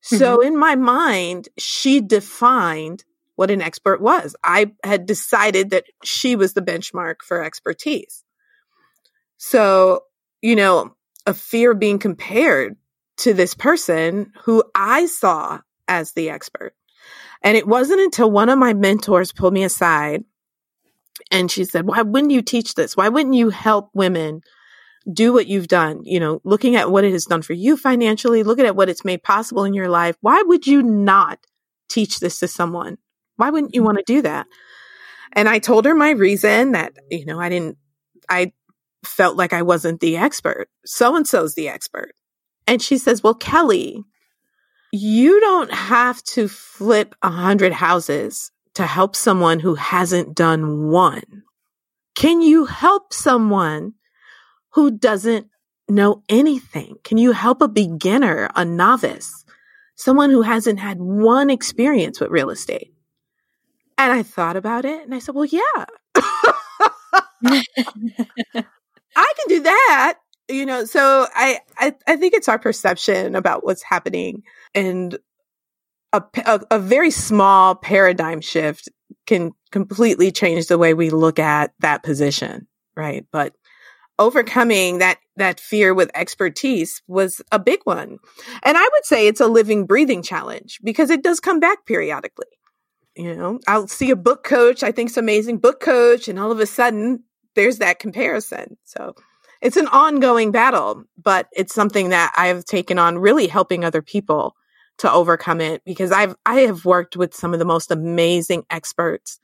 So 0.00 0.38
mm-hmm. 0.38 0.46
in 0.46 0.58
my 0.58 0.76
mind, 0.76 1.48
she 1.58 2.00
defined 2.00 3.04
what 3.36 3.50
an 3.50 3.62
expert 3.62 4.00
was. 4.00 4.34
I 4.42 4.72
had 4.82 5.06
decided 5.06 5.70
that 5.70 5.84
she 6.04 6.36
was 6.36 6.54
the 6.54 6.62
benchmark 6.62 7.16
for 7.22 7.42
expertise. 7.42 8.24
So, 9.36 10.02
you 10.42 10.56
know, 10.56 10.94
a 11.26 11.34
fear 11.34 11.72
of 11.72 11.78
being 11.78 11.98
compared 11.98 12.76
to 13.18 13.34
this 13.34 13.54
person 13.54 14.32
who 14.42 14.64
I 14.74 15.06
saw 15.06 15.60
as 15.86 16.12
the 16.12 16.30
expert. 16.30 16.74
And 17.42 17.56
it 17.56 17.66
wasn't 17.66 18.00
until 18.00 18.30
one 18.30 18.48
of 18.48 18.58
my 18.58 18.74
mentors 18.74 19.32
pulled 19.32 19.54
me 19.54 19.62
aside 19.62 20.24
and 21.30 21.50
she 21.50 21.64
said, 21.64 21.86
Why 21.86 22.02
wouldn't 22.02 22.32
you 22.32 22.42
teach 22.42 22.74
this? 22.74 22.96
Why 22.96 23.08
wouldn't 23.08 23.34
you 23.34 23.50
help 23.50 23.90
women 23.94 24.42
do 25.12 25.32
what 25.32 25.46
you've 25.46 25.68
done, 25.68 26.04
you 26.04 26.20
know, 26.20 26.40
looking 26.44 26.76
at 26.76 26.90
what 26.90 27.04
it 27.04 27.12
has 27.12 27.24
done 27.24 27.42
for 27.42 27.54
you 27.54 27.76
financially, 27.76 28.42
looking 28.42 28.66
at 28.66 28.76
what 28.76 28.88
it's 28.88 29.04
made 29.04 29.22
possible 29.22 29.64
in 29.64 29.74
your 29.74 29.88
life. 29.88 30.16
Why 30.20 30.42
would 30.42 30.66
you 30.66 30.82
not 30.82 31.38
teach 31.88 32.20
this 32.20 32.38
to 32.40 32.48
someone? 32.48 32.98
Why 33.36 33.50
wouldn't 33.50 33.74
you 33.74 33.80
mm-hmm. 33.80 33.86
want 33.86 33.98
to 33.98 34.04
do 34.04 34.22
that? 34.22 34.46
And 35.32 35.48
I 35.48 35.58
told 35.58 35.84
her 35.84 35.94
my 35.94 36.10
reason 36.10 36.72
that, 36.72 36.94
you 37.10 37.24
know, 37.24 37.40
I 37.40 37.48
didn't, 37.48 37.78
I 38.28 38.52
felt 39.04 39.36
like 39.36 39.52
I 39.52 39.62
wasn't 39.62 40.00
the 40.00 40.16
expert. 40.16 40.68
So 40.84 41.16
and 41.16 41.26
so's 41.26 41.54
the 41.54 41.68
expert. 41.68 42.12
And 42.66 42.82
she 42.82 42.98
says, 42.98 43.22
well, 43.22 43.34
Kelly, 43.34 44.04
you 44.92 45.40
don't 45.40 45.72
have 45.72 46.22
to 46.24 46.48
flip 46.48 47.14
a 47.22 47.30
hundred 47.30 47.72
houses 47.72 48.50
to 48.78 48.86
help 48.86 49.16
someone 49.16 49.58
who 49.58 49.74
hasn't 49.74 50.36
done 50.36 50.88
one. 50.88 51.42
Can 52.14 52.40
you 52.40 52.64
help 52.64 53.12
someone 53.12 53.94
who 54.74 54.92
doesn't 54.92 55.48
know 55.88 56.22
anything? 56.28 56.94
Can 57.02 57.18
you 57.18 57.32
help 57.32 57.60
a 57.60 57.66
beginner, 57.66 58.48
a 58.54 58.64
novice, 58.64 59.44
someone 59.96 60.30
who 60.30 60.42
hasn't 60.42 60.78
had 60.78 61.00
one 61.00 61.50
experience 61.50 62.20
with 62.20 62.30
real 62.30 62.50
estate? 62.50 62.92
And 63.98 64.12
I 64.12 64.22
thought 64.22 64.56
about 64.56 64.84
it 64.84 65.02
and 65.02 65.12
I 65.12 65.18
said, 65.18 65.34
well, 65.34 65.44
yeah. 65.44 65.84
I 67.44 67.64
can 69.16 69.48
do 69.48 69.62
that. 69.64 70.18
You 70.48 70.66
know, 70.66 70.84
so 70.84 71.26
I, 71.34 71.58
I, 71.76 71.96
I 72.06 72.14
think 72.14 72.32
it's 72.32 72.48
our 72.48 72.60
perception 72.60 73.34
about 73.34 73.64
what's 73.64 73.82
happening 73.82 74.44
and 74.72 75.18
a, 76.12 76.22
a, 76.46 76.60
a 76.72 76.78
very 76.78 77.10
small 77.10 77.74
paradigm 77.74 78.40
shift 78.40 78.88
can 79.26 79.52
completely 79.70 80.30
change 80.30 80.66
the 80.66 80.78
way 80.78 80.94
we 80.94 81.10
look 81.10 81.38
at 81.38 81.72
that 81.80 82.02
position. 82.02 82.66
Right. 82.96 83.26
But 83.30 83.54
overcoming 84.18 84.98
that 84.98 85.18
that 85.36 85.60
fear 85.60 85.94
with 85.94 86.10
expertise 86.14 87.00
was 87.06 87.40
a 87.52 87.58
big 87.58 87.80
one. 87.84 88.18
And 88.64 88.76
I 88.76 88.88
would 88.92 89.04
say 89.04 89.26
it's 89.26 89.40
a 89.40 89.46
living 89.46 89.86
breathing 89.86 90.22
challenge 90.22 90.80
because 90.82 91.10
it 91.10 91.22
does 91.22 91.38
come 91.38 91.60
back 91.60 91.86
periodically. 91.86 92.46
You 93.14 93.34
know, 93.34 93.60
I'll 93.68 93.88
see 93.88 94.10
a 94.10 94.16
book 94.16 94.44
coach, 94.44 94.82
I 94.82 94.92
think's 94.92 95.16
amazing 95.16 95.58
book 95.58 95.80
coach 95.80 96.28
and 96.28 96.38
all 96.38 96.50
of 96.50 96.60
a 96.60 96.66
sudden 96.66 97.22
there's 97.54 97.78
that 97.78 97.98
comparison. 97.98 98.76
So 98.84 99.14
it's 99.60 99.76
an 99.76 99.88
ongoing 99.88 100.52
battle, 100.52 101.04
but 101.20 101.48
it's 101.52 101.74
something 101.74 102.10
that 102.10 102.32
I've 102.36 102.64
taken 102.64 102.98
on 102.98 103.18
really 103.18 103.46
helping 103.46 103.84
other 103.84 104.02
people 104.02 104.54
to 104.98 105.12
overcome 105.12 105.60
it 105.60 105.82
because 105.84 106.12
I've 106.12 106.34
I 106.44 106.60
have 106.60 106.84
worked 106.84 107.16
with 107.16 107.34
some 107.34 107.52
of 107.52 107.58
the 107.58 107.64
most 107.64 107.90
amazing 107.90 108.64
experts 108.70 109.40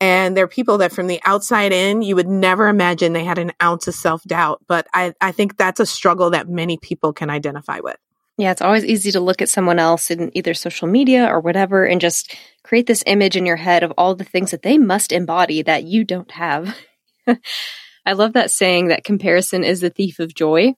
and 0.00 0.36
they're 0.36 0.48
people 0.48 0.78
that 0.78 0.92
from 0.92 1.06
the 1.06 1.20
outside 1.24 1.72
in, 1.72 2.02
you 2.02 2.16
would 2.16 2.28
never 2.28 2.68
imagine 2.68 3.12
they 3.12 3.24
had 3.24 3.38
an 3.38 3.52
ounce 3.62 3.88
of 3.88 3.94
self 3.94 4.22
doubt. 4.24 4.60
But 4.66 4.86
I, 4.92 5.14
I 5.20 5.32
think 5.32 5.56
that's 5.56 5.80
a 5.80 5.86
struggle 5.86 6.30
that 6.30 6.48
many 6.48 6.76
people 6.76 7.12
can 7.12 7.30
identify 7.30 7.80
with. 7.80 7.96
Yeah, 8.36 8.50
it's 8.50 8.62
always 8.62 8.84
easy 8.84 9.12
to 9.12 9.20
look 9.20 9.40
at 9.40 9.48
someone 9.48 9.78
else 9.78 10.10
in 10.10 10.36
either 10.36 10.54
social 10.54 10.88
media 10.88 11.26
or 11.26 11.40
whatever 11.40 11.84
and 11.84 12.00
just 12.00 12.36
create 12.64 12.86
this 12.86 13.04
image 13.06 13.36
in 13.36 13.46
your 13.46 13.56
head 13.56 13.84
of 13.84 13.92
all 13.96 14.16
the 14.16 14.24
things 14.24 14.50
that 14.50 14.62
they 14.62 14.76
must 14.76 15.12
embody 15.12 15.62
that 15.62 15.84
you 15.84 16.02
don't 16.02 16.32
have. 16.32 16.76
I 18.06 18.12
love 18.12 18.32
that 18.32 18.50
saying 18.50 18.88
that 18.88 19.04
comparison 19.04 19.62
is 19.62 19.80
the 19.80 19.90
thief 19.90 20.18
of 20.18 20.34
joy 20.34 20.74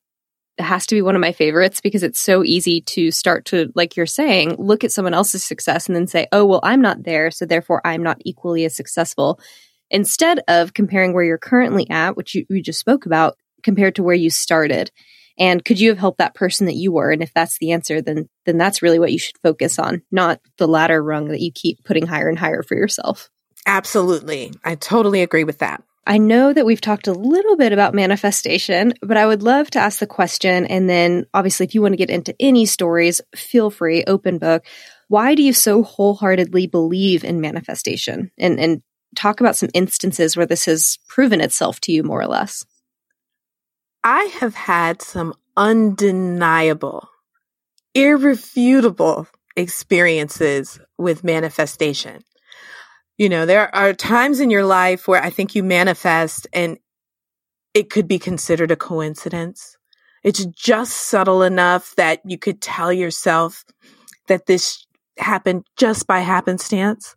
has 0.59 0.87
to 0.87 0.95
be 0.95 1.03
one 1.03 1.15
of 1.15 1.21
my 1.21 1.33
favorites 1.33 1.81
because 1.81 2.03
it's 2.03 2.21
so 2.21 2.43
easy 2.43 2.81
to 2.81 3.11
start 3.11 3.45
to, 3.47 3.71
like 3.75 3.97
you're 3.97 4.07
saying, 4.07 4.57
look 4.59 4.85
at 4.85 4.93
someone 4.93 5.15
else's 5.15 5.45
success 5.45 5.87
and 5.87 5.97
then 5.97 6.07
say, 6.07 6.27
oh, 6.33 6.45
well, 6.45 6.61
I'm 6.63 6.81
not 6.81 7.03
there. 7.03 7.31
So 7.31 7.45
therefore, 7.45 7.83
I'm 7.85 8.03
not 8.03 8.19
equally 8.25 8.65
as 8.65 8.75
successful. 8.75 9.39
Instead 9.91 10.41
of 10.49 10.75
comparing 10.75 11.13
where 11.13 11.25
you're 11.25 11.39
currently 11.39 11.89
at, 11.91 12.17
which 12.17 12.35
you, 12.35 12.47
you 12.49 12.63
just 12.63 12.81
spoke 12.81 13.07
about, 13.07 13.37
compared 13.63 13.97
to 13.97 14.03
where 14.03 14.15
you 14.15 14.31
started. 14.31 14.91
And 15.39 15.65
could 15.65 15.79
you 15.79 15.91
have 15.91 15.99
helped 15.99 16.19
that 16.19 16.35
person 16.35 16.67
that 16.67 16.77
you 16.77 16.93
were? 16.93 17.11
And 17.11 17.23
if 17.23 17.33
that's 17.35 17.59
the 17.59 17.73
answer, 17.73 18.01
then 18.01 18.29
then 18.47 18.57
that's 18.57 18.81
really 18.81 18.99
what 18.99 19.13
you 19.13 19.19
should 19.19 19.37
focus 19.43 19.79
on, 19.79 20.03
not 20.11 20.41
the 20.57 20.69
ladder 20.69 21.03
rung 21.03 21.29
that 21.29 21.41
you 21.41 21.53
keep 21.53 21.85
putting 21.85 22.07
higher 22.07 22.29
and 22.29 22.39
higher 22.39 22.63
for 22.63 22.75
yourself. 22.75 23.29
Absolutely. 23.67 24.53
I 24.65 24.77
totally 24.77 25.23
agree 25.23 25.45
with 25.45 25.59
that. 25.59 25.83
I 26.07 26.19
know 26.19 26.53
that 26.53 26.65
we've 26.65 26.81
talked 26.81 27.09
a 27.09 27.13
little 27.13 27.57
bit 27.57 27.73
about 27.73 27.95
manifestation, 27.95 28.95
but 29.03 29.17
I 29.17 29.27
would 29.27 29.43
love 29.43 29.71
to 29.73 29.81
ask 29.81 29.99
the 29.99 30.07
question. 30.07 30.65
And 30.67 30.89
then 30.89 31.27
obviously, 31.35 31.67
if 31.67 31.75
you 31.75 31.83
want 31.83 31.95
to 31.95 31.99
get 31.99 32.11
into 32.11 32.35
any 32.39 32.65
stories, 32.65 33.21
feel 33.35 33.71
free, 33.71 34.05
open 34.07 34.39
book. 34.39 34.65
Why 35.09 35.35
do 35.35 35.43
you 35.43 35.53
so 35.53 35.83
wholeheartedly 35.83 36.69
believe 36.69 37.25
in 37.25 37.41
manifestation? 37.41 38.31
And, 38.39 38.61
and 38.61 38.83
talk 39.17 39.41
about 39.41 39.57
some 39.57 39.71
instances 39.75 40.37
where 40.37 40.47
this 40.47 40.67
has 40.67 40.99
proven 41.09 41.41
itself 41.41 41.81
to 41.81 41.93
you 41.93 42.05
more 42.05 42.21
or 42.21 42.29
less. 42.29 42.65
I 44.05 44.25
have 44.39 44.55
had 44.55 45.03
some 45.03 45.35
undeniable, 45.57 47.09
irrefutable 47.95 49.27
experiences 49.57 50.79
with 50.99 51.25
manifestation 51.25 52.23
you 53.19 53.29
know, 53.29 53.47
there 53.47 53.75
are 53.75 53.93
times 53.93 54.41
in 54.41 54.51
your 54.51 54.65
life 54.65 55.09
where 55.09 55.23
I 55.23 55.31
think 55.31 55.55
you 55.55 55.63
manifest 55.63 56.47
and 56.53 56.79
it 57.75 57.91
could 57.91 58.09
be 58.09 58.19
considered 58.19 58.71
a 58.71 58.77
coincidence. 58.77 59.77
It's 60.23 60.45
just 60.47 60.93
subtle 61.09 61.43
enough 61.43 61.95
that 61.97 62.21
you 62.25 62.39
could 62.39 62.61
tell 62.61 62.93
yourself 62.93 63.65
that 64.29 64.47
this 64.47 64.87
happened 65.19 65.65
just 65.77 66.07
by 66.07 66.21
happenstance. 66.21 67.15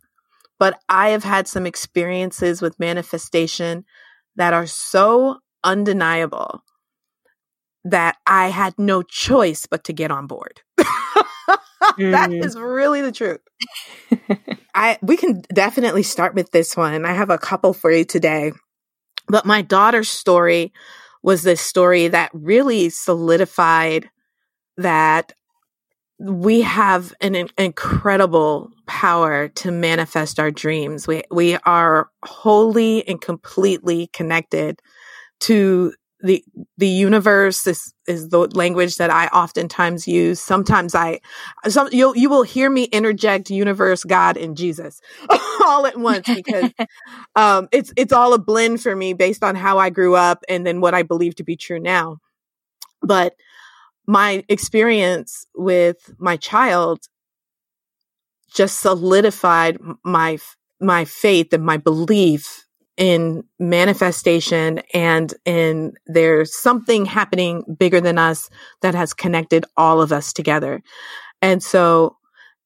But 0.58 0.78
I 0.88 1.10
have 1.10 1.24
had 1.24 1.48
some 1.48 1.66
experiences 1.66 2.62
with 2.62 2.78
manifestation 2.78 3.84
that 4.36 4.52
are 4.52 4.66
so 4.66 5.38
undeniable 5.64 6.62
that 7.84 8.16
I 8.26 8.48
had 8.48 8.74
no 8.78 9.02
choice 9.02 9.66
but 9.66 9.84
to 9.84 9.92
get 9.92 10.10
on 10.10 10.26
board. 10.26 10.60
Mm. 11.98 12.10
that 12.12 12.32
is 12.32 12.56
really 12.56 13.00
the 13.00 13.12
truth. 13.12 13.40
I 14.74 14.98
we 15.02 15.16
can 15.16 15.42
definitely 15.52 16.02
start 16.02 16.34
with 16.34 16.50
this 16.50 16.76
one. 16.76 17.04
I 17.04 17.12
have 17.12 17.30
a 17.30 17.38
couple 17.38 17.72
for 17.72 17.90
you 17.90 18.04
today. 18.04 18.52
But 19.28 19.46
my 19.46 19.62
daughter's 19.62 20.08
story 20.08 20.72
was 21.22 21.42
this 21.42 21.60
story 21.60 22.08
that 22.08 22.30
really 22.32 22.90
solidified 22.90 24.10
that 24.76 25.32
we 26.18 26.60
have 26.62 27.14
an 27.20 27.48
incredible 27.56 28.70
power 28.86 29.48
to 29.48 29.70
manifest 29.70 30.38
our 30.38 30.50
dreams. 30.50 31.06
We 31.06 31.22
we 31.30 31.56
are 31.64 32.10
wholly 32.24 33.06
and 33.08 33.20
completely 33.20 34.08
connected 34.08 34.80
to 35.40 35.94
the 36.22 36.44
the 36.76 36.88
universe 36.88 37.66
is 37.66 37.92
is 38.06 38.28
the 38.28 38.40
language 38.54 38.96
that 38.96 39.10
I 39.10 39.26
oftentimes 39.28 40.06
use. 40.06 40.40
Sometimes 40.40 40.94
I 40.94 41.20
some 41.68 41.88
you 41.92 42.14
you 42.14 42.28
will 42.28 42.42
hear 42.42 42.68
me 42.70 42.84
interject 42.84 43.50
universe, 43.50 44.04
God, 44.04 44.36
and 44.36 44.56
Jesus 44.56 45.00
all 45.64 45.86
at 45.86 45.98
once 45.98 46.30
because 46.30 46.70
um 47.36 47.68
it's 47.72 47.92
it's 47.96 48.12
all 48.12 48.34
a 48.34 48.38
blend 48.38 48.82
for 48.82 48.94
me 48.94 49.12
based 49.14 49.42
on 49.42 49.56
how 49.56 49.78
I 49.78 49.90
grew 49.90 50.14
up 50.14 50.44
and 50.48 50.66
then 50.66 50.80
what 50.80 50.94
I 50.94 51.02
believe 51.02 51.36
to 51.36 51.44
be 51.44 51.56
true 51.56 51.80
now. 51.80 52.18
But 53.02 53.34
my 54.06 54.44
experience 54.48 55.46
with 55.54 56.12
my 56.18 56.36
child 56.36 57.00
just 58.52 58.80
solidified 58.80 59.78
my 60.04 60.38
my 60.80 61.04
faith 61.04 61.52
and 61.52 61.64
my 61.64 61.76
belief 61.76 62.66
in 63.00 63.42
manifestation 63.58 64.82
and 64.92 65.32
in 65.46 65.94
there's 66.06 66.54
something 66.54 67.06
happening 67.06 67.64
bigger 67.78 67.98
than 67.98 68.18
us 68.18 68.50
that 68.82 68.94
has 68.94 69.14
connected 69.14 69.64
all 69.74 70.02
of 70.02 70.12
us 70.12 70.34
together. 70.34 70.82
And 71.40 71.62
so, 71.62 72.18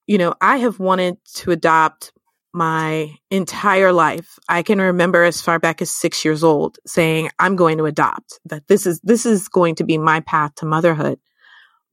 you 0.08 0.18
know, 0.18 0.34
I 0.40 0.56
have 0.56 0.80
wanted 0.80 1.18
to 1.36 1.52
adopt 1.52 2.12
my 2.52 3.14
entire 3.30 3.92
life. 3.92 4.40
I 4.48 4.64
can 4.64 4.80
remember 4.80 5.22
as 5.22 5.40
far 5.40 5.60
back 5.60 5.80
as 5.80 5.90
six 5.92 6.24
years 6.24 6.42
old 6.42 6.78
saying, 6.84 7.30
I'm 7.38 7.54
going 7.54 7.78
to 7.78 7.86
adopt, 7.86 8.40
that 8.46 8.66
this 8.66 8.86
is, 8.86 9.00
this 9.04 9.24
is 9.24 9.48
going 9.48 9.76
to 9.76 9.84
be 9.84 9.98
my 9.98 10.18
path 10.18 10.56
to 10.56 10.66
motherhood. 10.66 11.20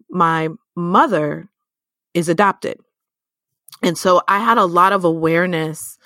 My 0.09 0.49
mother 0.75 1.47
is 2.15 2.27
adopted. 2.27 2.79
And 3.83 3.95
so 3.95 4.23
I 4.27 4.39
had 4.39 4.57
a 4.57 4.65
lot 4.65 4.93
of 4.93 5.05
awareness 5.05 5.99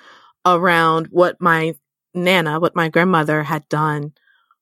around 0.46 1.08
what 1.12 1.38
my 1.40 1.76
Nana, 2.16 2.60
what 2.60 2.76
my 2.76 2.90
grandmother 2.90 3.44
had 3.44 3.68
done 3.70 4.14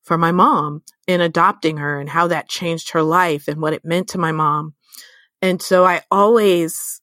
for 0.02 0.18
my 0.18 0.32
mom 0.32 0.84
in 1.08 1.22
adopting 1.22 1.78
her 1.78 2.00
and 2.00 2.10
how 2.10 2.28
that 2.28 2.50
changed 2.50 2.92
her 2.92 3.04
life 3.04 3.48
and 3.48 3.62
what 3.62 3.74
it 3.74 3.86
meant 3.86 4.10
to 4.10 4.18
my 4.18 4.32
mom. 4.32 4.74
And 5.42 5.62
so 5.62 5.86
I 5.86 6.02
always 6.12 7.02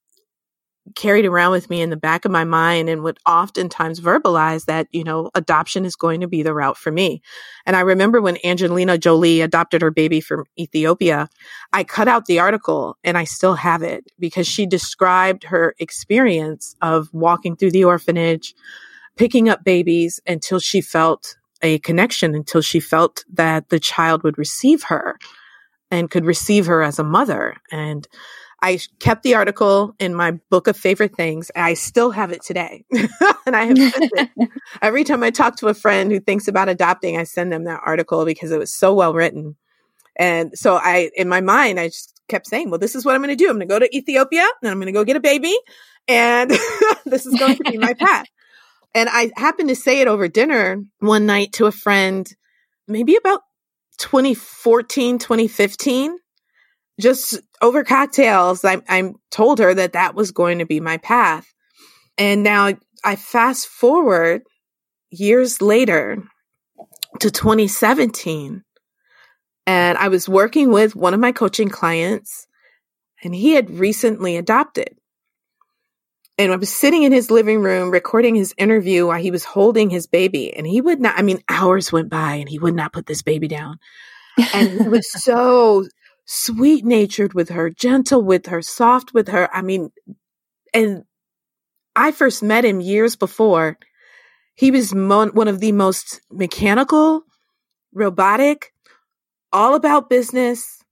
carried 0.95 1.27
around 1.27 1.53
with 1.53 1.71
me 1.71 1.81
in 1.83 1.91
the 1.91 1.97
back 1.97 2.25
of 2.25 2.31
my 2.31 2.45
mind 2.45 2.89
and 2.89 3.03
would 3.03 3.19
oftentimes 3.27 4.01
verbalize 4.01 4.65
that, 4.65 4.89
you 4.91 5.05
know, 5.05 5.31
adoption 5.35 5.85
is 5.85 5.97
going 5.97 6.21
to 6.21 6.29
be 6.29 6.43
the 6.43 6.55
route 6.55 6.77
for 6.77 6.91
me. 6.91 7.23
And 7.67 7.77
I 7.77 7.81
remember 7.81 8.21
when 8.21 8.45
Angelina 8.45 8.99
Jolie 8.99 9.41
adopted 9.41 9.83
her 9.83 9.91
baby 9.91 10.21
from 10.21 10.45
Ethiopia, 10.59 11.29
I 11.73 11.85
cut 11.85 12.09
out 12.09 12.27
the 12.27 12.41
article 12.41 12.97
and 13.05 13.17
I 13.17 13.25
still 13.25 13.55
have 13.55 13.83
it 13.83 14.05
because 14.19 14.47
she 14.47 14.67
described 14.67 15.45
her 15.45 15.75
experience 15.79 16.75
of 16.83 17.09
walking 17.13 17.57
through 17.57 17.73
the 17.73 17.85
orphanage, 17.85 18.55
picking 19.17 19.49
up 19.49 19.65
babies 19.65 20.21
until 20.27 20.59
she 20.59 20.81
felt 20.81 21.37
a 21.63 21.79
connection, 21.81 22.35
until 22.35 22.63
she 22.63 22.81
felt 22.81 23.25
that 23.33 23.69
the 23.69 23.81
child 23.81 24.23
would 24.23 24.39
receive 24.39 24.85
her 24.85 25.19
and 25.91 26.11
could 26.11 26.25
receive 26.25 26.67
her 26.67 26.83
as 26.83 26.99
a 26.99 27.05
mother. 27.05 27.57
And 27.71 28.07
I 28.63 28.79
kept 28.99 29.23
the 29.23 29.35
article 29.35 29.95
in 29.99 30.15
my 30.15 30.33
book 30.51 30.67
of 30.67 30.77
favorite 30.77 31.17
things. 31.17 31.51
I 31.57 31.75
still 31.75 32.11
have 32.11 32.31
it 32.31 32.43
today. 32.43 32.85
and 33.47 33.57
I 33.57 33.65
have 33.67 33.95
every 34.83 35.05
time 35.05 35.23
I 35.23 35.31
talk 35.31 35.57
to 35.57 35.69
a 35.69 35.75
friend 35.75 36.11
who 36.11 36.21
thinks 36.21 36.47
about 36.47 36.69
adopting, 36.69 37.17
I 37.17 37.25
send 37.25 37.53
them 37.53 37.65
that 37.65 37.81
article 37.85 38.25
because 38.25 38.51
it 38.51 38.59
was 38.59 38.73
so 38.73 38.95
well 38.95 39.15
written. 39.15 39.57
And 40.17 40.57
so 40.57 40.77
I, 40.77 41.11
in 41.17 41.29
my 41.29 41.41
mind, 41.41 41.81
I 41.81 41.89
just 41.89 42.21
kept 42.29 42.47
saying, 42.47 42.71
well, 42.71 42.79
this 42.79 42.95
is 42.95 43.05
what 43.05 43.15
I'm 43.15 43.23
going 43.23 43.37
to 43.37 43.37
do. 43.37 43.49
I'm 43.49 43.57
going 43.57 43.69
to 43.69 43.75
go 43.75 43.79
to 43.79 43.97
Ethiopia 43.97 44.47
and 44.63 44.71
I'm 44.71 44.79
going 44.79 44.87
to 44.87 44.93
go 44.93 45.05
get 45.05 45.17
a 45.17 45.21
baby. 45.21 45.57
And 46.07 46.51
this 47.07 47.25
is 47.25 47.39
going 47.39 47.57
to 47.57 47.65
be 47.65 47.79
my 47.79 47.95
path. 47.95 48.27
And 48.95 49.09
I 49.11 49.31
happened 49.37 49.69
to 49.69 49.77
say 49.77 50.01
it 50.01 50.09
over 50.09 50.29
dinner 50.29 50.83
one 50.99 51.27
night 51.27 51.53
to 51.55 51.67
a 51.67 51.73
friend, 51.73 52.29
maybe 52.89 53.17
about 53.17 53.43
2014, 53.99 55.19
2015, 55.19 56.17
just 57.01 57.41
over 57.63 57.85
cocktails, 57.85 58.65
I, 58.65 58.83
I 58.89 59.13
told 59.31 59.59
her 59.59 59.75
that 59.75 59.93
that 59.93 60.15
was 60.15 60.33
going 60.33 60.59
to 60.59 60.67
be 60.67 60.81
my 60.81 60.97
path. 60.99 61.47
And 62.19 62.43
now 62.43 62.71
I 63.05 63.17
fast 63.17 63.69
forward 63.69 64.43
years 65.11 65.63
later 65.63 66.23
to 67.21 67.31
2017, 67.31 68.63
and 69.67 69.99
I 69.99 70.09
was 70.09 70.29
working 70.29 70.73
with 70.73 70.97
one 70.97 71.15
of 71.15 71.21
my 71.21 71.33
coaching 71.33 71.69
clients, 71.69 72.47
and 73.23 73.35
he 73.35 73.53
had 73.55 73.71
recently 73.71 74.37
adopted. 74.37 74.97
And 76.41 76.55
I 76.55 76.57
was 76.57 76.75
sitting 76.75 77.03
in 77.03 77.13
his 77.13 77.31
living 77.31 77.61
room 77.61 77.91
recording 77.91 78.35
his 78.35 78.55
interview 78.57 79.07
while 79.09 79.21
he 79.21 79.31
was 79.31 79.45
holding 79.45 79.91
his 79.91 80.07
baby. 80.07 80.57
And 80.57 80.67
he 80.67 80.81
would 80.81 80.99
not, 80.99 81.19
I 81.19 81.21
mean, 81.21 81.43
hours 81.51 81.93
went 81.93 82.09
by 82.09 82.37
and 82.37 82.49
he 82.49 82.59
would 82.59 82.75
not 82.75 82.95
put 82.95 83.05
this 83.05 83.21
baby 83.21 83.47
down. 83.47 83.79
And 84.55 84.81
he 84.81 84.89
was 84.89 85.13
so 85.23 85.87
sweet 86.25 86.83
natured 86.83 87.35
with 87.35 87.51
her, 87.51 87.69
gentle 87.69 88.23
with 88.23 88.47
her, 88.47 88.63
soft 88.63 89.13
with 89.13 89.29
her. 89.29 89.55
I 89.55 89.61
mean, 89.61 89.93
and 90.73 91.05
I 91.95 92.11
first 92.11 92.43
met 92.43 92.65
him 92.65 92.81
years 92.81 93.17
before. 93.17 93.77
He 94.55 94.71
was 94.71 94.95
one 94.95 95.47
of 95.47 95.61
the 95.61 95.73
most 95.73 96.23
mechanical, 96.31 97.25
robotic, 97.93 98.73
all 99.53 99.75
about 99.75 100.09
business, 100.09 100.83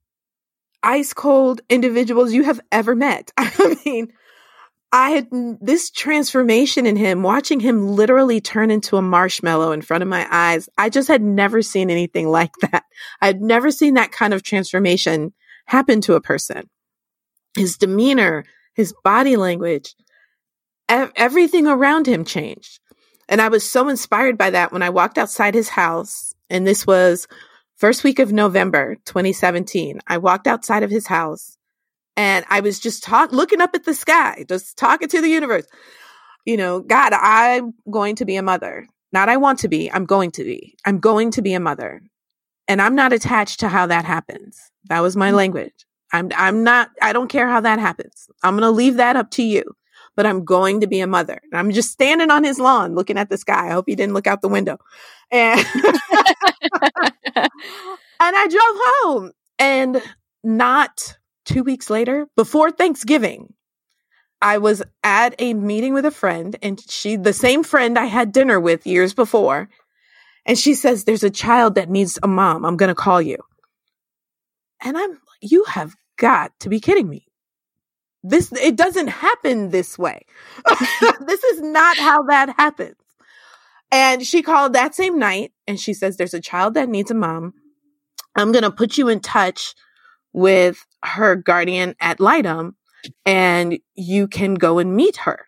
ice 0.83 1.15
cold 1.15 1.63
individuals 1.71 2.35
you 2.35 2.43
have 2.43 2.61
ever 2.71 2.95
met. 2.95 3.33
I 3.39 3.77
mean, 3.87 4.13
I 4.91 5.11
had 5.11 5.29
this 5.61 5.91
transformation 5.91 6.87
in 6.87 6.97
him, 6.97 7.23
watching 7.23 7.61
him 7.61 7.89
literally 7.89 8.41
turn 8.41 8.71
into 8.71 8.97
a 8.97 9.03
marshmallow 9.03 9.73
in 9.73 9.83
front 9.83 10.03
of 10.03 10.09
my 10.09 10.27
eyes. 10.31 10.69
I 10.79 10.89
just 10.89 11.09
had 11.09 11.23
never 11.23 11.61
seen 11.61 11.91
anything 11.91 12.29
like 12.29 12.53
that. 12.63 12.85
I 13.21 13.27
had 13.27 13.43
never 13.43 13.71
seen 13.71 13.95
that 13.95 14.13
kind 14.13 14.33
of 14.33 14.43
transformation 14.43 15.35
happen 15.67 16.01
to 16.03 16.15
a 16.15 16.23
person. 16.23 16.71
His 17.55 17.77
demeanor, 17.77 18.45
his 18.75 18.95
body 19.05 19.37
language, 19.37 19.95
ev- 20.89 21.13
everything 21.17 21.67
around 21.67 22.07
him 22.07 22.25
changed. 22.25 22.81
And 23.29 23.43
I 23.43 23.49
was 23.49 23.71
so 23.71 23.89
inspired 23.89 24.39
by 24.39 24.51
that 24.51 24.73
when 24.73 24.83
I 24.83 24.89
walked 24.89 25.19
outside 25.19 25.55
his 25.55 25.69
house. 25.69 26.35
And 26.49 26.67
this 26.67 26.87
was 26.87 27.29
first 27.77 28.05
week 28.05 28.19
of 28.19 28.33
November, 28.33 28.97
2017. 29.05 30.01
I 30.07 30.17
walked 30.17 30.47
outside 30.47 30.83
of 30.83 30.91
his 30.91 31.07
house 31.07 31.58
and 32.19 32.45
I 32.49 32.59
was 32.61 32.81
just 32.81 33.05
talk, 33.05 33.31
looking 33.31 33.61
up 33.61 33.77
at 33.77 33.85
the 33.85 33.95
sky, 33.95 34.45
just 34.49 34.77
talking 34.77 35.09
to 35.09 35.21
the 35.21 35.29
universe. 35.29 35.67
You 36.45 36.57
know, 36.57 36.81
God, 36.81 37.13
I'm 37.13 37.75
going 37.89 38.17
to 38.17 38.25
be 38.25 38.35
a 38.35 38.43
mother. 38.43 38.89
Not 39.13 39.29
I 39.29 39.37
want 39.37 39.61
to 39.61 39.69
be, 39.69 39.91
I'm 39.91 40.05
going 40.05 40.33
to 40.33 40.43
be. 40.43 40.75
I'm 40.85 40.99
going 40.99 41.31
to 41.31 41.43
be 41.43 41.55
a 41.55 41.61
mother. 41.61 42.03
And 42.67 42.83
I'm 42.83 42.97
not 42.97 43.13
attached 43.13 43.61
to 43.61 43.69
how 43.69 43.87
that 43.87 44.05
happens. 44.05 44.59
That 44.89 44.99
was 44.99 45.15
my 45.15 45.29
mm-hmm. 45.29 45.37
language. 45.37 45.87
I'm, 46.13 46.33
I'm 46.37 46.65
not, 46.65 46.91
I 47.01 47.13
don't 47.13 47.31
care 47.31 47.49
how 47.49 47.61
that 47.61 47.79
happens. 47.79 48.29
I'm 48.43 48.55
going 48.55 48.63
to 48.63 48.71
leave 48.71 48.97
that 48.97 49.15
up 49.15 49.31
to 49.33 49.45
you, 49.45 49.63
but 50.17 50.27
I'm 50.27 50.45
going 50.45 50.81
to 50.81 50.89
be 50.89 50.99
a 50.99 51.07
mother. 51.07 51.41
And 51.53 51.57
I'm 51.57 51.71
just 51.71 51.93
standing 51.93 52.33
on 52.33 52.43
his 52.43 52.59
lawn 52.59 52.97
looking 52.97 53.17
at 53.17 53.31
the 53.31 53.39
sky. 53.39 53.69
I 53.69 53.73
hope 53.73 53.85
he 53.87 53.95
didn't 53.95 54.15
look 54.15 54.27
out 54.27 54.43
the 54.43 54.49
window. 54.49 54.79
And, 55.31 55.61
and 57.37 57.49
I 58.21 58.49
drove 58.49 58.77
home 59.05 59.33
and 59.61 60.03
not 60.43 61.18
two 61.49 61.65
weeks 61.65 61.89
later, 61.89 62.29
before 62.37 62.71
Thanksgiving, 62.71 63.55
I 64.41 64.59
was 64.59 64.83
at 65.03 65.35
a 65.39 65.55
meeting 65.55 65.95
with 65.95 66.05
a 66.05 66.11
friend 66.11 66.57
and 66.63 66.81
she, 66.89 67.17
the 67.17 67.33
same 67.33 67.65
friend 67.65 67.99
I 67.99 68.05
had 68.05 68.33
dinner 68.33 68.61
with 68.61 68.87
years 68.87 69.15
before, 69.15 69.69
and 70.47 70.59
she 70.59 70.75
says, 70.75 71.05
there's 71.05 71.25
a 71.25 71.31
child 71.31 71.75
that 71.75 71.91
needs 71.91 72.19
a 72.23 72.29
mom. 72.29 72.65
I'm 72.65 72.77
going 72.77 72.89
to 72.89 72.95
call 72.95 73.21
you. 73.21 73.39
And 74.83 74.97
I'm, 74.97 75.19
you 75.41 75.65
have 75.65 75.95
got 76.17 76.53
to 76.61 76.69
be 76.69 76.81
kidding 76.81 77.09
me. 77.09 77.27
This, 78.23 78.53
it 78.53 78.77
doesn't 78.77 79.09
happen 79.09 79.71
this 79.71 79.99
way. 79.99 80.27
this 81.21 81.45
is 81.45 81.63
not 81.63 81.97
how 81.97 82.23
that 82.25 82.55
happens. 82.59 82.97
And 83.91 84.25
she 84.25 84.43
called 84.43 84.75
that 84.75 84.95
same 84.95 85.19
night 85.19 85.53
and 85.67 85.81
she 85.81 85.95
says, 85.95 86.17
there's 86.17 86.35
a 86.35 86.41
child 86.41 86.75
that 86.75 86.89
needs 86.89 87.11
a 87.11 87.15
mom. 87.15 87.55
I'm 88.37 88.53
going 88.53 88.65
to 88.65 88.71
put 88.71 88.99
you 88.99 89.09
in 89.09 89.21
touch 89.21 89.75
with 90.33 90.87
her 91.05 91.37
guardian 91.37 91.95
ad 92.01 92.21
litem 92.21 92.77
and 93.25 93.79
you 93.95 94.29
can 94.29 94.55
go 94.55 94.79
and 94.79 94.95
meet 94.95 95.19
her. 95.19 95.47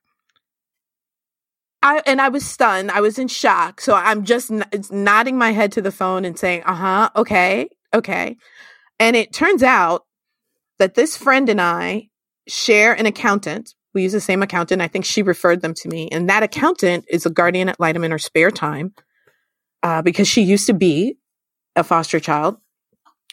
I, 1.83 2.03
and 2.07 2.21
I 2.21 2.29
was 2.29 2.47
stunned. 2.47 2.91
I 2.91 3.01
was 3.01 3.19
in 3.19 3.29
shock. 3.29 3.81
So 3.81 3.95
I'm 3.95 4.25
just 4.25 4.51
n- 4.51 4.65
nodding 4.91 5.39
my 5.39 5.53
head 5.53 5.73
to 5.73 5.83
the 5.83 5.91
phone 5.91 6.25
and 6.25 6.39
saying, 6.39 6.63
uh 6.65 6.75
huh, 6.75 7.11
okay, 7.17 7.69
okay. 7.95 8.37
And 8.99 9.17
it 9.17 9.33
turns 9.33 9.63
out 9.63 10.05
that 10.79 10.95
this 10.95 11.17
friend 11.17 11.49
and 11.49 11.61
I 11.61 12.09
share 12.47 12.93
an 12.93 13.07
accountant. 13.07 13.75
We 13.95 14.03
use 14.03 14.13
the 14.13 14.21
same 14.21 14.43
accountant. 14.43 14.83
I 14.83 14.89
think 14.89 15.05
she 15.05 15.23
referred 15.23 15.63
them 15.63 15.75
to 15.75 15.89
me. 15.89 16.09
And 16.13 16.29
that 16.29 16.43
accountant 16.43 17.07
is 17.09 17.25
a 17.27 17.31
guardian 17.31 17.69
at 17.69 17.81
litem 17.81 18.05
in 18.05 18.11
her 18.11 18.19
spare 18.19 18.51
time 18.51 18.95
uh, 19.83 20.03
because 20.03 20.29
she 20.29 20.43
used 20.43 20.67
to 20.67 20.75
be 20.75 21.17
a 21.77 21.83
foster 21.83 22.21
child. 22.21 22.59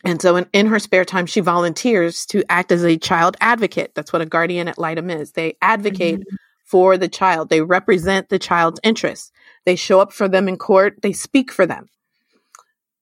And 0.03 0.21
so 0.21 0.35
in, 0.35 0.47
in 0.53 0.67
her 0.67 0.79
spare 0.79 1.05
time, 1.05 1.25
she 1.25 1.39
volunteers 1.39 2.25
to 2.27 2.43
act 2.49 2.71
as 2.71 2.83
a 2.83 2.97
child 2.97 3.35
advocate. 3.41 3.93
That's 3.95 4.13
what 4.13 4.21
a 4.21 4.27
guardian 4.27 4.67
ad 4.67 4.77
litem 4.77 5.09
is. 5.09 5.31
They 5.31 5.57
advocate 5.61 6.19
mm-hmm. 6.19 6.35
for 6.65 6.97
the 6.97 7.07
child. 7.07 7.49
They 7.49 7.61
represent 7.61 8.29
the 8.29 8.39
child's 8.39 8.79
interests. 8.83 9.31
They 9.65 9.75
show 9.75 9.99
up 9.99 10.13
for 10.13 10.27
them 10.27 10.47
in 10.47 10.57
court. 10.57 11.01
They 11.01 11.13
speak 11.13 11.51
for 11.51 11.65
them 11.65 11.89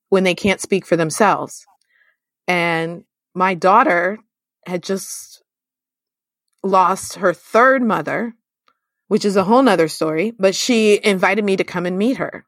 when 0.08 0.24
they 0.24 0.34
can't 0.34 0.60
speak 0.60 0.86
for 0.86 0.96
themselves. 0.96 1.66
And 2.48 3.04
my 3.34 3.54
daughter 3.54 4.18
had 4.66 4.82
just 4.82 5.42
lost 6.62 7.16
her 7.16 7.34
third 7.34 7.82
mother, 7.82 8.34
which 9.08 9.24
is 9.24 9.36
a 9.36 9.44
whole 9.44 9.62
nother 9.62 9.88
story, 9.88 10.32
but 10.38 10.54
she 10.54 10.98
invited 11.04 11.44
me 11.44 11.56
to 11.56 11.64
come 11.64 11.86
and 11.86 11.98
meet 11.98 12.16
her. 12.16 12.44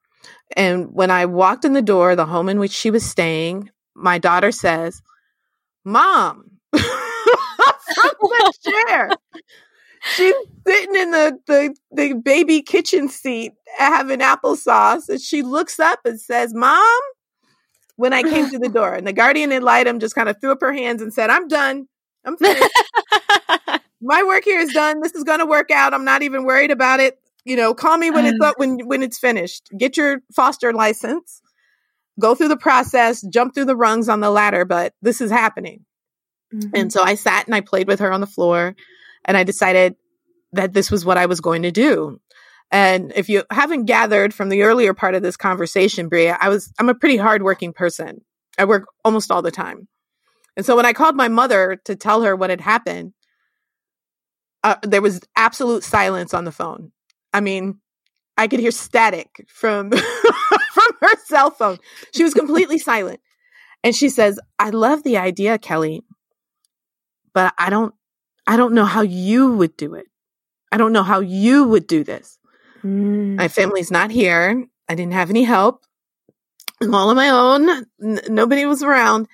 And 0.57 0.93
when 0.93 1.11
I 1.11 1.27
walked 1.27 1.65
in 1.65 1.75
the 1.75 1.83
door, 1.83 2.17
the 2.17 2.27
home 2.27 2.49
in 2.49 2.59
which 2.59 2.73
she 2.73 2.91
was 2.91 3.05
staying, 3.05 3.71
my 3.99 4.19
daughter 4.19 4.53
says, 4.53 5.03
Mom, 5.85 6.59
from 6.73 8.15
the 8.21 8.53
chair. 8.63 9.11
She's 10.15 10.35
sitting 10.67 10.95
in 10.95 11.11
the, 11.11 11.39
the, 11.47 11.77
the 11.91 12.13
baby 12.15 12.63
kitchen 12.63 13.09
seat 13.09 13.53
having 13.77 14.21
applesauce. 14.21 15.09
And 15.09 15.21
she 15.21 15.43
looks 15.43 15.81
up 15.81 16.01
and 16.05 16.21
says, 16.21 16.55
Mom, 16.55 17.01
when 17.97 18.13
I 18.13 18.23
came 18.23 18.49
to 18.51 18.59
the 18.59 18.69
door. 18.69 18.95
And 18.95 19.07
the 19.07 19.13
guardian 19.13 19.53
ad 19.53 19.63
litem 19.63 19.99
just 19.99 20.15
kind 20.15 20.29
of 20.29 20.41
threw 20.41 20.53
up 20.53 20.61
her 20.61 20.73
hands 20.73 21.03
and 21.03 21.13
said, 21.13 21.31
I'm 21.31 21.49
done. 21.49 21.89
I'm 22.25 22.37
finished. 22.37 22.71
My 24.01 24.23
work 24.23 24.45
here 24.45 24.61
is 24.61 24.73
done. 24.73 25.01
This 25.01 25.15
is 25.15 25.25
going 25.25 25.41
to 25.41 25.47
work 25.47 25.71
out. 25.73 25.93
I'm 25.93 26.05
not 26.05 26.23
even 26.23 26.45
worried 26.45 26.71
about 26.71 27.01
it. 27.01 27.19
You 27.45 27.57
know, 27.57 27.75
call 27.75 27.97
me 27.97 28.11
when 28.11 28.27
it's 28.27 28.39
mm. 28.39 28.47
up, 28.47 28.59
when 28.59 28.87
when 28.87 29.03
it's 29.03 29.19
finished. 29.19 29.71
Get 29.77 29.97
your 29.97 30.19
foster 30.35 30.73
license 30.73 31.41
go 32.19 32.35
through 32.35 32.49
the 32.49 32.57
process, 32.57 33.23
jump 33.23 33.55
through 33.55 33.67
the 33.67 33.77
rungs 33.77 34.09
on 34.09 34.21
the 34.21 34.31
ladder, 34.31 34.65
but 34.65 34.95
this 35.03 35.21
is 35.21 35.31
happening. 35.31 35.85
Mm-hmm. 36.55 36.71
And 36.75 36.93
so 36.93 37.03
I 37.03 37.15
sat 37.15 37.47
and 37.47 37.55
I 37.55 37.61
played 37.61 37.89
with 37.89 38.01
her 38.01 38.13
on 38.13 38.21
the 38.21 38.27
floor 38.27 38.75
and 39.25 39.37
I 39.37 39.45
decided 39.45 39.97
that 40.53 40.73
this 40.73 40.91
was 40.91 41.05
what 41.05 41.19
I 41.19 41.27
was 41.27 41.41
going 41.41 41.63
to 41.63 41.71
do. 41.71 42.21
And 42.71 43.13
if 43.17 43.29
you 43.29 43.45
haven't 43.51 43.87
gathered 43.87 44.35
from 44.35 44.49
the 44.49 44.63
earlier 44.63 44.95
part 44.95 45.15
of 45.15 45.23
this 45.23 45.37
conversation, 45.37 46.09
Bria, 46.09 46.37
I 46.41 46.49
was, 46.49 46.73
I'm 46.79 46.89
a 46.89 46.95
pretty 46.95 47.17
hardworking 47.17 47.73
person. 47.73 48.25
I 48.59 48.65
work 48.65 48.87
almost 49.05 49.31
all 49.31 49.43
the 49.43 49.51
time. 49.51 49.89
And 50.57 50.67
so 50.67 50.77
when 50.77 50.87
I 50.87 50.93
called 50.93 51.17
my 51.17 51.29
mother 51.29 51.81
to 51.85 51.97
tell 51.97 52.23
her 52.23 52.35
what 52.35 52.51
had 52.51 52.61
happened, 52.61 53.13
uh, 54.65 54.77
there 54.83 55.01
was 55.01 55.21
absolute 55.37 55.85
silence 55.85 56.35
on 56.35 56.45
the 56.45 56.53
phone. 56.53 56.93
I 57.33 57.41
mean, 57.41 57.79
I 58.37 58.49
could 58.49 58.61
hear 58.61 58.71
static 58.71 59.47
from 59.49 59.91
her 61.01 61.17
cell 61.25 61.51
phone. 61.51 61.79
She 62.15 62.25
was 62.25 62.35
completely 62.35 62.79
silent. 62.79 63.21
And 63.85 63.95
she 63.95 64.09
says, 64.09 64.41
I 64.59 64.71
love 64.71 65.03
the 65.03 65.19
idea, 65.19 65.59
Kelly, 65.59 66.03
but 67.33 67.55
I 67.59 67.71
don't, 67.71 67.95
I 68.47 68.57
don't 68.57 68.75
know 68.75 68.85
how 68.85 69.03
you 69.03 69.53
would 69.53 69.77
do 69.77 69.95
it. 69.95 70.07
I 70.73 70.77
don't 70.77 70.93
know 70.93 71.03
how 71.03 71.21
you 71.21 71.65
would 71.65 71.87
do 71.87 72.05
this. 72.05 72.39
Mm. 72.83 73.37
My 73.37 73.49
family's 73.49 73.91
not 73.91 74.11
here. 74.11 74.67
I 74.89 74.95
didn't 74.95 75.13
have 75.13 75.31
any 75.31 75.45
help. 75.45 75.85
I'm 76.81 76.95
all 76.95 77.11
on 77.11 77.17
my 77.17 77.29
own. 77.29 77.69
N- 78.03 78.21
nobody 78.29 78.65
was 78.65 78.83
around. 78.83 79.29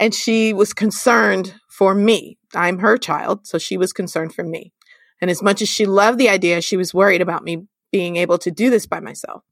And 0.00 0.14
she 0.14 0.52
was 0.52 0.72
concerned 0.72 1.54
for 1.68 1.94
me. 1.94 2.38
I'm 2.54 2.78
her 2.78 2.98
child. 2.98 3.46
So 3.46 3.58
she 3.58 3.76
was 3.76 3.92
concerned 3.92 4.34
for 4.34 4.44
me. 4.44 4.72
And 5.20 5.30
as 5.30 5.42
much 5.42 5.62
as 5.62 5.68
she 5.68 5.86
loved 5.86 6.18
the 6.18 6.28
idea, 6.28 6.60
she 6.60 6.76
was 6.76 6.92
worried 6.92 7.22
about 7.22 7.44
me 7.44 7.66
being 7.92 8.16
able 8.16 8.38
to 8.38 8.50
do 8.50 8.70
this 8.70 8.86
by 8.86 9.00
myself. 9.00 9.42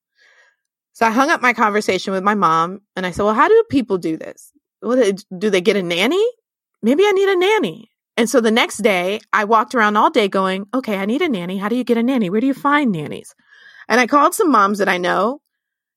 So 0.93 1.07
I 1.07 1.11
hung 1.11 1.31
up 1.31 1.41
my 1.41 1.53
conversation 1.53 2.13
with 2.13 2.23
my 2.23 2.35
mom 2.35 2.81
and 2.97 3.07
I 3.07 3.11
said, 3.11 3.25
Well, 3.25 3.35
how 3.35 3.49
do 3.49 3.65
people 3.71 3.99
do 3.99 4.17
this? 4.17 4.53
do 4.83 5.51
they 5.51 5.61
get 5.61 5.77
a 5.77 5.83
nanny? 5.83 6.25
Maybe 6.83 7.05
I 7.05 7.13
need 7.13 7.29
a 7.29 7.37
nanny. 7.37 7.91
And 8.17 8.29
so 8.29 8.41
the 8.41 8.51
next 8.51 8.79
day, 8.79 9.21
I 9.33 9.45
walked 9.45 9.75
around 9.75 9.97
all 9.97 10.11
day 10.11 10.29
going, 10.29 10.67
Okay, 10.75 10.97
I 10.97 11.07
need 11.07 11.23
a 11.23 11.29
nanny. 11.29 11.57
How 11.57 11.69
do 11.69 11.77
you 11.77 11.85
get 11.85 11.99
a 11.99 12.03
nanny? 12.03 12.31
Where 12.31 12.41
do 12.41 12.47
you 12.47 12.55
find 12.55 12.93
nannies? 12.93 13.35
And 13.89 14.01
I 14.01 14.07
called 14.07 14.35
some 14.35 14.51
moms 14.51 14.79
that 14.79 14.89
I 14.89 14.99
know 14.99 15.41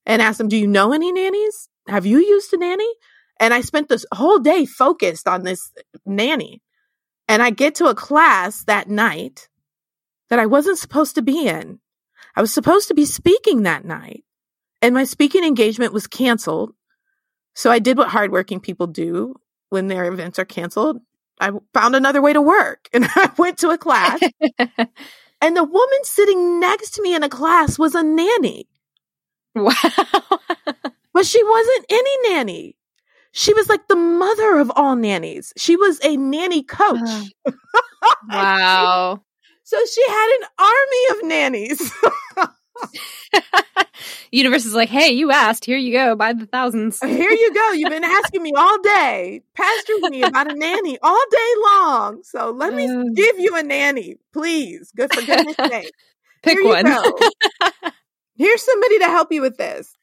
and 0.05 0.21
asked 0.21 0.37
them, 0.37 0.47
Do 0.47 0.57
you 0.57 0.67
know 0.67 0.93
any 0.93 1.11
nannies? 1.11 1.67
Have 1.87 2.05
you 2.05 2.19
used 2.19 2.53
a 2.53 2.57
nanny? 2.57 2.91
And 3.39 3.53
I 3.53 3.61
spent 3.61 3.89
this 3.89 4.05
whole 4.13 4.39
day 4.39 4.65
focused 4.65 5.27
on 5.27 5.43
this 5.43 5.71
nanny. 6.05 6.61
And 7.27 7.41
I 7.41 7.49
get 7.49 7.75
to 7.75 7.87
a 7.87 7.95
class 7.95 8.63
that 8.65 8.87
night 8.87 9.49
that 10.29 10.39
I 10.39 10.45
wasn't 10.45 10.77
supposed 10.77 11.15
to 11.15 11.21
be 11.21 11.47
in. 11.47 11.79
I 12.35 12.41
was 12.41 12.53
supposed 12.53 12.87
to 12.89 12.93
be 12.93 13.05
speaking 13.05 13.63
that 13.63 13.83
night 13.83 14.23
and 14.81 14.93
my 14.93 15.03
speaking 15.03 15.43
engagement 15.43 15.93
was 15.93 16.07
canceled. 16.07 16.73
So 17.55 17.71
I 17.71 17.79
did 17.79 17.97
what 17.97 18.09
hardworking 18.09 18.59
people 18.59 18.87
do 18.87 19.35
when 19.69 19.87
their 19.87 20.05
events 20.05 20.39
are 20.39 20.45
canceled. 20.45 20.99
I 21.39 21.51
found 21.73 21.95
another 21.95 22.21
way 22.21 22.33
to 22.33 22.41
work 22.41 22.89
and 22.93 23.05
I 23.05 23.31
went 23.37 23.57
to 23.59 23.69
a 23.69 23.77
class. 23.77 24.19
and 25.41 25.57
the 25.57 25.63
woman 25.63 26.03
sitting 26.03 26.59
next 26.59 26.91
to 26.91 27.01
me 27.01 27.15
in 27.15 27.23
a 27.23 27.29
class 27.29 27.79
was 27.79 27.95
a 27.95 28.03
nanny. 28.03 28.67
Wow. 29.53 29.73
but 31.13 31.25
she 31.25 31.43
wasn't 31.43 31.85
any 31.89 32.29
nanny. 32.29 32.77
She 33.31 33.53
was 33.53 33.67
like 33.67 33.87
the 33.89 33.97
mother 33.97 34.59
of 34.59 34.71
all 34.75 34.95
nannies. 34.95 35.51
She 35.57 35.75
was 35.75 35.99
a 36.03 36.15
nanny 36.15 36.63
coach. 36.63 37.09
wow. 38.29 39.21
so 39.63 39.77
she 39.93 40.03
had 40.07 40.37
an 40.39 40.47
army 40.57 41.19
of 41.19 41.27
nannies. 41.27 41.93
Universe 44.31 44.65
is 44.65 44.73
like, 44.73 44.89
hey, 44.89 45.09
you 45.09 45.31
asked. 45.31 45.65
Here 45.65 45.77
you 45.77 45.93
go. 45.93 46.15
By 46.15 46.33
the 46.33 46.45
thousands. 46.45 46.99
Here 46.99 47.31
you 47.31 47.53
go. 47.53 47.71
You've 47.71 47.89
been 47.89 48.03
asking 48.03 48.43
me 48.43 48.53
all 48.55 48.81
day, 48.81 49.41
pestering 49.53 50.11
me 50.11 50.23
about 50.23 50.51
a 50.51 50.55
nanny 50.55 50.97
all 51.01 51.23
day 51.31 51.53
long. 51.63 52.23
So 52.23 52.51
let 52.51 52.73
me 52.73 52.87
uh, 52.87 53.03
give 53.13 53.39
you 53.39 53.55
a 53.55 53.63
nanny, 53.63 54.17
please. 54.33 54.91
Good 54.95 55.13
for 55.13 55.21
goodness 55.25 55.55
sake. 55.67 55.91
Pick 56.43 56.63
one. 56.63 56.85
Here's 58.35 58.61
somebody 58.61 58.99
to 58.99 59.05
help 59.05 59.31
you 59.31 59.41
with 59.41 59.57
this. 59.57 59.95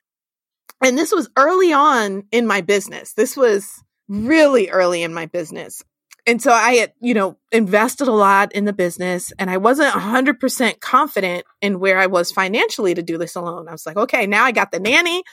And 0.82 0.98
this 0.98 1.12
was 1.12 1.28
early 1.36 1.72
on 1.72 2.24
in 2.32 2.46
my 2.46 2.60
business. 2.60 3.12
This 3.12 3.36
was 3.36 3.82
really 4.08 4.68
early 4.70 5.02
in 5.02 5.14
my 5.14 5.26
business 5.26 5.82
and 6.26 6.40
so 6.40 6.52
I 6.52 6.74
had, 6.74 6.92
you 7.00 7.14
know, 7.14 7.36
invested 7.50 8.06
a 8.06 8.12
lot 8.12 8.52
in 8.52 8.64
the 8.64 8.72
business 8.72 9.32
and 9.38 9.50
I 9.50 9.56
wasn't 9.56 9.92
100% 9.92 10.80
confident 10.80 11.44
in 11.60 11.80
where 11.80 11.98
I 11.98 12.06
was 12.06 12.30
financially 12.30 12.94
to 12.94 13.02
do 13.02 13.18
this 13.18 13.34
alone. 13.34 13.68
I 13.68 13.72
was 13.72 13.86
like, 13.86 13.96
okay, 13.96 14.26
now 14.26 14.44
I 14.44 14.52
got 14.52 14.70
the 14.70 14.78
nanny. 14.78 15.24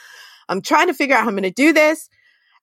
I'm 0.47 0.61
trying 0.61 0.87
to 0.87 0.95
figure 0.95 1.15
out 1.15 1.21
how 1.21 1.27
I'm 1.27 1.35
going 1.35 1.43
to 1.43 1.51
do 1.51 1.73
this. 1.73 2.09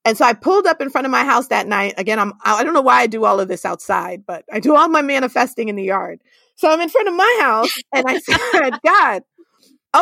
And 0.04 0.18
so 0.18 0.24
I 0.24 0.32
pulled 0.32 0.66
up 0.66 0.80
in 0.80 0.90
front 0.90 1.04
of 1.04 1.10
my 1.10 1.24
house 1.24 1.48
that 1.48 1.68
night. 1.68 1.94
Again, 1.98 2.18
I'm, 2.18 2.32
I 2.44 2.64
don't 2.64 2.74
know 2.74 2.80
why 2.80 3.00
I 3.00 3.06
do 3.06 3.24
all 3.24 3.38
of 3.38 3.48
this 3.48 3.64
outside, 3.64 4.24
but 4.26 4.44
I 4.52 4.58
do 4.58 4.74
all 4.74 4.88
my 4.88 5.02
manifesting 5.02 5.68
in 5.68 5.76
the 5.76 5.84
yard. 5.84 6.20
So 6.56 6.70
I'm 6.70 6.80
in 6.80 6.88
front 6.88 7.08
of 7.08 7.14
my 7.14 7.38
house 7.40 7.72
and 7.92 8.04
I 8.08 8.18
said, 8.52 8.78
God, 8.84 9.22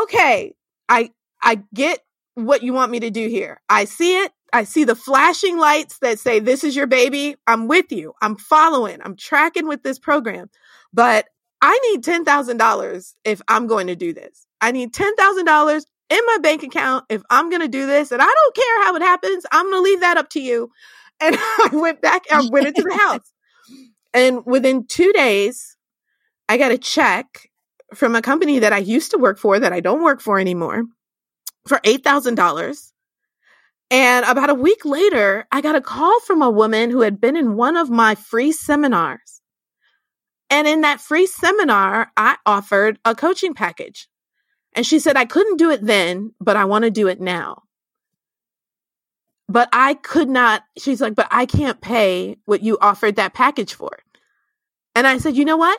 okay, 0.02 0.54
I, 0.88 1.10
I 1.42 1.62
get 1.74 2.00
what 2.34 2.62
you 2.62 2.72
want 2.72 2.90
me 2.90 3.00
to 3.00 3.10
do 3.10 3.28
here. 3.28 3.60
I 3.68 3.84
see 3.84 4.18
it. 4.18 4.32
I 4.54 4.62
see 4.62 4.84
the 4.84 4.94
flashing 4.94 5.58
lights 5.58 5.98
that 5.98 6.20
say, 6.20 6.38
This 6.38 6.62
is 6.62 6.76
your 6.76 6.86
baby. 6.86 7.34
I'm 7.44 7.66
with 7.66 7.90
you. 7.90 8.14
I'm 8.22 8.36
following. 8.36 9.00
I'm 9.04 9.16
tracking 9.16 9.66
with 9.66 9.82
this 9.82 9.98
program. 9.98 10.48
But 10.92 11.26
I 11.60 11.76
need 11.90 12.04
$10,000 12.04 13.14
if 13.24 13.42
I'm 13.48 13.66
going 13.66 13.88
to 13.88 13.96
do 13.96 14.14
this. 14.14 14.46
I 14.60 14.70
need 14.70 14.94
$10,000 14.94 15.82
in 16.10 16.20
my 16.26 16.38
bank 16.40 16.62
account 16.62 17.04
if 17.08 17.20
I'm 17.30 17.50
going 17.50 17.62
to 17.62 17.68
do 17.68 17.86
this. 17.86 18.12
And 18.12 18.22
I 18.22 18.26
don't 18.26 18.54
care 18.54 18.84
how 18.84 18.94
it 18.94 19.02
happens. 19.02 19.44
I'm 19.50 19.64
going 19.70 19.82
to 19.82 19.90
leave 19.90 20.00
that 20.00 20.16
up 20.16 20.30
to 20.30 20.40
you. 20.40 20.70
And 21.20 21.36
I 21.38 21.68
went 21.72 22.02
back, 22.02 22.24
I 22.30 22.44
went 22.50 22.66
into 22.66 22.82
the 22.82 22.98
house. 23.00 23.32
And 24.12 24.44
within 24.44 24.84
two 24.84 25.12
days, 25.12 25.76
I 26.48 26.58
got 26.58 26.72
a 26.72 26.76
check 26.76 27.48
from 27.94 28.16
a 28.16 28.20
company 28.20 28.58
that 28.58 28.72
I 28.72 28.78
used 28.78 29.12
to 29.12 29.18
work 29.18 29.38
for 29.38 29.60
that 29.60 29.72
I 29.72 29.78
don't 29.78 30.02
work 30.02 30.20
for 30.20 30.40
anymore 30.40 30.82
for 31.68 31.78
$8,000 31.78 32.92
and 33.94 34.26
about 34.26 34.50
a 34.50 34.54
week 34.54 34.84
later, 34.84 35.46
I 35.52 35.60
got 35.60 35.76
a 35.76 35.80
call 35.80 36.18
from 36.18 36.42
a 36.42 36.50
woman 36.50 36.90
who 36.90 37.02
had 37.02 37.20
been 37.20 37.36
in 37.36 37.54
one 37.54 37.76
of 37.76 37.90
my 37.90 38.16
free 38.16 38.50
seminars. 38.50 39.40
And 40.50 40.66
in 40.66 40.80
that 40.80 41.00
free 41.00 41.26
seminar, 41.26 42.10
I 42.16 42.36
offered 42.44 42.98
a 43.04 43.14
coaching 43.14 43.54
package. 43.54 44.08
And 44.74 44.84
she 44.84 44.98
said, 44.98 45.16
I 45.16 45.26
couldn't 45.26 45.58
do 45.58 45.70
it 45.70 45.80
then, 45.80 46.32
but 46.40 46.56
I 46.56 46.64
want 46.64 46.84
to 46.84 46.90
do 46.90 47.06
it 47.06 47.20
now. 47.20 47.62
But 49.48 49.68
I 49.72 49.94
could 49.94 50.28
not, 50.28 50.64
she's 50.76 51.00
like, 51.00 51.14
but 51.14 51.28
I 51.30 51.46
can't 51.46 51.80
pay 51.80 52.38
what 52.46 52.64
you 52.64 52.76
offered 52.80 53.14
that 53.14 53.32
package 53.32 53.74
for. 53.74 54.00
And 54.96 55.06
I 55.06 55.18
said, 55.18 55.36
you 55.36 55.44
know 55.44 55.56
what? 55.56 55.78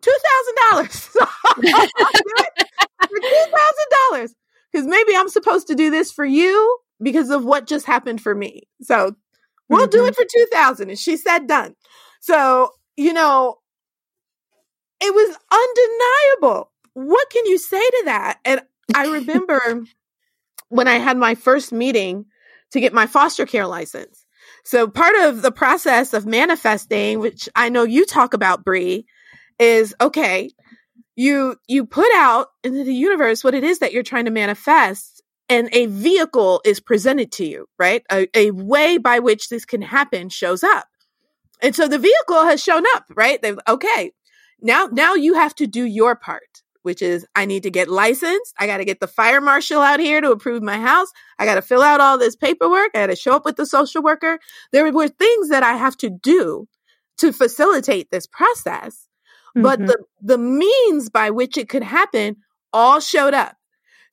$2,000. 0.00 1.16
$2,000. 1.62 4.30
Because 4.72 4.86
maybe 4.86 5.14
I'm 5.14 5.28
supposed 5.28 5.66
to 5.66 5.74
do 5.74 5.90
this 5.90 6.10
for 6.10 6.24
you 6.24 6.78
because 7.02 7.30
of 7.30 7.44
what 7.44 7.66
just 7.66 7.86
happened 7.86 8.20
for 8.20 8.34
me. 8.34 8.68
So 8.82 9.14
we'll 9.68 9.86
mm-hmm. 9.86 9.90
do 9.90 10.06
it 10.06 10.14
for 10.14 10.24
2000. 10.24 10.90
And 10.90 10.98
she 10.98 11.16
said 11.16 11.46
done. 11.46 11.74
So, 12.20 12.70
you 12.96 13.12
know, 13.12 13.56
it 15.00 15.12
was 15.12 15.36
undeniable. 16.40 16.70
What 16.94 17.30
can 17.30 17.46
you 17.46 17.58
say 17.58 17.80
to 17.80 18.02
that? 18.06 18.38
And 18.44 18.60
I 18.94 19.06
remember 19.06 19.82
when 20.68 20.88
I 20.88 20.98
had 20.98 21.16
my 21.16 21.34
first 21.34 21.72
meeting 21.72 22.26
to 22.70 22.80
get 22.80 22.92
my 22.92 23.06
foster 23.06 23.46
care 23.46 23.66
license. 23.66 24.24
So 24.64 24.86
part 24.86 25.14
of 25.16 25.42
the 25.42 25.52
process 25.52 26.14
of 26.14 26.26
manifesting, 26.26 27.18
which 27.18 27.48
I 27.56 27.68
know 27.68 27.82
you 27.82 28.06
talk 28.06 28.32
about, 28.32 28.64
Bree, 28.64 29.06
is 29.58 29.94
okay, 30.00 30.50
you 31.16 31.56
you 31.68 31.84
put 31.84 32.10
out 32.14 32.48
into 32.64 32.84
the 32.84 32.94
universe 32.94 33.44
what 33.44 33.54
it 33.54 33.64
is 33.64 33.80
that 33.80 33.92
you're 33.92 34.02
trying 34.02 34.24
to 34.24 34.30
manifest 34.30 35.11
and 35.52 35.68
a 35.72 35.84
vehicle 35.84 36.62
is 36.64 36.80
presented 36.80 37.30
to 37.32 37.44
you, 37.44 37.66
right? 37.78 38.02
A, 38.10 38.26
a, 38.34 38.50
way 38.52 38.96
by 38.96 39.18
which 39.18 39.50
this 39.50 39.66
can 39.66 39.82
happen 39.82 40.30
shows 40.30 40.64
up. 40.64 40.86
And 41.60 41.76
so 41.76 41.88
the 41.88 41.98
vehicle 41.98 42.44
has 42.46 42.62
shown 42.62 42.84
up, 42.94 43.04
right? 43.14 43.40
They've, 43.40 43.58
okay, 43.68 44.12
now, 44.62 44.88
now 44.90 45.12
you 45.12 45.34
have 45.34 45.54
to 45.56 45.66
do 45.66 45.84
your 45.84 46.16
part, 46.16 46.62
which 46.80 47.02
is 47.02 47.26
I 47.36 47.44
need 47.44 47.64
to 47.64 47.70
get 47.70 47.88
licensed. 47.88 48.54
I 48.58 48.66
got 48.66 48.78
to 48.78 48.86
get 48.86 49.00
the 49.00 49.06
fire 49.06 49.42
marshal 49.42 49.82
out 49.82 50.00
here 50.00 50.22
to 50.22 50.30
approve 50.30 50.62
my 50.62 50.78
house. 50.78 51.08
I 51.38 51.44
got 51.44 51.56
to 51.56 51.62
fill 51.62 51.82
out 51.82 52.00
all 52.00 52.16
this 52.16 52.34
paperwork. 52.34 52.92
I 52.94 53.00
got 53.00 53.06
to 53.08 53.16
show 53.16 53.36
up 53.36 53.44
with 53.44 53.56
the 53.56 53.66
social 53.66 54.02
worker. 54.02 54.38
There 54.72 54.90
were 54.90 55.08
things 55.08 55.50
that 55.50 55.62
I 55.62 55.74
have 55.74 55.98
to 55.98 56.08
do 56.08 56.66
to 57.18 57.30
facilitate 57.30 58.10
this 58.10 58.26
process. 58.26 59.06
Mm-hmm. 59.54 59.62
But 59.62 59.80
the, 59.80 59.98
the 60.22 60.38
means 60.38 61.10
by 61.10 61.28
which 61.28 61.58
it 61.58 61.68
could 61.68 61.82
happen 61.82 62.36
all 62.72 63.00
showed 63.00 63.34
up. 63.34 63.56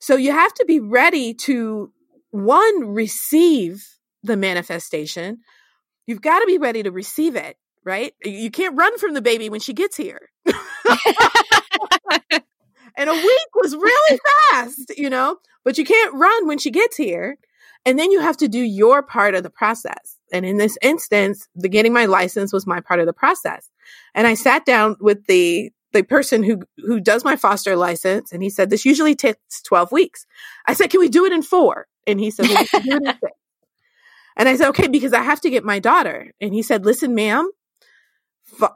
So 0.00 0.16
you 0.16 0.32
have 0.32 0.52
to 0.54 0.64
be 0.66 0.80
ready 0.80 1.34
to 1.34 1.92
one, 2.30 2.94
receive 2.94 3.86
the 4.22 4.36
manifestation. 4.36 5.38
You've 6.06 6.22
got 6.22 6.40
to 6.40 6.46
be 6.46 6.58
ready 6.58 6.82
to 6.82 6.90
receive 6.90 7.36
it, 7.36 7.56
right? 7.84 8.14
You 8.24 8.50
can't 8.50 8.76
run 8.76 8.98
from 8.98 9.14
the 9.14 9.22
baby 9.22 9.48
when 9.48 9.60
she 9.60 9.72
gets 9.72 9.96
here. 9.96 10.30
and 12.96 13.10
a 13.10 13.14
week 13.14 13.48
was 13.54 13.74
really 13.74 14.20
fast, 14.50 14.92
you 14.96 15.10
know, 15.10 15.36
but 15.64 15.78
you 15.78 15.84
can't 15.84 16.14
run 16.14 16.46
when 16.46 16.58
she 16.58 16.70
gets 16.70 16.96
here. 16.96 17.36
And 17.86 17.98
then 17.98 18.10
you 18.10 18.20
have 18.20 18.36
to 18.38 18.48
do 18.48 18.58
your 18.58 19.02
part 19.02 19.34
of 19.34 19.42
the 19.42 19.50
process. 19.50 20.16
And 20.32 20.44
in 20.44 20.58
this 20.58 20.76
instance, 20.82 21.48
the 21.54 21.68
getting 21.68 21.92
my 21.92 22.06
license 22.06 22.52
was 22.52 22.66
my 22.66 22.80
part 22.80 23.00
of 23.00 23.06
the 23.06 23.12
process. 23.12 23.68
And 24.14 24.26
I 24.26 24.34
sat 24.34 24.64
down 24.66 24.96
with 25.00 25.26
the 25.26 25.72
the 25.92 26.02
person 26.02 26.42
who 26.42 26.62
who 26.78 27.00
does 27.00 27.24
my 27.24 27.36
foster 27.36 27.76
license 27.76 28.32
and 28.32 28.42
he 28.42 28.50
said 28.50 28.70
this 28.70 28.84
usually 28.84 29.14
takes 29.14 29.62
12 29.62 29.92
weeks 29.92 30.26
i 30.66 30.72
said 30.72 30.90
can 30.90 31.00
we 31.00 31.08
do 31.08 31.24
it 31.24 31.32
in 31.32 31.42
four 31.42 31.86
and 32.06 32.20
he 32.20 32.30
said 32.30 32.48
well, 32.48 32.64
we 32.72 32.80
do 32.80 32.96
it 32.96 33.02
in 33.02 33.06
six. 33.06 33.20
and 34.36 34.48
i 34.48 34.56
said 34.56 34.68
okay 34.68 34.88
because 34.88 35.12
i 35.12 35.22
have 35.22 35.40
to 35.40 35.50
get 35.50 35.64
my 35.64 35.78
daughter 35.78 36.32
and 36.40 36.54
he 36.54 36.62
said 36.62 36.84
listen 36.84 37.14
ma'am 37.14 37.50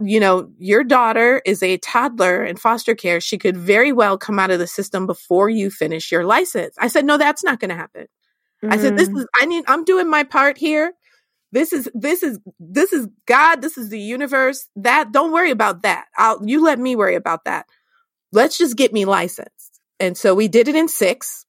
you 0.00 0.20
know 0.20 0.50
your 0.58 0.84
daughter 0.84 1.42
is 1.44 1.62
a 1.62 1.78
toddler 1.78 2.44
in 2.44 2.56
foster 2.56 2.94
care 2.94 3.20
she 3.20 3.38
could 3.38 3.56
very 3.56 3.92
well 3.92 4.16
come 4.16 4.38
out 4.38 4.50
of 4.50 4.58
the 4.58 4.66
system 4.66 5.06
before 5.06 5.48
you 5.48 5.70
finish 5.70 6.12
your 6.12 6.24
license 6.24 6.74
i 6.78 6.86
said 6.86 7.04
no 7.04 7.16
that's 7.16 7.44
not 7.44 7.60
going 7.60 7.70
to 7.70 7.74
happen 7.74 8.06
mm-hmm. 8.62 8.72
i 8.72 8.76
said 8.76 8.96
this 8.96 9.08
mm. 9.08 9.18
is 9.18 9.26
i 9.40 9.46
need 9.46 9.64
i'm 9.66 9.84
doing 9.84 10.08
my 10.08 10.22
part 10.22 10.56
here 10.56 10.92
this 11.54 11.72
is 11.72 11.88
this 11.94 12.24
is 12.24 12.40
this 12.58 12.92
is 12.92 13.06
God, 13.26 13.62
this 13.62 13.78
is 13.78 13.88
the 13.88 13.98
universe. 13.98 14.68
That 14.74 15.12
don't 15.12 15.32
worry 15.32 15.52
about 15.52 15.82
that. 15.82 16.06
I'll 16.18 16.44
you 16.44 16.64
let 16.64 16.80
me 16.80 16.96
worry 16.96 17.14
about 17.14 17.44
that. 17.44 17.66
Let's 18.32 18.58
just 18.58 18.76
get 18.76 18.92
me 18.92 19.04
licensed. 19.04 19.80
And 20.00 20.18
so 20.18 20.34
we 20.34 20.48
did 20.48 20.66
it 20.66 20.74
in 20.74 20.88
6 20.88 21.46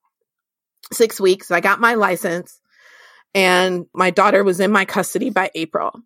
6 0.94 1.20
weeks. 1.20 1.50
I 1.50 1.60
got 1.60 1.80
my 1.80 1.96
license 1.96 2.62
and 3.34 3.88
my 3.96 4.12
daughter 4.12 4.44
was 4.44 4.60
in 4.60 4.72
my 4.72 4.86
custody 4.86 5.32
by 5.32 5.50
April. 5.56 6.00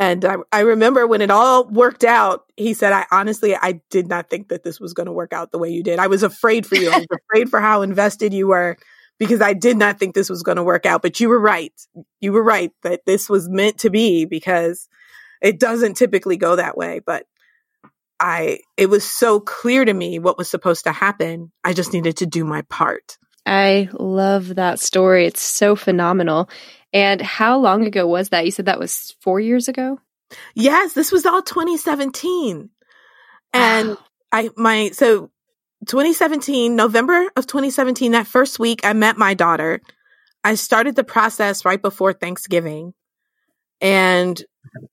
And 0.00 0.24
I, 0.24 0.36
I, 0.50 0.60
remember 0.60 1.06
when 1.06 1.20
it 1.20 1.30
all 1.30 1.68
worked 1.68 2.02
out, 2.02 2.46
he 2.56 2.74
said, 2.74 2.92
I 2.92 3.06
honestly, 3.12 3.54
I 3.54 3.80
did 3.90 4.08
not 4.08 4.28
think 4.28 4.48
that 4.48 4.64
this 4.64 4.80
was 4.80 4.92
going 4.92 5.06
to 5.06 5.12
work 5.12 5.32
out 5.32 5.52
the 5.52 5.58
way 5.58 5.68
you 5.68 5.84
did. 5.84 6.00
I 6.00 6.08
was 6.08 6.24
afraid 6.24 6.66
for 6.66 6.74
you. 6.74 6.90
I 6.90 6.98
was 6.98 7.06
afraid 7.30 7.48
for 7.48 7.60
how 7.60 7.82
invested 7.82 8.34
you 8.34 8.48
were 8.48 8.76
because 9.18 9.40
I 9.40 9.52
did 9.52 9.76
not 9.76 9.98
think 9.98 10.14
this 10.14 10.30
was 10.30 10.42
going 10.42 10.56
to 10.56 10.62
work 10.64 10.86
out. 10.86 11.02
But 11.02 11.20
you 11.20 11.28
were 11.28 11.38
right. 11.38 11.72
You 12.20 12.32
were 12.32 12.42
right 12.42 12.72
that 12.82 13.02
this 13.06 13.28
was 13.28 13.48
meant 13.48 13.78
to 13.78 13.90
be 13.90 14.24
because 14.24 14.88
it 15.40 15.58
doesn't 15.60 15.96
typically 15.96 16.36
go 16.36 16.56
that 16.56 16.76
way. 16.76 17.00
But 17.04 17.26
I, 18.18 18.60
it 18.76 18.86
was 18.86 19.04
so 19.04 19.40
clear 19.40 19.84
to 19.84 19.92
me 19.92 20.18
what 20.18 20.38
was 20.38 20.48
supposed 20.48 20.84
to 20.84 20.92
happen. 20.92 21.52
I 21.62 21.72
just 21.72 21.92
needed 21.92 22.18
to 22.18 22.26
do 22.26 22.44
my 22.44 22.62
part. 22.62 23.18
I 23.46 23.88
love 23.92 24.54
that 24.54 24.80
story. 24.80 25.26
It's 25.26 25.42
so 25.42 25.76
phenomenal. 25.76 26.48
And 26.92 27.20
how 27.20 27.58
long 27.58 27.84
ago 27.86 28.06
was 28.06 28.30
that? 28.30 28.44
You 28.44 28.50
said 28.50 28.66
that 28.66 28.78
was 28.78 29.14
four 29.20 29.40
years 29.40 29.68
ago? 29.68 29.98
Yes, 30.54 30.94
this 30.94 31.12
was 31.12 31.26
all 31.26 31.42
2017. 31.42 32.70
And 33.52 33.96
I, 34.32 34.50
my, 34.56 34.90
so 34.90 35.30
2017, 35.86 36.76
November 36.76 37.26
of 37.36 37.46
2017, 37.46 38.12
that 38.12 38.26
first 38.26 38.58
week, 38.58 38.84
I 38.84 38.92
met 38.92 39.16
my 39.16 39.34
daughter. 39.34 39.80
I 40.42 40.54
started 40.54 40.96
the 40.96 41.04
process 41.04 41.64
right 41.64 41.80
before 41.80 42.12
Thanksgiving. 42.12 42.94
And 43.80 44.42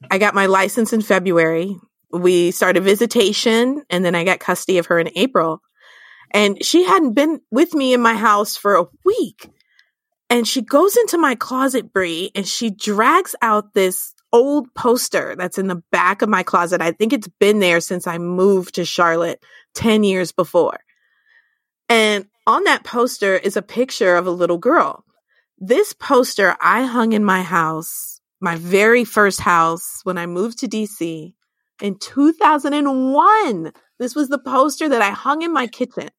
I 0.10 0.18
got 0.18 0.36
my 0.36 0.48
license 0.48 0.94
in 0.94 1.02
February. 1.02 1.76
We 2.12 2.52
started 2.52 2.84
visitation, 2.84 3.84
and 3.90 4.04
then 4.04 4.16
I 4.16 4.26
got 4.26 4.40
custody 4.40 4.80
of 4.80 4.88
her 4.88 5.00
in 5.00 5.10
April. 5.16 5.62
And 6.32 6.64
she 6.64 6.84
hadn't 6.84 7.14
been 7.14 7.40
with 7.52 7.74
me 7.74 7.94
in 7.94 8.02
my 8.02 8.16
house 8.16 8.58
for 8.58 8.76
a 8.76 8.86
week. 9.06 9.50
And 10.30 10.48
she 10.48 10.62
goes 10.62 10.96
into 10.96 11.18
my 11.18 11.36
closet, 11.36 11.92
Bree, 11.92 12.32
and 12.36 12.48
she 12.48 12.70
drags 12.70 13.36
out 13.42 13.74
this 13.74 14.14
old 14.34 14.74
poster 14.74 15.36
that's 15.38 15.58
in 15.58 15.68
the 15.68 15.84
back 15.92 16.22
of 16.22 16.30
my 16.30 16.44
closet. 16.44 16.82
I 16.82 16.92
think 16.94 17.12
it's 17.12 17.28
been 17.40 17.60
there 17.60 17.82
since 17.82 18.08
I 18.08 18.18
moved 18.18 18.76
to 18.76 18.86
Charlotte 18.86 19.44
10 19.76 20.04
years 20.04 20.32
before. 20.32 20.80
And 21.90 22.28
on 22.48 22.64
that 22.64 22.84
poster 22.84 23.36
is 23.36 23.58
a 23.58 23.62
picture 23.62 24.16
of 24.16 24.26
a 24.26 24.32
little 24.32 24.58
girl. 24.58 25.04
This 25.58 25.94
poster 25.94 26.56
I 26.62 26.84
hung 26.84 27.14
in 27.14 27.24
my 27.24 27.44
house, 27.44 28.22
my 28.40 28.56
very 28.56 29.04
first 29.04 29.40
house 29.42 30.02
when 30.04 30.18
I 30.18 30.26
moved 30.26 30.60
to 30.60 30.68
DC 30.68 31.34
in 31.82 31.98
2001. 32.00 33.72
This 34.00 34.16
was 34.16 34.30
the 34.30 34.40
poster 34.40 34.90
that 34.90 35.02
I 35.02 35.12
hung 35.12 35.42
in 35.42 35.54
my 35.54 35.68
kitchen. 35.68 36.10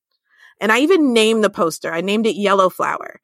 And 0.60 0.70
I 0.70 0.80
even 0.80 1.12
named 1.12 1.42
the 1.42 1.50
poster. 1.50 1.92
I 1.92 2.02
named 2.02 2.26
it 2.26 2.36
Yellow 2.36 2.70
Flower. 2.70 3.20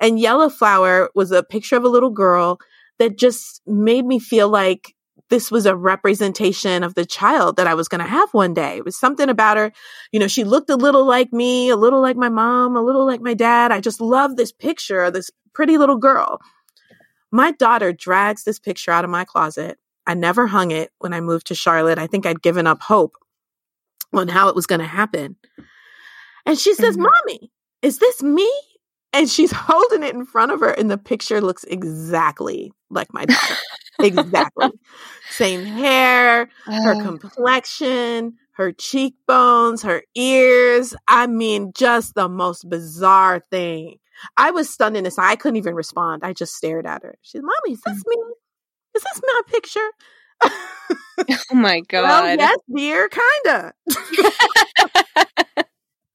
And 0.00 0.18
Yellow 0.18 0.48
Flower 0.48 1.10
was 1.14 1.30
a 1.30 1.42
picture 1.42 1.76
of 1.76 1.84
a 1.84 1.88
little 1.88 2.10
girl 2.10 2.58
that 2.98 3.18
just 3.18 3.62
made 3.66 4.04
me 4.04 4.18
feel 4.18 4.48
like 4.48 4.94
this 5.30 5.50
was 5.50 5.64
a 5.64 5.76
representation 5.76 6.82
of 6.82 6.94
the 6.94 7.06
child 7.06 7.56
that 7.56 7.66
I 7.66 7.74
was 7.74 7.88
going 7.88 8.00
to 8.00 8.10
have 8.10 8.32
one 8.34 8.52
day. 8.52 8.76
It 8.76 8.84
was 8.84 8.98
something 8.98 9.28
about 9.28 9.56
her. 9.56 9.72
You 10.12 10.20
know, 10.20 10.28
she 10.28 10.44
looked 10.44 10.70
a 10.70 10.76
little 10.76 11.06
like 11.06 11.32
me, 11.32 11.70
a 11.70 11.76
little 11.76 12.02
like 12.02 12.16
my 12.16 12.28
mom, 12.28 12.76
a 12.76 12.82
little 12.82 13.06
like 13.06 13.20
my 13.20 13.34
dad. 13.34 13.72
I 13.72 13.80
just 13.80 14.00
love 14.00 14.36
this 14.36 14.52
picture 14.52 15.02
of 15.04 15.14
this 15.14 15.30
pretty 15.54 15.78
little 15.78 15.96
girl. 15.96 16.40
My 17.30 17.52
daughter 17.52 17.92
drags 17.92 18.44
this 18.44 18.58
picture 18.58 18.90
out 18.90 19.04
of 19.04 19.10
my 19.10 19.24
closet. 19.24 19.78
I 20.06 20.14
never 20.14 20.46
hung 20.46 20.72
it 20.72 20.90
when 20.98 21.12
I 21.12 21.20
moved 21.20 21.46
to 21.46 21.54
Charlotte. 21.54 21.98
I 21.98 22.08
think 22.08 22.26
I'd 22.26 22.42
given 22.42 22.66
up 22.66 22.82
hope 22.82 23.16
on 24.12 24.26
how 24.26 24.48
it 24.48 24.56
was 24.56 24.66
going 24.66 24.80
to 24.80 24.86
happen. 24.86 25.36
And 26.44 26.58
she 26.58 26.74
says, 26.74 26.96
mm-hmm. 26.96 27.06
Mommy, 27.26 27.52
is 27.82 27.98
this 27.98 28.22
me? 28.22 28.50
And 29.12 29.28
she's 29.28 29.52
holding 29.54 30.02
it 30.02 30.14
in 30.14 30.24
front 30.24 30.52
of 30.52 30.60
her 30.60 30.70
and 30.70 30.90
the 30.90 30.98
picture 30.98 31.40
looks 31.40 31.64
exactly 31.64 32.72
like 32.90 33.12
my 33.12 33.24
daughter. 33.24 33.54
Exactly. 34.00 34.70
Same 35.30 35.64
hair 35.64 36.48
her 36.66 36.94
oh. 36.94 37.00
complexion 37.02 38.36
her 38.52 38.72
cheekbones 38.72 39.82
her 39.82 40.02
ears. 40.14 40.94
I 41.06 41.26
mean 41.26 41.72
just 41.74 42.14
the 42.14 42.28
most 42.28 42.68
bizarre 42.68 43.42
thing. 43.50 43.98
I 44.36 44.50
was 44.50 44.68
stunned 44.68 44.96
in 44.96 45.04
this 45.04 45.18
i 45.18 45.36
couldn't 45.36 45.56
even 45.56 45.74
respond. 45.74 46.22
I 46.24 46.32
just 46.32 46.54
stared 46.54 46.86
at 46.86 47.02
her. 47.02 47.16
She's 47.22 47.42
mommy 47.42 47.74
is 47.74 47.80
this 47.84 48.02
me? 48.06 48.16
Is 48.94 49.02
this 49.02 49.22
my 49.22 49.40
picture? 49.46 49.90
Oh 51.52 51.54
my 51.54 51.80
god. 51.80 52.02
well, 52.02 52.36
yes 52.36 52.58
dear 52.74 53.10
kinda 53.10 53.74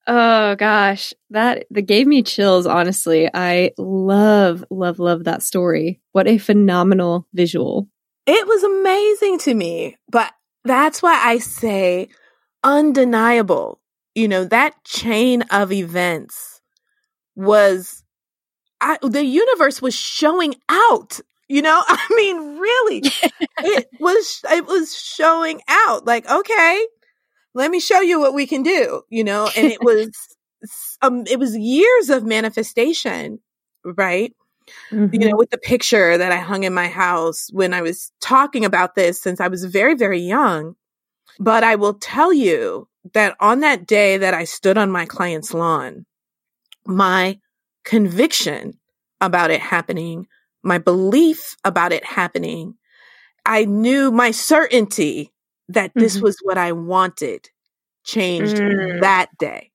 Oh 0.07 0.55
gosh, 0.55 1.13
that 1.31 1.65
that 1.71 1.81
gave 1.83 2.05
me 2.05 2.21
chills 2.21 2.67
honestly. 2.67 3.29
I 3.33 3.71
love 3.77 4.63
love 4.69 4.99
love 4.99 5.23
that 5.23 5.41
story. 5.41 6.01
What 6.11 6.27
a 6.27 6.37
phenomenal 6.37 7.27
visual. 7.33 7.89
It 8.27 8.47
was 8.47 8.63
amazing 8.63 9.39
to 9.39 9.53
me, 9.53 9.97
but 10.09 10.31
that's 10.63 11.01
why 11.01 11.19
I 11.23 11.39
say 11.39 12.09
undeniable. 12.63 13.79
You 14.13 14.27
know, 14.27 14.45
that 14.45 14.83
chain 14.83 15.41
of 15.51 15.71
events 15.71 16.61
was 17.35 18.03
I, 18.81 18.97
the 19.01 19.25
universe 19.25 19.81
was 19.81 19.95
showing 19.95 20.55
out. 20.69 21.19
You 21.47 21.61
know, 21.61 21.83
I 21.87 22.07
mean, 22.15 22.59
really, 22.59 23.01
it 23.59 23.87
was 23.99 24.41
it 24.51 24.65
was 24.65 24.95
showing 24.95 25.61
out. 25.67 26.05
Like, 26.05 26.29
okay, 26.29 26.85
let 27.55 27.71
me 27.71 27.79
show 27.79 28.01
you 28.01 28.19
what 28.19 28.33
we 28.33 28.45
can 28.45 28.61
do, 28.61 29.01
you 29.09 29.23
know? 29.23 29.49
And 29.55 29.71
it 29.71 29.81
was, 29.81 30.11
um, 31.01 31.23
it 31.25 31.39
was 31.39 31.57
years 31.57 32.09
of 32.09 32.23
manifestation, 32.23 33.39
right? 33.83 34.33
Mm-hmm. 34.91 35.13
You 35.13 35.19
know, 35.19 35.27
mm-hmm. 35.27 35.37
with 35.37 35.49
the 35.51 35.57
picture 35.57 36.17
that 36.17 36.31
I 36.31 36.37
hung 36.37 36.63
in 36.63 36.73
my 36.73 36.87
house 36.87 37.49
when 37.51 37.73
I 37.73 37.81
was 37.81 38.11
talking 38.19 38.65
about 38.65 38.95
this 38.95 39.21
since 39.21 39.39
I 39.39 39.47
was 39.47 39.63
very, 39.63 39.95
very 39.95 40.19
young. 40.19 40.75
But 41.39 41.63
I 41.63 41.75
will 41.75 41.95
tell 41.95 42.31
you 42.31 42.87
that 43.13 43.35
on 43.39 43.61
that 43.61 43.87
day 43.87 44.17
that 44.17 44.33
I 44.33 44.43
stood 44.43 44.77
on 44.77 44.89
my 44.89 45.05
client's 45.05 45.53
lawn, 45.53 46.05
my 46.85 47.39
conviction 47.83 48.79
about 49.21 49.51
it 49.51 49.61
happening, 49.61 50.27
my 50.63 50.77
belief 50.77 51.55
about 51.63 51.93
it 51.93 52.03
happening, 52.03 52.75
I 53.45 53.65
knew 53.65 54.11
my 54.11 54.31
certainty 54.31 55.31
that 55.69 55.91
this 55.95 56.15
mm-hmm. 56.15 56.25
was 56.25 56.37
what 56.43 56.57
I 56.57 56.71
wanted 56.71 57.49
changed 58.03 58.57
mm. 58.57 59.01
that 59.01 59.29
day. 59.37 59.71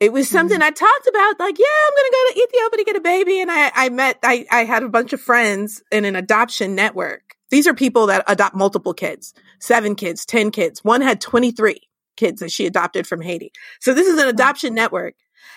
It 0.00 0.12
was 0.12 0.28
something 0.28 0.60
mm. 0.60 0.62
I 0.62 0.70
talked 0.70 1.06
about, 1.08 1.40
like, 1.40 1.58
yeah, 1.58 1.66
I'm 1.86 1.94
going 1.94 2.10
to 2.10 2.12
go 2.12 2.32
to 2.32 2.48
Ethiopia 2.48 2.78
to 2.78 2.84
get 2.84 2.96
a 2.96 3.00
baby. 3.00 3.40
And 3.40 3.50
I, 3.50 3.72
I 3.74 3.88
met, 3.88 4.18
I, 4.22 4.46
I 4.50 4.64
had 4.64 4.84
a 4.84 4.88
bunch 4.88 5.12
of 5.12 5.20
friends 5.20 5.82
in 5.90 6.04
an 6.04 6.14
adoption 6.14 6.76
network. 6.76 7.34
These 7.50 7.66
are 7.66 7.74
people 7.74 8.06
that 8.06 8.24
adopt 8.28 8.54
multiple 8.54 8.94
kids, 8.94 9.34
seven 9.58 9.96
kids, 9.96 10.24
10 10.24 10.52
kids. 10.52 10.84
One 10.84 11.00
had 11.00 11.20
23 11.20 11.80
kids 12.16 12.40
that 12.40 12.52
she 12.52 12.66
adopted 12.66 13.06
from 13.06 13.22
Haiti. 13.22 13.52
So 13.80 13.92
this 13.92 14.06
is 14.06 14.20
an 14.20 14.28
adoption 14.28 14.74
network. 14.74 15.14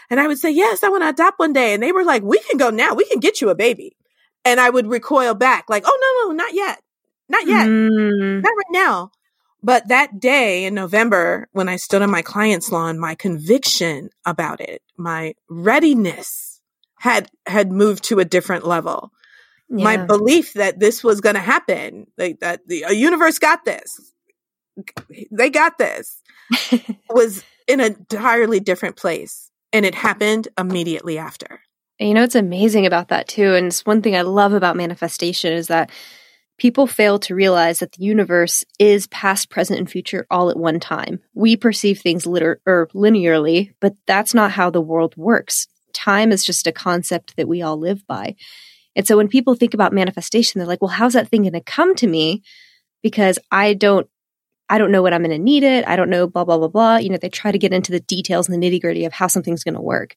And 0.09 0.19
I 0.19 0.27
would 0.27 0.39
say, 0.39 0.51
yes, 0.51 0.83
I 0.83 0.89
want 0.89 1.03
to 1.03 1.09
adopt 1.09 1.37
one 1.37 1.53
day. 1.53 1.73
And 1.73 1.83
they 1.83 1.91
were 1.91 2.03
like, 2.03 2.23
we 2.23 2.39
can 2.39 2.57
go 2.57 2.69
now. 2.69 2.95
We 2.95 3.05
can 3.05 3.19
get 3.19 3.41
you 3.41 3.49
a 3.49 3.55
baby. 3.55 3.95
And 4.43 4.59
I 4.59 4.69
would 4.69 4.87
recoil 4.87 5.35
back 5.35 5.65
like, 5.69 5.83
oh, 5.85 6.23
no, 6.25 6.29
no, 6.29 6.43
not 6.43 6.53
yet. 6.53 6.81
Not 7.29 7.45
yet. 7.45 7.67
Mm. 7.67 8.41
Not 8.41 8.49
right 8.49 8.71
now. 8.71 9.11
But 9.63 9.89
that 9.89 10.19
day 10.19 10.65
in 10.65 10.73
November, 10.73 11.47
when 11.51 11.69
I 11.69 11.75
stood 11.75 12.01
on 12.01 12.09
my 12.09 12.21
client's 12.21 12.71
lawn, 12.71 12.99
my 12.99 13.15
conviction 13.15 14.09
about 14.25 14.59
it, 14.59 14.81
my 14.97 15.35
readiness 15.49 16.61
had, 16.97 17.29
had 17.45 17.71
moved 17.71 18.03
to 18.05 18.19
a 18.19 18.25
different 18.25 18.65
level. 18.65 19.11
Yeah. 19.69 19.83
My 19.83 19.97
belief 19.97 20.53
that 20.53 20.79
this 20.79 21.03
was 21.03 21.21
going 21.21 21.35
to 21.35 21.41
happen, 21.41 22.07
like 22.17 22.39
that 22.39 22.67
the 22.67 22.85
universe 22.89 23.39
got 23.39 23.63
this, 23.63 24.13
they 25.31 25.49
got 25.49 25.77
this, 25.77 26.21
was 27.09 27.43
in 27.67 27.79
an 27.79 27.95
entirely 28.09 28.59
different 28.59 28.95
place. 28.95 29.49
And 29.73 29.85
it 29.85 29.95
happened 29.95 30.49
immediately 30.57 31.17
after. 31.17 31.61
And 31.99 32.09
you 32.09 32.15
know, 32.15 32.23
it's 32.23 32.35
amazing 32.35 32.85
about 32.85 33.09
that 33.09 33.27
too. 33.27 33.53
And 33.53 33.67
it's 33.67 33.85
one 33.85 34.01
thing 34.01 34.15
I 34.15 34.23
love 34.23 34.53
about 34.53 34.75
manifestation 34.75 35.53
is 35.53 35.67
that 35.67 35.91
people 36.61 36.85
fail 36.85 37.17
to 37.17 37.33
realize 37.33 37.79
that 37.79 37.93
the 37.93 38.03
universe 38.03 38.63
is 38.77 39.07
past, 39.07 39.49
present, 39.49 39.79
and 39.79 39.89
future 39.89 40.27
all 40.29 40.51
at 40.51 40.55
one 40.55 40.79
time. 40.79 41.19
We 41.33 41.57
perceive 41.57 41.99
things 41.99 42.27
liter- 42.27 42.61
or 42.67 42.87
linearly, 42.93 43.73
but 43.79 43.95
that's 44.05 44.35
not 44.35 44.51
how 44.51 44.69
the 44.69 44.79
world 44.79 45.17
works. 45.17 45.67
Time 45.91 46.31
is 46.31 46.45
just 46.45 46.67
a 46.67 46.71
concept 46.71 47.35
that 47.35 47.47
we 47.47 47.63
all 47.63 47.77
live 47.77 48.05
by. 48.05 48.35
And 48.95 49.07
so 49.07 49.17
when 49.17 49.27
people 49.27 49.55
think 49.55 49.73
about 49.73 49.91
manifestation, 49.91 50.59
they're 50.59 50.67
like, 50.67 50.83
well, 50.83 50.89
how's 50.89 51.13
that 51.13 51.29
thing 51.29 51.41
going 51.41 51.53
to 51.53 51.61
come 51.61 51.95
to 51.95 52.05
me? 52.05 52.43
Because 53.01 53.39
I 53.49 53.73
don't 53.73 54.07
I 54.69 54.77
don't 54.77 54.91
know 54.91 55.01
when 55.01 55.15
I'm 55.15 55.23
going 55.23 55.35
to 55.35 55.43
need 55.43 55.63
it. 55.63 55.87
I 55.87 55.95
don't 55.95 56.11
know, 56.11 56.27
blah, 56.27 56.45
blah, 56.45 56.59
blah, 56.59 56.67
blah. 56.67 56.97
You 56.97 57.09
know, 57.09 57.17
they 57.17 57.29
try 57.29 57.51
to 57.51 57.57
get 57.57 57.73
into 57.73 57.91
the 57.91 58.01
details 58.01 58.47
and 58.47 58.61
the 58.61 58.65
nitty 58.65 58.79
gritty 58.79 59.05
of 59.05 59.13
how 59.13 59.25
something's 59.25 59.63
going 59.63 59.73
to 59.73 59.81
work. 59.81 60.15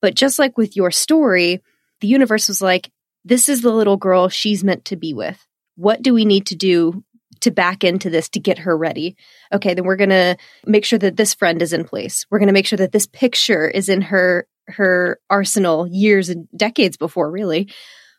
But 0.00 0.14
just 0.14 0.38
like 0.38 0.56
with 0.56 0.76
your 0.76 0.92
story, 0.92 1.60
the 2.00 2.06
universe 2.06 2.46
was 2.46 2.62
like, 2.62 2.92
this 3.24 3.48
is 3.48 3.60
the 3.60 3.72
little 3.72 3.96
girl 3.96 4.28
she's 4.28 4.62
meant 4.62 4.84
to 4.86 4.96
be 4.96 5.12
with 5.12 5.44
what 5.80 6.02
do 6.02 6.12
we 6.12 6.24
need 6.24 6.46
to 6.46 6.54
do 6.54 7.02
to 7.40 7.50
back 7.50 7.84
into 7.84 8.10
this 8.10 8.28
to 8.28 8.40
get 8.40 8.58
her 8.58 8.76
ready? 8.76 9.16
Okay, 9.52 9.72
then 9.72 9.84
we're 9.84 9.96
going 9.96 10.10
to 10.10 10.36
make 10.66 10.84
sure 10.84 10.98
that 10.98 11.16
this 11.16 11.32
friend 11.32 11.62
is 11.62 11.72
in 11.72 11.84
place. 11.84 12.26
We're 12.30 12.38
going 12.38 12.48
to 12.48 12.52
make 12.52 12.66
sure 12.66 12.76
that 12.76 12.92
this 12.92 13.06
picture 13.06 13.68
is 13.68 13.88
in 13.88 14.02
her 14.02 14.46
her 14.68 15.18
arsenal 15.28 15.88
years 15.88 16.28
and 16.28 16.46
decades 16.56 16.96
before 16.96 17.30
really. 17.30 17.72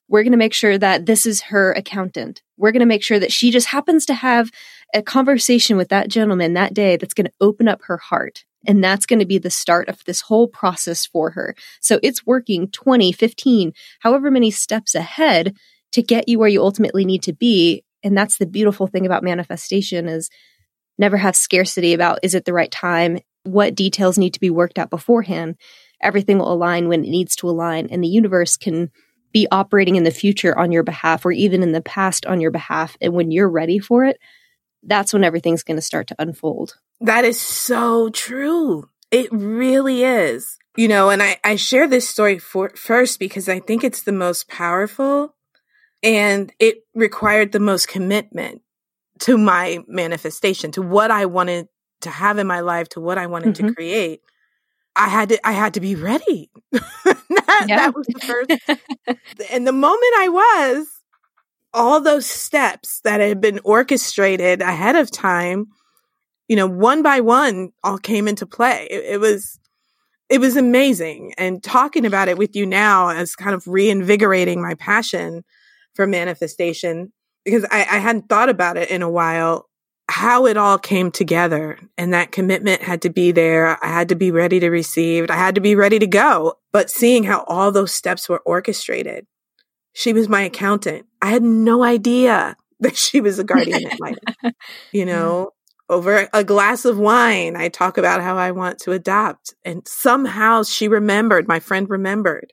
We're 0.10 0.24
going 0.24 0.34
to 0.34 0.38
make 0.38 0.54
sure 0.54 0.78
that 0.78 1.06
this 1.06 1.26
is 1.26 1.42
her 1.44 1.72
accountant. 1.72 2.42
We're 2.58 2.74
going 2.74 2.82
to 2.82 2.86
make 2.86 3.04
sure 3.04 3.20
that 3.20 3.32
she 3.32 3.52
just 3.52 3.68
happens 3.68 4.06
to 4.08 4.14
have 4.14 4.52
a 4.94 5.02
conversation 5.02 5.78
with 5.78 5.88
that 5.90 6.10
gentleman 6.10 6.54
that 6.56 6.74
day 6.74 6.98
that's 6.98 7.14
going 7.14 7.28
to 7.28 7.34
open 7.40 7.70
up 7.70 7.82
her 7.84 7.98
heart. 7.98 8.44
And 8.68 8.84
that's 8.84 9.06
going 9.06 9.20
to 9.20 9.26
be 9.26 9.38
the 9.38 9.50
start 9.50 9.88
of 9.88 10.04
this 10.04 10.22
whole 10.22 10.48
process 10.48 11.06
for 11.06 11.32
her. 11.32 11.56
So 11.80 12.00
it's 12.04 12.26
working 12.26 12.70
20, 12.70 13.14
15, 13.14 13.72
however 14.02 14.30
many 14.30 14.52
steps 14.52 14.96
ahead 14.96 15.56
to 15.92 16.02
get 16.02 16.28
you 16.28 16.40
where 16.40 16.48
you 16.48 16.62
ultimately 16.62 17.06
need 17.06 17.24
to 17.24 17.34
be. 17.34 17.84
And 18.04 18.18
that's 18.18 18.38
the 18.38 18.46
beautiful 18.46 18.88
thing 18.88 19.06
about 19.06 19.24
manifestation 19.24 20.08
is 20.08 20.30
never 20.98 21.18
have 21.18 21.36
scarcity 21.36 21.94
about 21.94 22.20
is 22.24 22.36
it 22.36 22.46
the 22.46 22.54
right 22.54 22.72
time? 22.72 23.20
What 23.44 23.76
details 23.76 24.18
need 24.18 24.34
to 24.34 24.40
be 24.40 24.50
worked 24.50 24.78
out 24.78 24.90
beforehand? 24.90 25.56
Everything 26.02 26.38
will 26.38 26.52
align 26.52 26.88
when 26.88 27.04
it 27.04 27.10
needs 27.10 27.36
to 27.38 27.50
align 27.50 27.88
and 27.92 28.04
the 28.04 28.08
universe 28.08 28.58
can 28.58 28.92
be 29.34 29.48
operating 29.52 29.96
in 29.96 30.04
the 30.04 30.12
future 30.12 30.58
on 30.58 30.72
your 30.72 30.84
behalf 30.84 31.26
or 31.26 31.32
even 31.32 31.64
in 31.64 31.72
the 31.72 31.82
past 31.82 32.26
on 32.26 32.42
your 32.42 32.52
behalf. 32.52 32.98
And 33.00 33.14
when 33.14 33.32
you're 33.32 33.50
ready 33.50 33.80
for 33.80 34.04
it, 34.06 34.20
that's 34.84 35.14
when 35.14 35.24
everything's 35.24 35.64
going 35.64 35.78
to 35.78 35.82
start 35.82 36.08
to 36.08 36.16
unfold. 36.20 36.76
That 37.00 37.24
is 37.24 37.40
so 37.40 38.10
true. 38.10 38.90
It 39.10 39.32
really 39.32 40.04
is. 40.04 40.58
You 40.78 40.88
know, 40.88 41.10
and 41.10 41.22
I, 41.22 41.38
I 41.44 41.56
share 41.56 41.88
this 41.88 42.08
story 42.08 42.40
for, 42.40 42.70
first 42.76 43.20
because 43.20 43.50
I 43.50 43.60
think 43.60 43.84
it's 43.84 44.04
the 44.04 44.12
most 44.12 44.48
powerful 44.48 45.36
and 46.04 46.52
it 46.60 46.84
required 46.94 47.52
the 47.52 47.60
most 47.60 47.88
commitment 47.88 48.62
to 49.20 49.38
my 49.38 49.80
manifestation, 49.88 50.72
to 50.72 50.82
what 50.82 51.12
I 51.12 51.26
wanted 51.26 51.68
to 52.02 52.10
have 52.10 52.38
in 52.40 52.48
my 52.48 52.62
life, 52.62 52.90
to 52.90 53.00
what 53.00 53.18
I 53.18 53.28
wanted 53.28 53.54
mm-hmm. 53.54 53.68
to 53.68 53.74
create. 53.74 54.22
I 54.96 55.08
had 55.08 55.30
to, 55.30 55.48
I 55.48 55.52
had 55.54 55.76
to 55.76 55.80
be 55.80 55.96
ready. 55.96 56.50
that, 56.72 57.66
yeah. 57.68 57.78
that 57.78 57.96
was 57.96 58.08
the 58.08 58.20
first. 58.20 58.82
and 59.52 59.66
the 59.66 59.72
moment 59.72 60.14
I 60.18 60.28
was, 60.30 60.88
all 61.74 62.02
those 62.02 62.26
steps 62.26 63.00
that 63.04 63.22
had 63.22 63.40
been 63.40 63.60
orchestrated 63.64 64.62
ahead 64.62 64.96
of 64.96 65.10
time, 65.10 65.68
you 66.50 66.56
know, 66.56 66.68
one 66.68 67.02
by 67.02 67.22
one 67.22 67.72
all 67.84 67.98
came 67.98 68.28
into 68.28 68.46
play. 68.46 68.88
It, 68.90 69.14
it 69.14 69.18
was, 69.20 69.58
it 70.30 70.40
was 70.40 70.58
amazing. 70.58 71.34
And 71.38 71.64
talking 71.64 72.06
about 72.06 72.28
it 72.28 72.38
with 72.38 72.56
you 72.56 72.66
now 72.66 73.10
as 73.10 73.36
kind 73.36 73.54
of 73.54 73.68
reinvigorating 73.68 74.62
my 74.62 74.74
passion 74.74 75.44
for 75.96 76.08
manifestation 76.08 77.12
because 77.46 77.66
I, 77.66 77.82
I 77.82 77.98
hadn't 77.98 78.30
thought 78.30 78.50
about 78.50 78.78
it 78.78 78.90
in 78.90 79.02
a 79.02 79.10
while 79.10 79.68
how 80.12 80.46
it 80.46 80.58
all 80.58 80.78
came 80.78 81.10
together 81.10 81.80
and 81.98 82.14
that 82.14 82.34
commitment 82.34 82.82
had 82.82 83.02
to 83.04 83.10
be 83.10 83.32
there. 83.32 83.82
I 83.82 83.88
had 83.88 84.10
to 84.10 84.16
be 84.16 84.30
ready 84.30 84.60
to 84.60 84.70
receive. 84.70 85.32
I 85.32 85.36
had 85.36 85.56
to 85.56 85.62
be 85.62 85.74
ready 85.74 86.00
to 86.00 86.08
go. 86.08 86.56
But 86.74 86.90
seeing 86.90 87.24
how 87.24 87.46
all 87.48 87.72
those 87.72 87.94
steps 87.94 88.28
were 88.28 88.42
orchestrated, 88.46 89.26
she 89.94 90.12
was 90.12 90.28
my 90.28 90.42
accountant. 90.42 91.06
I 91.22 91.30
had 91.30 91.44
no 91.44 91.82
idea 91.82 92.58
that 92.82 92.98
she 92.98 93.22
was 93.22 93.40
a 93.40 93.46
guardian 93.46 93.86
ad 93.86 94.00
litem. 94.00 94.20
You 94.92 95.06
mm. 95.06 95.08
know, 95.08 95.52
over 95.88 96.28
a 96.34 96.44
glass 96.44 96.84
of 96.84 96.98
wine, 96.98 97.56
I 97.56 97.70
talk 97.70 97.98
about 97.98 98.22
how 98.22 98.38
I 98.38 98.52
want 98.52 98.80
to 98.80 98.92
adopt. 98.92 99.54
And 99.64 99.88
somehow 99.88 100.64
she 100.64 100.90
remembered, 100.90 101.48
my 101.48 101.60
friend 101.60 101.90
remembered. 101.90 102.52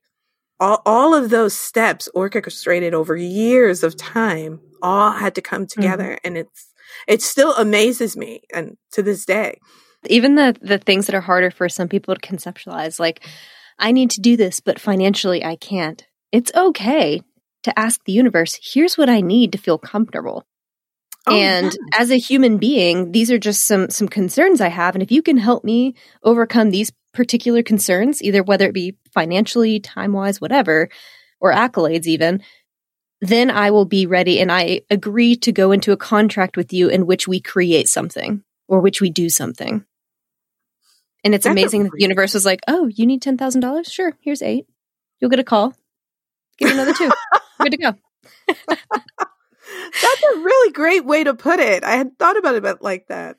All, 0.60 0.82
all 0.84 1.14
of 1.14 1.30
those 1.30 1.56
steps 1.56 2.08
orchestrated 2.14 2.94
over 2.94 3.16
years 3.16 3.82
of 3.82 3.96
time 3.96 4.60
all 4.82 5.12
had 5.12 5.34
to 5.36 5.42
come 5.42 5.66
together. 5.66 6.12
Mm-hmm. 6.12 6.26
And 6.26 6.38
it's 6.38 6.68
it 7.06 7.22
still 7.22 7.54
amazes 7.54 8.16
me 8.16 8.42
and 8.52 8.76
to 8.92 9.02
this 9.02 9.24
day. 9.24 9.58
Even 10.06 10.34
the 10.34 10.56
the 10.60 10.78
things 10.78 11.06
that 11.06 11.14
are 11.14 11.20
harder 11.20 11.50
for 11.50 11.68
some 11.68 11.88
people 11.88 12.14
to 12.14 12.20
conceptualize, 12.20 12.98
like 12.98 13.26
I 13.78 13.92
need 13.92 14.10
to 14.10 14.20
do 14.20 14.36
this, 14.36 14.60
but 14.60 14.80
financially 14.80 15.44
I 15.44 15.56
can't. 15.56 16.04
It's 16.32 16.52
okay 16.54 17.22
to 17.64 17.78
ask 17.78 18.02
the 18.04 18.12
universe, 18.12 18.58
here's 18.62 18.96
what 18.96 19.08
I 19.08 19.20
need 19.20 19.52
to 19.52 19.58
feel 19.58 19.78
comfortable. 19.78 20.46
Oh, 21.26 21.36
and 21.36 21.66
yeah. 21.66 22.00
as 22.00 22.10
a 22.10 22.18
human 22.18 22.58
being, 22.58 23.12
these 23.12 23.30
are 23.30 23.38
just 23.38 23.66
some 23.66 23.90
some 23.90 24.08
concerns 24.08 24.60
I 24.60 24.68
have. 24.68 24.94
And 24.94 25.02
if 25.02 25.12
you 25.12 25.22
can 25.22 25.36
help 25.36 25.64
me 25.64 25.94
overcome 26.22 26.70
these 26.70 26.92
particular 27.18 27.64
concerns, 27.64 28.22
either 28.22 28.44
whether 28.44 28.68
it 28.68 28.72
be 28.72 28.96
financially, 29.12 29.80
time 29.80 30.12
wise, 30.12 30.40
whatever, 30.40 30.88
or 31.40 31.52
accolades 31.52 32.06
even, 32.06 32.40
then 33.20 33.50
I 33.50 33.72
will 33.72 33.86
be 33.86 34.06
ready 34.06 34.40
and 34.40 34.52
I 34.52 34.82
agree 34.88 35.34
to 35.38 35.50
go 35.50 35.72
into 35.72 35.90
a 35.90 35.96
contract 35.96 36.56
with 36.56 36.72
you 36.72 36.88
in 36.88 37.06
which 37.06 37.26
we 37.26 37.40
create 37.40 37.88
something 37.88 38.44
or 38.68 38.78
which 38.78 39.00
we 39.00 39.10
do 39.10 39.28
something. 39.28 39.84
And 41.24 41.34
it's 41.34 41.42
That's 41.42 41.52
amazing 41.52 41.82
that 41.82 41.92
the 41.92 42.02
universe 42.02 42.34
was 42.34 42.46
like, 42.46 42.60
oh, 42.68 42.86
you 42.86 43.04
need 43.04 43.20
$10,000? 43.20 43.92
Sure, 43.92 44.16
here's 44.20 44.40
eight. 44.40 44.66
You'll 45.18 45.30
get 45.30 45.40
a 45.40 45.44
call. 45.44 45.74
Give 46.56 46.70
another 46.70 46.94
two. 46.94 47.10
Good 47.60 47.72
to 47.72 47.78
go. 47.78 47.94
That's 48.46 50.22
a 50.22 50.38
really 50.38 50.72
great 50.72 51.04
way 51.04 51.24
to 51.24 51.34
put 51.34 51.58
it. 51.58 51.82
I 51.82 51.96
had 51.96 52.16
thought 52.16 52.38
about 52.38 52.54
it 52.54 52.80
like 52.80 53.08
that. 53.08 53.38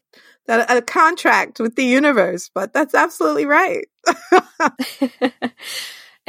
That 0.49 0.75
a 0.75 0.81
contract 0.81 1.59
with 1.59 1.75
the 1.75 1.85
universe, 1.85 2.49
but 2.53 2.73
that's 2.73 2.95
absolutely 2.95 3.45
right. 3.45 3.87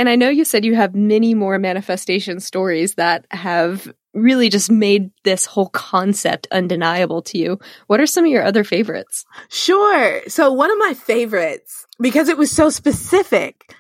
And 0.01 0.09
I 0.09 0.16
know 0.16 0.31
you 0.31 0.47
said 0.47 0.64
you 0.64 0.77
have 0.77 0.95
many 0.95 1.35
more 1.35 1.59
manifestation 1.59 2.41
stories 2.41 2.95
that 2.95 3.27
have 3.33 3.93
really 4.14 4.49
just 4.49 4.71
made 4.71 5.11
this 5.25 5.45
whole 5.45 5.68
concept 5.68 6.49
undeniable 6.51 7.21
to 7.21 7.37
you. 7.37 7.59
What 7.87 8.01
are 8.01 8.07
some 8.07 8.25
of 8.25 8.31
your 8.31 8.43
other 8.43 8.64
favorites? 8.64 9.27
Sure. 9.51 10.23
So, 10.27 10.55
one 10.55 10.71
of 10.71 10.79
my 10.79 10.95
favorites, 10.95 11.87
because 12.01 12.31
it 12.31 12.39
was 12.39 12.51
so 12.51 12.71
specific, 12.71 13.75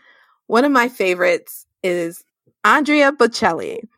one 0.46 0.66
of 0.66 0.72
my 0.72 0.90
favorites 0.90 1.64
is 1.82 2.22
Andrea 2.64 3.12
Bocelli. 3.12 3.88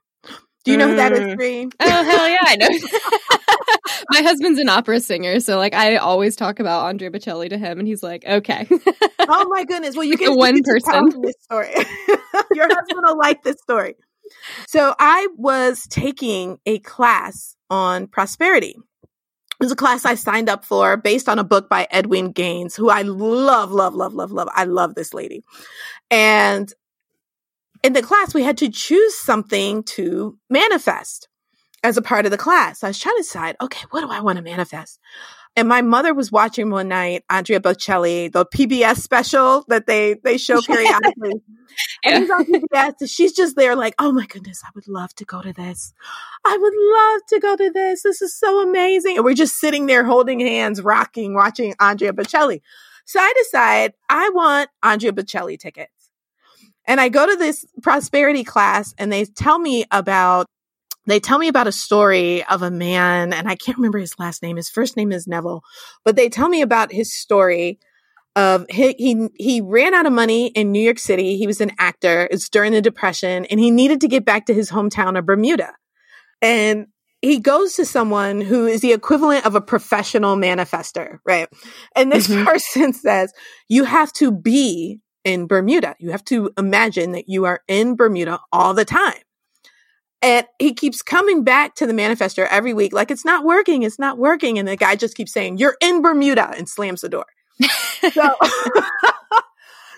Do 0.65 0.71
you 0.71 0.77
know 0.77 0.89
who 0.89 0.97
that 0.97 1.13
is, 1.13 1.35
Bree? 1.35 1.67
Mm. 1.67 1.73
Oh, 1.81 2.05
hell 2.05 2.29
yeah, 2.29 2.39
I 2.43 2.57
know. 2.57 2.69
My 4.11 4.23
husband's 4.23 4.61
an 4.61 4.69
opera 4.69 5.01
singer, 5.01 5.41
so 5.41 5.59
like 5.59 5.75
I 5.75 5.97
always 5.97 6.37
talk 6.37 6.61
about 6.61 6.87
Andrea 6.87 7.11
Bocelli 7.11 7.49
to 7.51 7.59
him, 7.59 7.79
and 7.79 7.89
he's 7.89 8.03
like, 8.03 8.25
"Okay." 8.25 8.67
oh 9.21 9.49
my 9.49 9.65
goodness! 9.65 9.97
Well, 9.97 10.05
you 10.05 10.17
can 10.19 10.37
one 10.37 10.57
you 10.57 10.63
person 10.63 11.21
this 11.23 11.35
story. 11.43 11.71
Your 12.55 12.69
husband 12.69 13.01
will 13.03 13.19
like 13.19 13.43
this 13.43 13.57
story. 13.63 13.95
So 14.67 14.95
I 14.99 15.29
was 15.37 15.87
taking 15.89 16.59
a 16.67 16.79
class 16.81 17.57
on 17.71 18.07
prosperity. 18.07 18.77
It 19.61 19.65
was 19.65 19.73
a 19.73 19.77
class 19.77 20.05
I 20.05 20.17
signed 20.17 20.49
up 20.49 20.65
for 20.65 20.97
based 20.97 21.29
on 21.29 21.39
a 21.39 21.45
book 21.45 21.69
by 21.69 21.87
Edwene 21.93 22.35
Gaines, 22.35 22.75
who 22.75 22.91
I 22.91 23.03
love, 23.03 23.71
love, 23.71 23.95
love, 23.95 24.15
love, 24.15 24.33
love. 24.33 24.49
I 24.53 24.65
love 24.65 24.95
this 24.95 25.15
lady. 25.15 25.43
And 26.11 26.73
in 27.83 27.93
the 27.93 28.03
class, 28.03 28.35
we 28.35 28.43
had 28.43 28.59
to 28.59 28.71
choose 28.71 29.15
something 29.15 29.83
to 29.85 30.39
manifest 30.49 31.29
as 31.83 31.97
a 31.97 32.03
part 32.03 32.25
of 32.25 32.31
the 32.31 32.39
class. 32.39 32.85
I 32.85 32.89
was 32.89 32.99
trying 32.99 33.17
to 33.17 33.23
decide, 33.23 33.57
okay, 33.61 33.85
what 33.91 34.03
do 34.03 34.11
I 34.11 34.21
want 34.21 34.37
to 34.37 34.43
manifest? 34.43 35.01
And 35.55 35.69
my 35.69 35.83
mother 35.83 36.15
was 36.15 36.33
watching 36.33 36.71
one 36.71 36.89
night 36.89 37.25
Andrea 37.29 37.61
Bocelli, 37.61 38.33
the 38.33 38.47
PBS 38.47 38.99
special 38.99 39.65
that 39.69 39.87
they 39.87 40.15
they 40.25 40.39
show 40.39 40.63
periodically. 40.67 41.43
and 42.05 42.23
he's 42.23 42.31
on 42.31 42.47
PBS, 42.47 42.95
and 43.01 43.11
she's 43.11 43.33
just 43.33 43.55
there, 43.55 43.77
like, 43.77 43.95
oh 43.99 44.13
my 44.13 44.25
goodness, 44.27 44.63
I 44.65 44.71
would 44.75 44.89
love 44.89 45.15
to 45.17 45.27
go 45.27 45.43
to 45.43 45.53
this. 45.53 45.93
I 46.47 46.57
would 46.57 46.73
love 46.75 47.21
to 47.29 47.41
go 47.41 47.57
to 47.57 47.71
this. 47.71 48.03
This 48.03 48.23
is 48.23 48.35
so 48.35 48.63
amazing. 48.63 49.17
And 49.17 49.25
we're 49.27 49.35
just 49.35 49.61
sitting 49.61 49.87
there 49.87 50.05
holding 50.05 50.41
hands, 50.41 50.81
rocking, 50.81 51.35
watching 51.35 51.75
Andrea 51.79 52.15
Bocelli. 52.15 52.63
So 53.05 53.21
I 53.21 53.33
decide 53.37 53.93
I 54.09 54.31
want 54.31 54.71
Andrea 54.83 55.13
Bocelli 55.13 55.59
tickets. 55.59 56.02
And 56.87 57.01
I 57.01 57.09
go 57.09 57.27
to 57.27 57.37
this 57.37 57.65
prosperity 57.83 58.45
class 58.45 58.95
and 58.99 59.13
they 59.13 59.25
tell 59.25 59.59
me 59.59 59.85
about 59.91 60.47
they 61.07 61.19
tell 61.19 61.39
me 61.39 61.49
about 61.49 61.67
a 61.67 61.73
story 61.73 62.45
of 62.45 62.63
a 62.63 62.71
man 62.71 63.33
and 63.33 63.49
I 63.49 63.57
can't 63.57 63.79
remember 63.79 63.99
his 63.99 64.19
last 64.19 64.43
name. 64.43 64.57
His 64.57 64.71
first 64.71 64.97
name 64.97 65.11
is 65.11 65.27
Neville, 65.27 65.63
but 66.05 66.15
they 66.15 66.29
tell 66.29 66.49
me 66.49 66.63
about 66.63 66.93
his 66.93 67.13
story 67.13 67.81
of 68.35 68.67
he, 68.71 68.95
he 68.99 69.29
he 69.37 69.61
ran 69.61 69.95
out 69.95 70.07
of 70.07 70.13
money 70.13 70.47
in 70.47 70.73
New 70.73 70.83
York 70.83 70.99
City. 70.99 71.37
He 71.37 71.47
was 71.47 71.61
an 71.61 71.73
actor. 71.79 72.29
It's 72.31 72.49
during 72.49 72.73
the 72.73 72.81
depression 72.81 73.45
and 73.47 73.61
he 73.61 73.71
needed 73.71 74.01
to 74.03 74.09
get 74.09 74.25
back 74.25 74.47
to 74.47 74.55
his 74.55 74.71
hometown 74.71 75.19
of 75.19 75.27
Bermuda. 75.27 75.73
And 76.41 76.87
he 77.21 77.39
goes 77.39 77.75
to 77.75 77.87
someone 77.87 78.41
who 78.41 78.67
is 78.67 78.81
the 78.81 78.93
equivalent 78.93 79.47
of 79.47 79.55
a 79.55 79.61
professional 79.61 80.37
manifester, 80.37 81.19
right? 81.25 81.49
And 81.95 82.11
this 82.11 82.27
mm-hmm. 82.27 82.45
person 82.47 82.93
says, 82.93 83.33
you 83.69 83.85
have 83.85 84.13
to 84.15 84.33
be 84.33 85.01
in 85.25 85.47
Bermuda. 85.47 85.95
You 85.99 86.11
have 86.11 86.25
to 86.27 86.53
imagine 86.59 87.13
that 87.13 87.29
you 87.29 87.45
are 87.45 87.63
in 87.69 87.97
Bermuda 87.97 88.41
all 88.53 88.75
the 88.75 88.85
time. 88.85 89.23
And 90.23 90.47
he 90.61 90.73
keeps 90.73 91.03
coming 91.03 91.43
back 91.43 91.75
to 91.77 91.87
the 91.87 91.93
manifester 91.93 92.47
every 92.49 92.73
week, 92.73 92.93
like 92.93 93.11
it's 93.11 93.25
not 93.25 93.45
working, 93.45 93.83
it's 93.83 93.99
not 93.99 94.19
working. 94.19 94.57
And 94.59 94.69
the 94.69 94.77
guy 94.77 94.95
just 94.95 95.17
keeps 95.17 95.33
saying, 95.33 95.59
You're 95.59 95.77
in 95.81 96.01
Bermuda 96.01 96.51
and 96.57 96.69
slams 96.69 97.01
the 97.01 97.09
door. 97.09 97.27
so, 97.61 98.11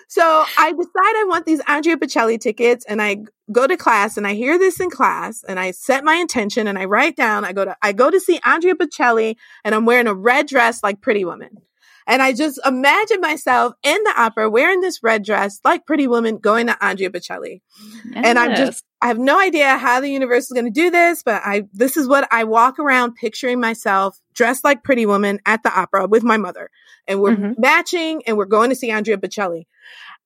so 0.07 0.45
I 0.57 0.71
decide 0.71 0.89
I 0.95 1.25
want 1.27 1.45
these 1.45 1.61
Andrea 1.67 1.95
Bocelli 1.95 2.39
tickets 2.39 2.85
and 2.89 3.03
I 3.03 3.17
go 3.51 3.67
to 3.67 3.77
class 3.77 4.17
and 4.17 4.25
I 4.25 4.33
hear 4.33 4.57
this 4.57 4.79
in 4.79 4.89
class 4.89 5.43
and 5.47 5.59
I 5.59 5.69
set 5.69 6.03
my 6.03 6.15
intention 6.15 6.67
and 6.67 6.79
I 6.79 6.85
write 6.85 7.15
down, 7.15 7.45
I 7.45 7.53
go 7.53 7.65
to, 7.65 7.77
I 7.83 7.93
go 7.93 8.09
to 8.09 8.19
see 8.19 8.39
Andrea 8.43 8.73
Bocelli 8.73 9.35
and 9.63 9.75
I'm 9.75 9.85
wearing 9.85 10.07
a 10.07 10.15
red 10.15 10.47
dress 10.47 10.81
like 10.81 11.01
Pretty 11.01 11.23
Woman. 11.23 11.61
And 12.07 12.21
I 12.21 12.33
just 12.33 12.59
imagine 12.65 13.19
myself 13.19 13.73
in 13.83 14.03
the 14.03 14.13
opera 14.15 14.49
wearing 14.49 14.81
this 14.81 15.01
red 15.01 15.23
dress 15.23 15.59
like 15.63 15.85
Pretty 15.85 16.07
Woman 16.07 16.37
going 16.37 16.67
to 16.67 16.85
Andrea 16.85 17.09
Bocelli. 17.09 17.61
Yes. 18.05 18.25
And 18.25 18.37
I'm 18.37 18.55
just, 18.55 18.83
I 19.01 19.07
have 19.07 19.17
no 19.17 19.39
idea 19.39 19.77
how 19.77 20.01
the 20.01 20.09
universe 20.09 20.45
is 20.45 20.51
going 20.51 20.65
to 20.65 20.71
do 20.71 20.91
this, 20.91 21.23
but 21.23 21.41
I, 21.43 21.63
this 21.73 21.97
is 21.97 22.07
what 22.07 22.27
I 22.31 22.43
walk 22.43 22.77
around 22.77 23.15
picturing 23.15 23.59
myself 23.59 24.19
dressed 24.33 24.63
like 24.63 24.83
Pretty 24.83 25.05
Woman 25.05 25.39
at 25.45 25.63
the 25.63 25.73
opera 25.73 26.05
with 26.05 26.23
my 26.23 26.37
mother. 26.37 26.69
And 27.07 27.21
we're 27.21 27.35
mm-hmm. 27.35 27.59
matching 27.59 28.21
and 28.27 28.37
we're 28.37 28.45
going 28.45 28.69
to 28.69 28.75
see 28.75 28.91
Andrea 28.91 29.17
Bocelli. 29.17 29.65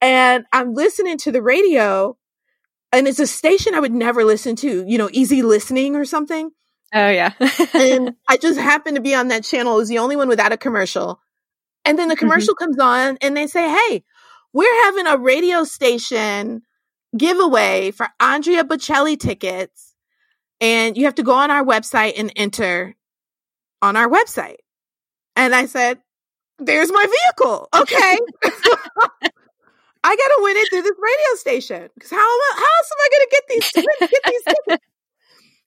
And 0.02 0.46
I'm 0.52 0.74
listening 0.74 1.18
to 1.20 1.32
the 1.32 1.42
radio 1.42 2.18
and 2.92 3.08
it's 3.08 3.20
a 3.20 3.28
station 3.28 3.76
I 3.76 3.80
would 3.80 3.94
never 3.94 4.24
listen 4.24 4.56
to, 4.58 4.86
you 4.88 4.98
know, 4.98 5.10
easy 5.12 5.44
listening 5.44 5.96
or 5.96 6.06
something. 6.06 6.52
Oh 6.94 7.10
yeah. 7.10 7.34
and 7.74 8.16
I 8.28 8.38
just 8.38 8.60
happened 8.60 8.96
to 8.96 9.02
be 9.02 9.14
on 9.14 9.28
that 9.28 9.44
channel. 9.44 9.76
It 9.76 9.78
was 9.78 9.90
the 9.90 10.00
only 10.00 10.16
one 10.16 10.28
without 10.28 10.52
a 10.52 10.58
commercial. 10.58 11.22
And 11.86 11.98
then 11.98 12.08
the 12.08 12.16
mm-hmm. 12.16 12.20
commercial 12.20 12.56
mm-hmm. 12.56 12.66
comes 12.66 12.80
on 12.80 13.18
and 13.22 13.36
they 13.36 13.48
say, 13.48 13.70
Hey, 13.70 14.04
we're 14.54 14.84
having 14.86 15.08
a 15.08 15.18
radio 15.18 15.64
station 15.64 16.62
giveaway 17.18 17.92
for 17.92 18.08
Andrea 18.20 18.64
Bocelli 18.64 19.20
tickets. 19.20 19.96
And 20.62 20.98
you 20.98 21.06
have 21.06 21.16
to 21.16 21.24
go 21.24 21.34
on 21.34 21.52
our 21.52 21.64
website 21.64 22.14
and 22.18 22.32
enter 22.36 22.96
on 23.82 23.96
our 23.96 24.10
website. 24.10 24.58
And 25.36 25.56
I 25.56 25.66
said, 25.68 26.00
there's 26.58 26.92
my 26.92 27.06
vehicle. 27.06 27.70
Okay. 27.74 28.18
I 30.04 30.16
got 30.16 30.28
to 30.28 30.40
win 30.40 30.58
it 30.58 30.70
through 30.70 30.82
this 30.82 30.98
radio 30.98 31.36
station 31.36 31.90
because 31.94 32.12
how, 32.12 32.18
how 32.18 32.64
else 32.78 32.92
am 32.92 32.98
I 33.00 33.10
going 33.12 33.26
to 33.26 33.32
get 33.32 33.44
these, 33.50 33.72
get 33.72 34.10
these 34.26 34.44
tickets? 34.68 34.86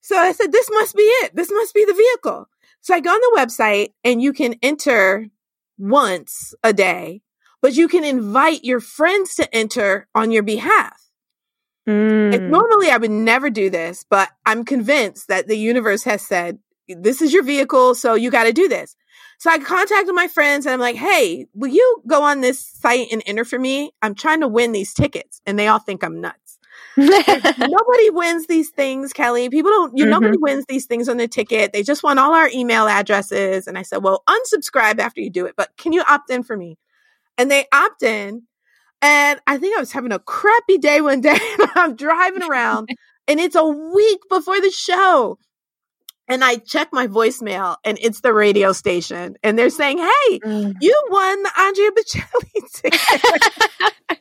So 0.00 0.16
I 0.16 0.32
said, 0.32 0.52
this 0.52 0.68
must 0.72 0.96
be 0.96 1.02
it. 1.02 1.34
This 1.34 1.50
must 1.50 1.74
be 1.74 1.84
the 1.84 1.94
vehicle. 1.94 2.48
So 2.80 2.94
I 2.94 3.00
go 3.00 3.10
on 3.10 3.20
the 3.20 3.40
website 3.40 3.92
and 4.04 4.20
you 4.20 4.32
can 4.32 4.56
enter 4.62 5.28
once 5.82 6.54
a 6.62 6.72
day, 6.72 7.22
but 7.60 7.74
you 7.74 7.88
can 7.88 8.04
invite 8.04 8.64
your 8.64 8.80
friends 8.80 9.34
to 9.34 9.54
enter 9.54 10.08
on 10.14 10.30
your 10.30 10.42
behalf. 10.42 10.98
Mm. 11.88 12.34
And 12.34 12.50
normally 12.50 12.90
I 12.90 12.96
would 12.96 13.10
never 13.10 13.50
do 13.50 13.68
this, 13.68 14.04
but 14.08 14.28
I'm 14.46 14.64
convinced 14.64 15.28
that 15.28 15.48
the 15.48 15.56
universe 15.56 16.04
has 16.04 16.22
said, 16.22 16.58
this 16.88 17.20
is 17.20 17.32
your 17.32 17.42
vehicle. 17.42 17.94
So 17.94 18.14
you 18.14 18.30
got 18.30 18.44
to 18.44 18.52
do 18.52 18.68
this. 18.68 18.94
So 19.38 19.50
I 19.50 19.58
contacted 19.58 20.14
my 20.14 20.28
friends 20.28 20.66
and 20.66 20.72
I'm 20.72 20.80
like, 20.80 20.94
Hey, 20.94 21.46
will 21.52 21.70
you 21.70 22.02
go 22.06 22.22
on 22.22 22.42
this 22.42 22.64
site 22.64 23.08
and 23.10 23.22
enter 23.26 23.44
for 23.44 23.58
me? 23.58 23.90
I'm 24.00 24.14
trying 24.14 24.40
to 24.40 24.48
win 24.48 24.70
these 24.70 24.94
tickets. 24.94 25.40
And 25.46 25.58
they 25.58 25.66
all 25.66 25.80
think 25.80 26.04
I'm 26.04 26.20
nuts. 26.20 26.41
nobody 26.96 28.10
wins 28.10 28.46
these 28.46 28.70
things, 28.70 29.12
Kelly. 29.12 29.48
People 29.48 29.70
don't, 29.70 29.96
you, 29.96 30.04
mm-hmm. 30.04 30.10
nobody 30.10 30.38
wins 30.38 30.64
these 30.68 30.86
things 30.86 31.08
on 31.08 31.16
the 31.16 31.28
ticket. 31.28 31.72
They 31.72 31.82
just 31.82 32.02
want 32.02 32.18
all 32.18 32.34
our 32.34 32.48
email 32.52 32.86
addresses. 32.86 33.66
And 33.66 33.78
I 33.78 33.82
said, 33.82 34.02
well, 34.02 34.22
unsubscribe 34.28 34.98
after 34.98 35.20
you 35.20 35.30
do 35.30 35.46
it, 35.46 35.54
but 35.56 35.76
can 35.76 35.92
you 35.92 36.02
opt 36.08 36.30
in 36.30 36.42
for 36.42 36.56
me? 36.56 36.78
And 37.38 37.50
they 37.50 37.66
opt 37.72 38.02
in. 38.02 38.42
And 39.00 39.40
I 39.46 39.58
think 39.58 39.76
I 39.76 39.80
was 39.80 39.92
having 39.92 40.12
a 40.12 40.18
crappy 40.18 40.78
day 40.78 41.00
one 41.00 41.20
day. 41.20 41.38
I'm 41.74 41.96
driving 41.96 42.42
around 42.42 42.88
and 43.26 43.40
it's 43.40 43.56
a 43.56 43.64
week 43.64 44.20
before 44.28 44.60
the 44.60 44.70
show. 44.70 45.38
And 46.28 46.44
I 46.44 46.56
check 46.56 46.88
my 46.92 47.08
voicemail 47.08 47.76
and 47.84 47.98
it's 48.00 48.20
the 48.20 48.32
radio 48.32 48.72
station. 48.72 49.36
And 49.42 49.58
they're 49.58 49.70
saying, 49.70 49.98
Hey, 49.98 50.38
mm. 50.38 50.74
you 50.80 51.02
won 51.10 51.42
the 51.42 51.50
Andrea 51.58 51.90
Bocelli 51.90 52.72
ticket. 52.74 54.20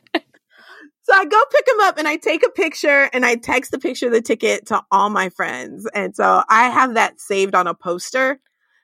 So 1.12 1.18
I 1.18 1.24
go 1.26 1.42
pick 1.50 1.68
him 1.68 1.80
up 1.80 1.98
and 1.98 2.08
I 2.08 2.16
take 2.16 2.42
a 2.46 2.48
picture 2.48 3.10
and 3.12 3.26
I 3.26 3.34
text 3.34 3.70
the 3.70 3.78
picture 3.78 4.06
of 4.06 4.12
the 4.12 4.22
ticket 4.22 4.66
to 4.68 4.82
all 4.90 5.10
my 5.10 5.28
friends. 5.28 5.86
And 5.94 6.16
so 6.16 6.42
I 6.48 6.70
have 6.70 6.94
that 6.94 7.20
saved 7.20 7.54
on 7.54 7.66
a 7.66 7.74
poster. 7.74 8.40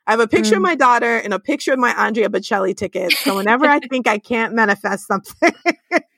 I 0.07 0.11
have 0.11 0.21
a 0.21 0.29
picture 0.29 0.55
mm. 0.55 0.59
of 0.59 0.63
my 0.63 0.75
daughter 0.75 1.17
and 1.17 1.33
a 1.33 1.39
picture 1.39 1.73
of 1.73 1.79
my 1.79 1.91
Andrea 1.91 2.29
Bocelli 2.29 2.77
ticket. 2.77 3.13
So 3.13 3.37
whenever 3.37 3.65
I 3.65 3.79
think 3.79 4.07
I 4.07 4.19
can't 4.19 4.53
manifest 4.53 5.07
something, 5.07 5.53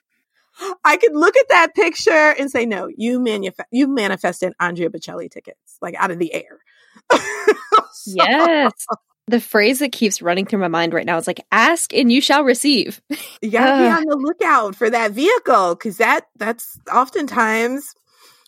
I 0.84 0.96
could 0.96 1.14
look 1.14 1.36
at 1.36 1.48
that 1.50 1.76
picture 1.76 2.11
and 2.11 2.50
say, 2.50 2.66
no, 2.66 2.88
you 2.96 3.20
manif- 3.20 3.61
you 3.70 3.86
manifested 3.86 4.52
Andrea 4.58 4.90
Bocelli 4.90 5.30
tickets, 5.30 5.78
like 5.80 5.94
out 5.96 6.11
of 6.11 6.18
the 6.18 6.34
air. 6.34 6.58
so, 7.92 8.14
yes 8.16 8.72
the 9.31 9.41
phrase 9.41 9.78
that 9.78 9.93
keeps 9.93 10.20
running 10.20 10.47
through 10.47 10.59
my 10.59 10.68
mind 10.68 10.93
right 10.93 11.07
now 11.07 11.16
is 11.16 11.26
like 11.26 11.41
ask 11.53 11.95
and 11.95 12.11
you 12.11 12.20
shall 12.20 12.45
receive. 12.45 13.01
You 13.43 13.53
gotta 13.53 13.83
be 13.83 13.89
on 13.89 14.05
the 14.05 14.16
lookout 14.16 14.76
for 14.76 14.91
that 14.91 15.12
vehicle 15.12 15.74
because 15.74 15.97
that 15.97 16.26
that's 16.37 16.78
oftentimes 16.93 17.95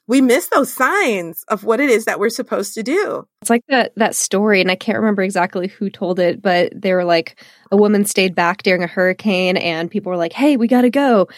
we 0.07 0.21
miss 0.21 0.49
those 0.49 0.71
signs 0.71 1.45
of 1.49 1.65
what 1.65 1.81
it 1.81 1.89
is 1.89 2.05
that 2.05 2.21
we're 2.21 2.29
supposed 2.29 2.75
to 2.75 2.83
do. 2.83 3.27
It's 3.41 3.49
like 3.49 3.65
that 3.69 3.93
that 3.97 4.15
story 4.15 4.61
and 4.61 4.71
i 4.71 4.75
can't 4.75 4.99
remember 4.99 5.23
exactly 5.23 5.69
who 5.69 5.89
told 5.89 6.19
it 6.19 6.43
but 6.43 6.73
they 6.75 6.93
were 6.93 7.05
like 7.05 7.43
a 7.71 7.77
woman 7.77 8.05
stayed 8.05 8.35
back 8.35 8.63
during 8.63 8.83
a 8.83 8.87
hurricane 8.87 9.57
and 9.57 9.91
people 9.91 10.11
were 10.11 10.19
like 10.19 10.35
hey 10.35 10.57
we 10.59 10.69
gotta 10.69 10.91
go 10.91 11.29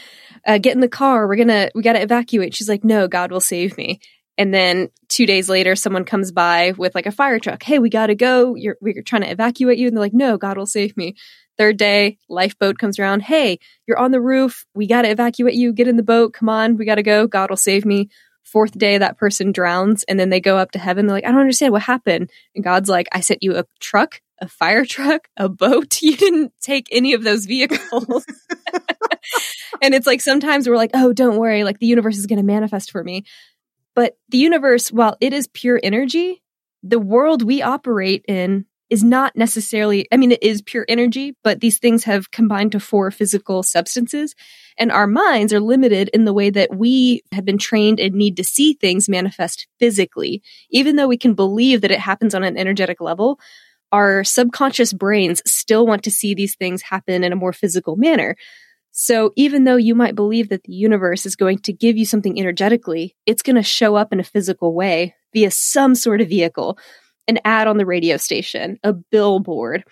uh, 0.47 0.59
get 0.59 0.75
in 0.75 0.81
the 0.81 0.89
car 0.89 1.29
we're 1.29 1.37
gonna 1.37 1.71
we 1.75 1.83
gotta 1.83 2.03
evacuate. 2.03 2.55
She's 2.55 2.69
like 2.69 2.83
no 2.83 3.07
god 3.07 3.31
will 3.31 3.41
save 3.41 3.77
me 3.77 4.01
and 4.37 4.53
then 4.53 4.89
two 5.09 5.27
days 5.27 5.49
later, 5.49 5.77
someone 5.77 6.05
comes 6.05 6.33
by 6.33 6.73
with 6.77 6.95
like 6.95 7.07
a 7.07 7.13
fire 7.13 7.39
truck. 7.39 7.63
Hey, 7.63 7.79
we 7.79 7.89
got 7.89 8.09
to 8.09 8.15
go. 8.15 8.55
You're, 8.57 8.77
we're 8.81 9.03
trying 9.03 9.23
to 9.23 9.31
evacuate 9.31 9.79
you. 9.79 9.87
And 9.87 9.97
they're 9.97 10.03
like, 10.03 10.13
no, 10.13 10.37
God 10.37 10.59
will 10.59 10.67
save 10.67 10.97
me. 10.97 11.15
Third 11.57 11.77
day, 11.77 12.19
lifeboat 12.29 12.79
comes 12.79 12.99
around. 12.99 13.23
Hey, 13.23 13.61
you're 13.87 13.99
on 13.99 14.11
the 14.11 14.21
roof. 14.21 14.67
We 14.75 14.89
got 14.89 15.03
to 15.03 15.11
evacuate 15.11 15.55
you. 15.55 15.73
Get 15.73 15.87
in 15.87 15.97
the 15.97 16.03
boat. 16.03 16.33
Come 16.33 16.49
on. 16.49 16.77
We 16.77 16.85
got 16.85 16.97
to 16.97 17.03
go. 17.05 17.29
God 17.29 17.51
will 17.51 17.57
save 17.57 17.85
me. 17.85 18.09
Fourth 18.43 18.77
day, 18.77 18.99
that 18.99 19.17
person 19.17 19.53
drowns 19.53 20.05
and 20.05 20.21
then 20.21 20.29
they 20.29 20.41
go 20.41 20.59
up 20.59 20.73
to 20.73 20.79
heaven. 20.79 21.07
They're 21.07 21.17
like, 21.17 21.25
I 21.25 21.31
don't 21.31 21.41
understand 21.41 21.73
what 21.73 21.83
happened. 21.83 22.31
And 22.55 22.63
God's 22.63 22.89
like, 22.91 23.09
I 23.11 23.21
sent 23.21 23.43
you 23.43 23.57
a 23.57 23.65
truck, 23.81 24.21
a 24.39 24.49
fire 24.49 24.85
truck, 24.85 25.29
a 25.37 25.49
boat. 25.49 25.99
You 26.03 26.17
didn't 26.17 26.53
take 26.61 26.87
any 26.93 27.15
of 27.15 27.25
those 27.25 27.47
vehicles. 27.47 28.27
and 29.83 29.95
it's 29.95 30.07
like 30.07 30.21
sometimes 30.21 30.69
we're 30.69 30.77
like, 30.77 30.91
oh, 30.93 31.13
don't 31.13 31.39
worry. 31.39 31.65
Like 31.65 31.79
the 31.79 31.87
universe 31.87 32.19
is 32.19 32.27
going 32.27 32.39
to 32.39 32.45
manifest 32.45 32.91
for 32.91 33.03
me. 33.03 33.25
But 33.95 34.17
the 34.29 34.39
universe, 34.39 34.91
while 34.91 35.17
it 35.21 35.33
is 35.33 35.49
pure 35.49 35.81
energy, 35.83 36.43
the 36.83 36.99
world 36.99 37.43
we 37.43 37.63
operate 37.63 38.25
in 38.29 38.67
is 38.91 39.03
not 39.03 39.35
necessarily, 39.35 40.07
I 40.13 40.17
mean, 40.17 40.33
it 40.33 40.43
is 40.43 40.63
pure 40.63 40.85
energy, 40.89 41.35
but 41.43 41.61
these 41.61 41.79
things 41.79 42.05
have 42.05 42.31
combined 42.31 42.73
to 42.73 42.81
four 42.81 43.11
physical 43.11 43.63
substances. 43.63 44.35
And 44.79 44.93
our 44.93 45.07
minds 45.07 45.53
are 45.53 45.61
limited 45.61 46.11
in 46.13 46.27
the 46.27 46.35
way 46.35 46.51
that 46.51 46.77
we 46.77 47.23
have 47.33 47.45
been 47.45 47.59
trained 47.59 47.99
and 47.99 48.15
need 48.15 48.37
to 48.37 48.45
see 48.45 48.75
things 48.75 49.09
manifest 49.09 49.67
physically. 49.79 50.43
Even 50.71 50.97
though 50.97 51.09
we 51.09 51.17
can 51.17 51.35
believe 51.35 51.81
that 51.81 51.91
it 51.91 51.99
happens 51.99 52.35
on 52.35 52.45
an 52.45 52.59
energetic 52.59 53.01
level, 53.01 53.41
our 53.91 54.23
subconscious 54.25 54.93
brains 54.93 55.41
still 55.47 55.87
want 55.87 56.03
to 56.05 56.11
see 56.11 56.35
these 56.35 56.57
things 56.57 56.83
happen 56.83 57.25
in 57.25 57.33
a 57.33 57.37
more 57.37 57.53
physical 57.53 57.97
manner. 57.97 58.37
So 58.97 59.33
even 59.35 59.65
though 59.65 59.75
you 59.75 59.97
might 59.97 60.15
believe 60.15 60.51
that 60.51 60.63
the 60.63 60.73
universe 60.73 61.27
is 61.27 61.35
going 61.35 61.59
to 61.59 61.73
give 61.73 61.97
you 61.97 62.07
something 62.07 62.39
energetically, 62.39 63.17
it's 63.27 63.43
going 63.43 63.57
to 63.57 63.63
show 63.63 63.97
up 63.97 64.13
in 64.13 64.21
a 64.21 64.25
physical 64.25 64.73
way 64.73 65.17
via 65.33 65.51
some 65.51 65.97
sort 65.97 66.21
of 66.21 66.29
vehicle, 66.29 66.79
an 67.27 67.41
ad 67.45 67.67
on 67.67 67.77
the 67.77 67.87
radio 67.87 68.17
station, 68.17 68.79
a 68.85 68.93
billboard. 68.93 69.83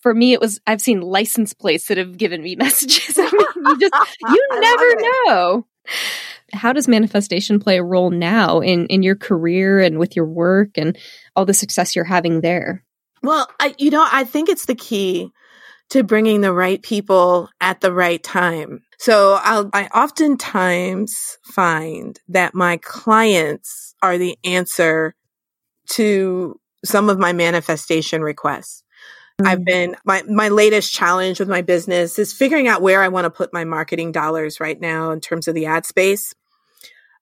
For 0.00 0.12
me, 0.12 0.34
it 0.34 0.40
was, 0.40 0.60
I've 0.66 0.82
seen 0.82 1.00
license 1.00 1.54
plates 1.54 1.88
that 1.88 1.96
have 1.96 2.18
given 2.18 2.42
me 2.42 2.54
messages. 2.58 3.16
I 3.18 3.22
mean, 3.22 3.64
you 3.68 3.78
just, 3.78 4.18
you 4.28 4.48
never 4.60 4.96
know. 5.00 5.66
How 6.52 6.74
does 6.74 6.86
manifestation 6.86 7.58
play 7.58 7.78
a 7.78 7.82
role 7.82 8.10
now 8.10 8.60
in, 8.60 8.86
in 8.88 9.02
your 9.02 9.16
career 9.16 9.80
and 9.80 9.98
with 9.98 10.14
your 10.14 10.26
work 10.26 10.76
and 10.76 10.98
all 11.34 11.46
the 11.46 11.54
success 11.54 11.96
you're 11.96 12.04
having 12.04 12.42
there? 12.42 12.84
Well, 13.22 13.48
I, 13.58 13.74
you 13.78 13.90
know, 13.90 14.06
I 14.12 14.24
think 14.24 14.50
it's 14.50 14.66
the 14.66 14.74
key 14.74 15.32
to 15.92 16.02
bringing 16.02 16.40
the 16.40 16.54
right 16.54 16.82
people 16.82 17.50
at 17.60 17.82
the 17.82 17.92
right 17.92 18.22
time. 18.22 18.82
So 18.98 19.38
I'll, 19.42 19.68
I 19.74 19.88
oftentimes 19.88 21.36
find 21.44 22.18
that 22.28 22.54
my 22.54 22.78
clients 22.78 23.94
are 24.00 24.16
the 24.16 24.38
answer 24.42 25.14
to 25.90 26.58
some 26.82 27.10
of 27.10 27.18
my 27.18 27.34
manifestation 27.34 28.22
requests. 28.22 28.82
Mm-hmm. 29.38 29.48
I've 29.48 29.64
been 29.66 29.96
my 30.06 30.22
my 30.22 30.48
latest 30.48 30.94
challenge 30.94 31.38
with 31.38 31.50
my 31.50 31.60
business 31.60 32.18
is 32.18 32.32
figuring 32.32 32.68
out 32.68 32.80
where 32.80 33.02
I 33.02 33.08
want 33.08 33.26
to 33.26 33.30
put 33.30 33.52
my 33.52 33.64
marketing 33.64 34.12
dollars 34.12 34.60
right 34.60 34.80
now 34.80 35.10
in 35.10 35.20
terms 35.20 35.46
of 35.46 35.54
the 35.54 35.66
ad 35.66 35.84
space. 35.84 36.34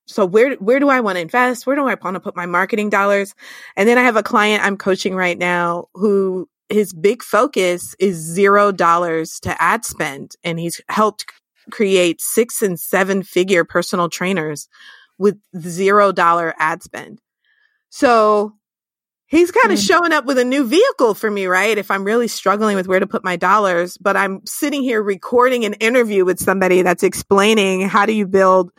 So 0.06 0.24
where 0.24 0.54
where 0.54 0.78
do 0.78 0.88
I 0.88 1.00
want 1.00 1.16
to 1.16 1.22
invest? 1.22 1.66
Where 1.66 1.74
do 1.74 1.88
I 1.88 1.96
want 2.00 2.14
to 2.14 2.20
put 2.20 2.36
my 2.36 2.46
marketing 2.46 2.88
dollars? 2.88 3.34
And 3.76 3.88
then 3.88 3.98
I 3.98 4.02
have 4.02 4.16
a 4.16 4.22
client 4.22 4.64
I'm 4.64 4.76
coaching 4.76 5.16
right 5.16 5.38
now 5.38 5.88
who 5.94 6.48
his 6.70 6.92
big 6.92 7.22
focus 7.22 7.94
is 7.98 8.16
zero 8.16 8.72
dollars 8.72 9.40
to 9.40 9.60
ad 9.60 9.84
spend. 9.84 10.36
And 10.44 10.58
he's 10.58 10.80
helped 10.88 11.26
create 11.70 12.20
six 12.20 12.62
and 12.62 12.78
seven 12.78 13.22
figure 13.22 13.64
personal 13.64 14.08
trainers 14.08 14.68
with 15.18 15.38
zero 15.58 16.12
dollar 16.12 16.54
ad 16.58 16.82
spend. 16.82 17.20
So 17.90 18.54
he's 19.26 19.50
kind 19.50 19.72
of 19.72 19.78
mm. 19.78 19.86
showing 19.86 20.12
up 20.12 20.24
with 20.24 20.38
a 20.38 20.44
new 20.44 20.64
vehicle 20.64 21.14
for 21.14 21.30
me, 21.30 21.46
right? 21.46 21.76
If 21.76 21.90
I'm 21.90 22.04
really 22.04 22.28
struggling 22.28 22.76
with 22.76 22.88
where 22.88 23.00
to 23.00 23.06
put 23.06 23.24
my 23.24 23.36
dollars, 23.36 23.98
but 23.98 24.16
I'm 24.16 24.44
sitting 24.46 24.82
here 24.82 25.02
recording 25.02 25.64
an 25.64 25.74
interview 25.74 26.24
with 26.24 26.40
somebody 26.40 26.82
that's 26.82 27.02
explaining 27.02 27.82
how 27.82 28.06
do 28.06 28.12
you 28.12 28.26
build, 28.26 28.70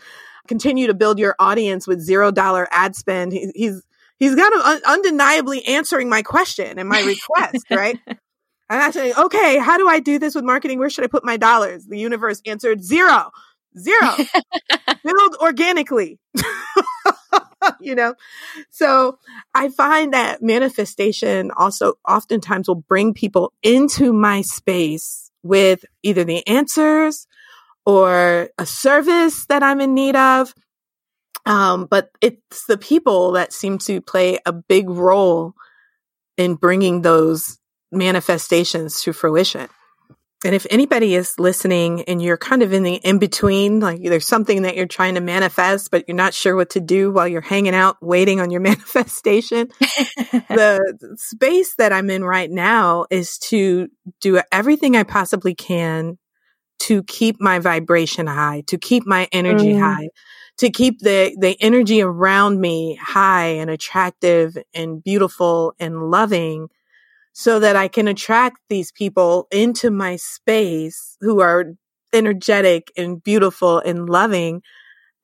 continue 0.47 0.87
to 0.87 0.93
build 0.93 1.19
your 1.19 1.35
audience 1.39 1.87
with 1.87 1.99
zero 1.99 2.31
dollar 2.31 2.67
ad 2.71 2.95
spend. 2.95 3.33
He, 3.33 3.51
he's 3.53 3.83
he's 4.21 4.35
kind 4.35 4.53
of 4.53 4.61
un- 4.61 4.81
undeniably 4.85 5.65
answering 5.65 6.07
my 6.07 6.21
question 6.21 6.77
and 6.77 6.87
my 6.87 7.01
request, 7.05 7.65
right? 7.71 7.99
I'm 8.69 8.79
asking, 8.79 9.13
okay, 9.17 9.57
how 9.57 9.77
do 9.77 9.89
I 9.89 9.99
do 9.99 10.19
this 10.19 10.35
with 10.35 10.45
marketing? 10.45 10.79
Where 10.79 10.89
should 10.89 11.03
I 11.03 11.07
put 11.07 11.25
my 11.25 11.35
dollars? 11.35 11.85
The 11.87 11.97
universe 11.97 12.39
answered 12.45 12.83
zero, 12.83 13.31
zero. 13.77 14.15
Build 15.03 15.35
organically. 15.41 16.19
you 17.81 17.95
know? 17.95 18.13
So 18.69 19.17
I 19.55 19.69
find 19.69 20.13
that 20.13 20.41
manifestation 20.41 21.51
also 21.57 21.95
oftentimes 22.07 22.67
will 22.67 22.75
bring 22.75 23.13
people 23.13 23.51
into 23.63 24.13
my 24.13 24.41
space 24.41 25.31
with 25.43 25.83
either 26.03 26.23
the 26.23 26.47
answers 26.47 27.25
or 27.87 28.49
a 28.59 28.65
service 28.67 29.47
that 29.47 29.63
I'm 29.63 29.81
in 29.81 29.95
need 29.95 30.15
of 30.15 30.53
um, 31.45 31.85
but 31.85 32.11
it's 32.21 32.65
the 32.65 32.77
people 32.77 33.33
that 33.33 33.53
seem 33.53 33.77
to 33.79 34.01
play 34.01 34.39
a 34.45 34.53
big 34.53 34.89
role 34.89 35.53
in 36.37 36.55
bringing 36.55 37.01
those 37.01 37.57
manifestations 37.91 39.01
to 39.01 39.13
fruition. 39.13 39.67
And 40.43 40.55
if 40.55 40.65
anybody 40.71 41.13
is 41.13 41.37
listening 41.37 42.01
and 42.03 42.19
you're 42.19 42.37
kind 42.37 42.63
of 42.63 42.73
in 42.73 42.81
the 42.81 42.95
in 42.95 43.19
between, 43.19 43.79
like 43.79 44.01
there's 44.01 44.25
something 44.25 44.63
that 44.63 44.75
you're 44.75 44.87
trying 44.87 45.13
to 45.13 45.21
manifest, 45.21 45.91
but 45.91 46.05
you're 46.07 46.17
not 46.17 46.33
sure 46.33 46.55
what 46.55 46.71
to 46.71 46.79
do 46.79 47.11
while 47.11 47.27
you're 47.27 47.41
hanging 47.41 47.75
out 47.75 47.97
waiting 48.01 48.39
on 48.39 48.49
your 48.49 48.61
manifestation, 48.61 49.69
the 49.79 51.15
space 51.17 51.75
that 51.75 51.93
I'm 51.93 52.09
in 52.09 52.23
right 52.23 52.49
now 52.49 53.05
is 53.11 53.37
to 53.49 53.87
do 54.19 54.41
everything 54.51 54.95
I 54.95 55.03
possibly 55.03 55.53
can 55.53 56.17
to 56.79 57.03
keep 57.03 57.39
my 57.39 57.59
vibration 57.59 58.25
high, 58.25 58.63
to 58.65 58.79
keep 58.79 59.05
my 59.05 59.27
energy 59.31 59.73
mm. 59.73 59.79
high, 59.79 60.09
to 60.61 60.69
keep 60.69 60.99
the, 60.99 61.35
the 61.39 61.57
energy 61.59 62.03
around 62.03 62.61
me 62.61 62.93
high 63.01 63.47
and 63.47 63.71
attractive 63.71 64.55
and 64.75 65.03
beautiful 65.03 65.73
and 65.79 66.11
loving 66.11 66.69
so 67.33 67.59
that 67.59 67.75
I 67.75 67.87
can 67.87 68.07
attract 68.07 68.57
these 68.69 68.91
people 68.91 69.47
into 69.51 69.89
my 69.89 70.17
space 70.17 71.17
who 71.19 71.41
are 71.41 71.73
energetic 72.13 72.91
and 72.95 73.23
beautiful 73.23 73.79
and 73.79 74.07
loving. 74.07 74.61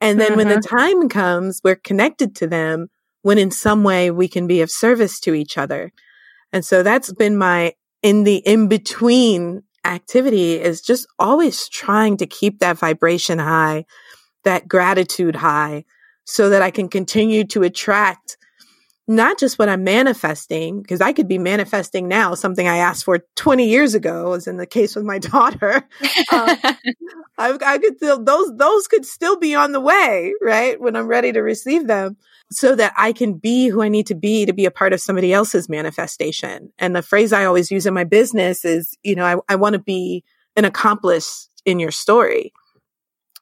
And 0.01 0.19
then 0.19 0.29
mm-hmm. 0.29 0.37
when 0.37 0.47
the 0.47 0.55
mm-hmm. 0.55 0.75
time 0.75 1.07
comes, 1.07 1.61
we're 1.63 1.75
connected 1.75 2.35
to 2.37 2.47
them 2.47 2.87
when 3.21 3.37
in 3.37 3.51
some 3.51 3.83
way 3.83 4.09
we 4.09 4.27
can 4.27 4.47
be 4.47 4.61
of 4.61 4.71
service 4.71 5.19
to 5.19 5.35
each 5.35 5.55
other. 5.55 5.91
And 6.51 6.65
so 6.65 6.81
that's 6.81 7.13
been 7.13 7.37
my 7.37 7.73
in 8.01 8.23
the 8.23 8.37
in 8.37 8.69
between 8.69 9.61
activity 9.85 10.59
is 10.59 10.81
just 10.81 11.05
always 11.19 11.69
trying 11.69 12.17
to 12.17 12.25
keep 12.25 12.57
that 12.57 12.79
vibration 12.79 13.37
high, 13.37 13.85
that 14.47 14.67
gratitude 14.67 15.35
high 15.35 15.83
so 16.23 16.49
that 16.49 16.61
I 16.61 16.71
can 16.71 16.87
continue 16.87 17.43
to 17.47 17.63
attract 17.63 18.37
not 19.09 19.37
just 19.37 19.59
what 19.59 19.69
I'm 19.69 19.83
manifesting, 19.83 20.81
because 20.81 21.01
I 21.01 21.11
could 21.11 21.27
be 21.27 21.37
manifesting 21.37 22.07
now 22.07 22.33
something 22.33 22.65
I 22.67 22.77
asked 22.77 23.03
for 23.03 23.19
20 23.35 23.67
years 23.67 23.93
ago, 23.93 24.33
as 24.33 24.47
in 24.47 24.57
the 24.57 24.65
case 24.65 24.95
with 24.95 25.03
my 25.03 25.19
daughter. 25.33 25.87
Um, 26.31 26.57
I, 27.37 27.57
I 27.65 27.77
could 27.77 27.97
still, 27.97 28.23
those, 28.23 28.55
those 28.55 28.87
could 28.87 29.05
still 29.05 29.37
be 29.37 29.53
on 29.53 29.73
the 29.73 29.81
way, 29.81 30.33
right? 30.41 30.79
When 30.79 30.95
I'm 30.95 31.07
ready 31.07 31.33
to 31.33 31.41
receive 31.41 31.87
them 31.87 32.15
so 32.49 32.73
that 32.75 32.93
I 32.97 33.11
can 33.11 33.33
be 33.33 33.67
who 33.67 33.81
I 33.81 33.89
need 33.89 34.07
to 34.07 34.15
be 34.15 34.45
to 34.45 34.53
be 34.53 34.65
a 34.65 34.71
part 34.71 34.93
of 34.93 35.01
somebody 35.01 35.33
else's 35.33 35.69
manifestation. 35.69 36.71
And 36.77 36.95
the 36.95 37.01
phrase 37.01 37.33
I 37.33 37.45
always 37.45 37.69
use 37.69 37.85
in 37.85 37.93
my 37.93 38.05
business 38.05 38.63
is, 38.63 38.97
you 39.03 39.15
know, 39.15 39.25
I, 39.25 39.53
I 39.53 39.55
want 39.55 39.73
to 39.73 39.79
be 39.79 40.23
an 40.55 40.65
accomplice 40.65 41.49
in 41.65 41.79
your 41.79 41.91
story. 41.91 42.53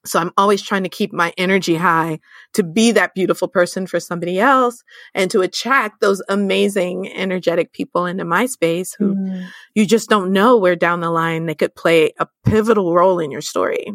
So 0.06 0.20
I'm 0.20 0.32
always 0.38 0.62
trying 0.62 0.84
to 0.84 0.90
keep 0.90 1.12
my 1.12 1.34
energy 1.38 1.76
high 1.76 2.20
to 2.54 2.64
be 2.64 2.92
that 2.92 3.16
beautiful 3.16 3.48
person 3.48 3.88
for 3.88 4.00
somebody 4.00 4.40
else 4.40 4.84
and 5.14 5.30
to 5.32 5.42
attract 5.42 6.00
those 6.00 6.22
amazing, 6.30 7.12
energetic 7.12 7.74
people 7.74 8.06
into 8.06 8.26
my 8.26 8.46
space 8.46 8.94
who 8.94 9.16
mm. 9.16 9.48
you 9.74 9.86
just 9.86 10.10
don't 10.10 10.32
know 10.32 10.58
where 10.58 10.76
down 10.76 11.00
the 11.00 11.10
line 11.10 11.46
they 11.46 11.56
could 11.56 11.76
play 11.76 12.14
a 12.20 12.28
pivotal 12.46 12.94
role 12.94 13.20
in 13.20 13.32
your 13.32 13.42
story. 13.42 13.88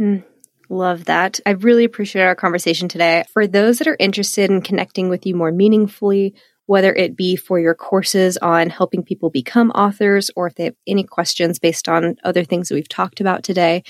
Mm. 0.00 0.24
Love 0.70 1.06
that. 1.06 1.40
I 1.46 1.50
really 1.50 1.84
appreciate 1.84 2.22
our 2.22 2.34
conversation 2.34 2.88
today. 2.88 3.24
For 3.32 3.46
those 3.46 3.78
that 3.78 3.88
are 3.88 3.96
interested 3.98 4.50
in 4.50 4.60
connecting 4.60 5.08
with 5.08 5.24
you 5.24 5.34
more 5.34 5.50
meaningfully, 5.50 6.34
whether 6.66 6.92
it 6.92 7.16
be 7.16 7.34
for 7.34 7.58
your 7.58 7.74
courses 7.74 8.36
on 8.36 8.68
helping 8.68 9.02
people 9.02 9.30
become 9.30 9.70
authors 9.70 10.30
or 10.36 10.46
if 10.46 10.54
they 10.54 10.64
have 10.64 10.76
any 10.86 11.02
questions 11.02 11.58
based 11.58 11.88
on 11.88 12.16
other 12.22 12.44
things 12.44 12.68
that 12.68 12.74
we've 12.74 12.88
talked 12.88 13.22
about 13.22 13.42
today, 13.42 13.82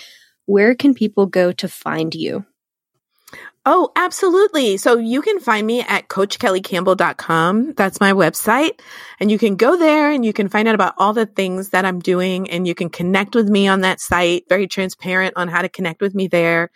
where 0.49 0.75
can 0.75 0.95
people 0.95 1.27
go 1.27 1.53
to 1.53 1.69
find 1.69 2.15
you? 2.15 2.47
Oh, 3.67 3.93
absolutely. 3.97 4.79
So 4.79 4.97
you 4.97 5.21
can 5.21 5.41
find 5.41 5.67
me 5.67 5.83
at 5.83 6.09
coachkellycampbell.com. 6.09 7.75
That's 7.75 8.01
my 8.01 8.13
website. 8.15 8.81
And 9.21 9.31
you 9.31 9.39
can 9.39 9.57
go 9.57 9.77
there 9.77 10.11
and 10.11 10.25
you 10.25 10.33
can 10.33 10.49
find 10.49 10.67
out 10.67 10.75
about 10.75 10.95
all 10.97 11.13
the 11.13 11.27
things 11.27 11.69
that 11.71 11.85
I'm 11.85 11.99
doing 11.99 12.49
and 12.49 12.67
you 12.67 12.75
can 12.75 12.89
connect 12.89 13.35
with 13.35 13.51
me 13.51 13.69
on 13.69 13.83
that 13.83 14.01
site. 14.01 14.45
Very 14.49 14.67
transparent 14.67 15.35
on 15.37 15.49
how 15.49 15.61
to 15.61 15.69
connect 15.69 16.01
with 16.01 16.15
me 16.15 16.29
there. 16.29 16.71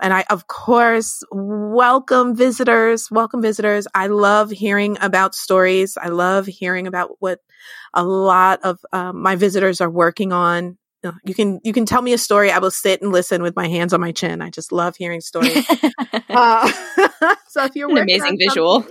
And 0.00 0.14
I, 0.14 0.24
of 0.30 0.46
course, 0.46 1.24
welcome 1.32 2.36
visitors, 2.36 3.10
welcome 3.10 3.42
visitors. 3.42 3.88
I 3.92 4.06
love 4.06 4.52
hearing 4.52 4.96
about 5.00 5.34
stories. 5.34 5.98
I 6.00 6.10
love 6.10 6.46
hearing 6.46 6.86
about 6.86 7.16
what 7.18 7.40
a 7.92 8.04
lot 8.04 8.60
of 8.62 8.78
um, 8.92 9.20
my 9.20 9.34
visitors 9.34 9.80
are 9.80 9.90
working 9.90 10.32
on. 10.32 10.77
You 11.24 11.34
can 11.34 11.60
you 11.64 11.72
can 11.72 11.86
tell 11.86 12.02
me 12.02 12.12
a 12.12 12.18
story. 12.18 12.50
I 12.50 12.58
will 12.58 12.70
sit 12.70 13.02
and 13.02 13.12
listen 13.12 13.42
with 13.42 13.54
my 13.54 13.68
hands 13.68 13.92
on 13.92 14.00
my 14.00 14.12
chin. 14.12 14.42
I 14.42 14.50
just 14.50 14.72
love 14.72 14.96
hearing 14.96 15.20
stories. 15.20 15.64
uh, 16.28 16.68
so 17.48 17.64
if 17.64 17.76
you're 17.76 17.90
an 17.90 17.98
amazing 17.98 18.36
visual, 18.38 18.84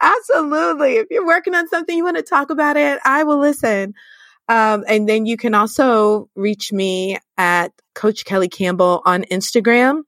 absolutely. 0.00 0.96
If 0.96 1.08
you're 1.10 1.26
working 1.26 1.54
on 1.54 1.68
something 1.68 1.96
you 1.96 2.04
want 2.04 2.18
to 2.18 2.22
talk 2.22 2.50
about 2.50 2.76
it, 2.76 3.00
I 3.04 3.24
will 3.24 3.38
listen. 3.38 3.94
Um, 4.48 4.84
and 4.88 5.08
then 5.08 5.26
you 5.26 5.36
can 5.36 5.54
also 5.54 6.28
reach 6.34 6.72
me 6.72 7.18
at 7.36 7.72
Coach 7.94 8.24
Kelly 8.24 8.48
Campbell 8.48 9.02
on 9.04 9.22
Instagram 9.24 10.02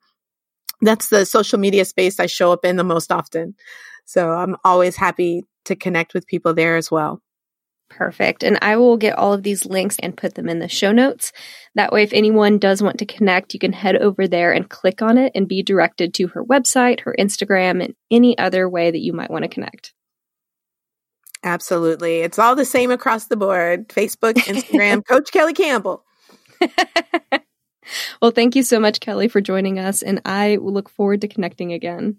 that's 0.82 1.09
the 1.09 1.24
social 1.24 1.59
media 1.59 1.84
space 1.84 2.20
I 2.20 2.26
show 2.26 2.53
up 2.53 2.64
in 2.64 2.76
the 2.76 2.84
most 2.84 3.11
often. 3.11 3.55
So 4.05 4.30
I'm 4.30 4.57
always 4.64 4.97
happy 4.97 5.45
to 5.64 5.76
connect 5.76 6.12
with 6.12 6.26
people 6.26 6.53
there 6.53 6.76
as 6.76 6.90
well. 6.90 7.22
Perfect. 7.95 8.43
And 8.43 8.59
I 8.62 8.76
will 8.76 8.97
get 8.97 9.18
all 9.18 9.34
of 9.34 9.43
these 9.43 9.66
links 9.66 9.97
and 10.03 10.16
put 10.16 10.34
them 10.34 10.49
in 10.49 10.61
the 10.61 10.68
show 10.68 10.93
notes. 10.93 11.30
That 11.74 11.93
way, 11.93 12.03
if 12.03 12.12
anyone 12.14 12.59
does 12.59 12.82
want 12.82 12.99
to 12.99 13.07
connect, 13.07 13.53
you 13.53 13.61
can 13.61 13.74
head 13.74 13.97
over 13.97 14.26
there 14.26 14.51
and 14.53 14.68
click 14.68 15.03
on 15.03 15.18
it 15.18 15.32
and 15.34 15.47
be 15.47 15.62
directed 15.62 16.14
to 16.14 16.28
her 16.28 16.43
website, 16.43 17.01
her 17.01 17.14
Instagram, 17.18 17.84
and 17.84 17.95
any 18.11 18.36
other 18.38 18.66
way 18.68 18.90
that 18.90 19.01
you 19.01 19.12
might 19.12 19.30
want 19.30 19.43
to 19.43 19.49
connect. 19.49 19.93
Absolutely. 21.45 22.20
It's 22.20 22.38
all 22.38 22.57
the 22.57 22.64
same 22.64 22.90
across 22.90 23.26
the 23.26 23.36
board 23.36 23.88
Facebook, 23.88 24.34
Instagram, 24.34 25.05
Coach 25.09 25.30
Kelly 25.30 25.55
Campbell. 25.55 26.05
Well, 28.20 28.30
thank 28.30 28.55
you 28.55 28.62
so 28.62 28.78
much, 28.78 29.01
Kelly, 29.01 29.28
for 29.28 29.40
joining 29.40 29.78
us, 29.78 30.03
and 30.03 30.20
I 30.24 30.57
look 30.57 30.88
forward 30.88 31.22
to 31.22 31.28
connecting 31.28 31.72
again. 31.72 32.18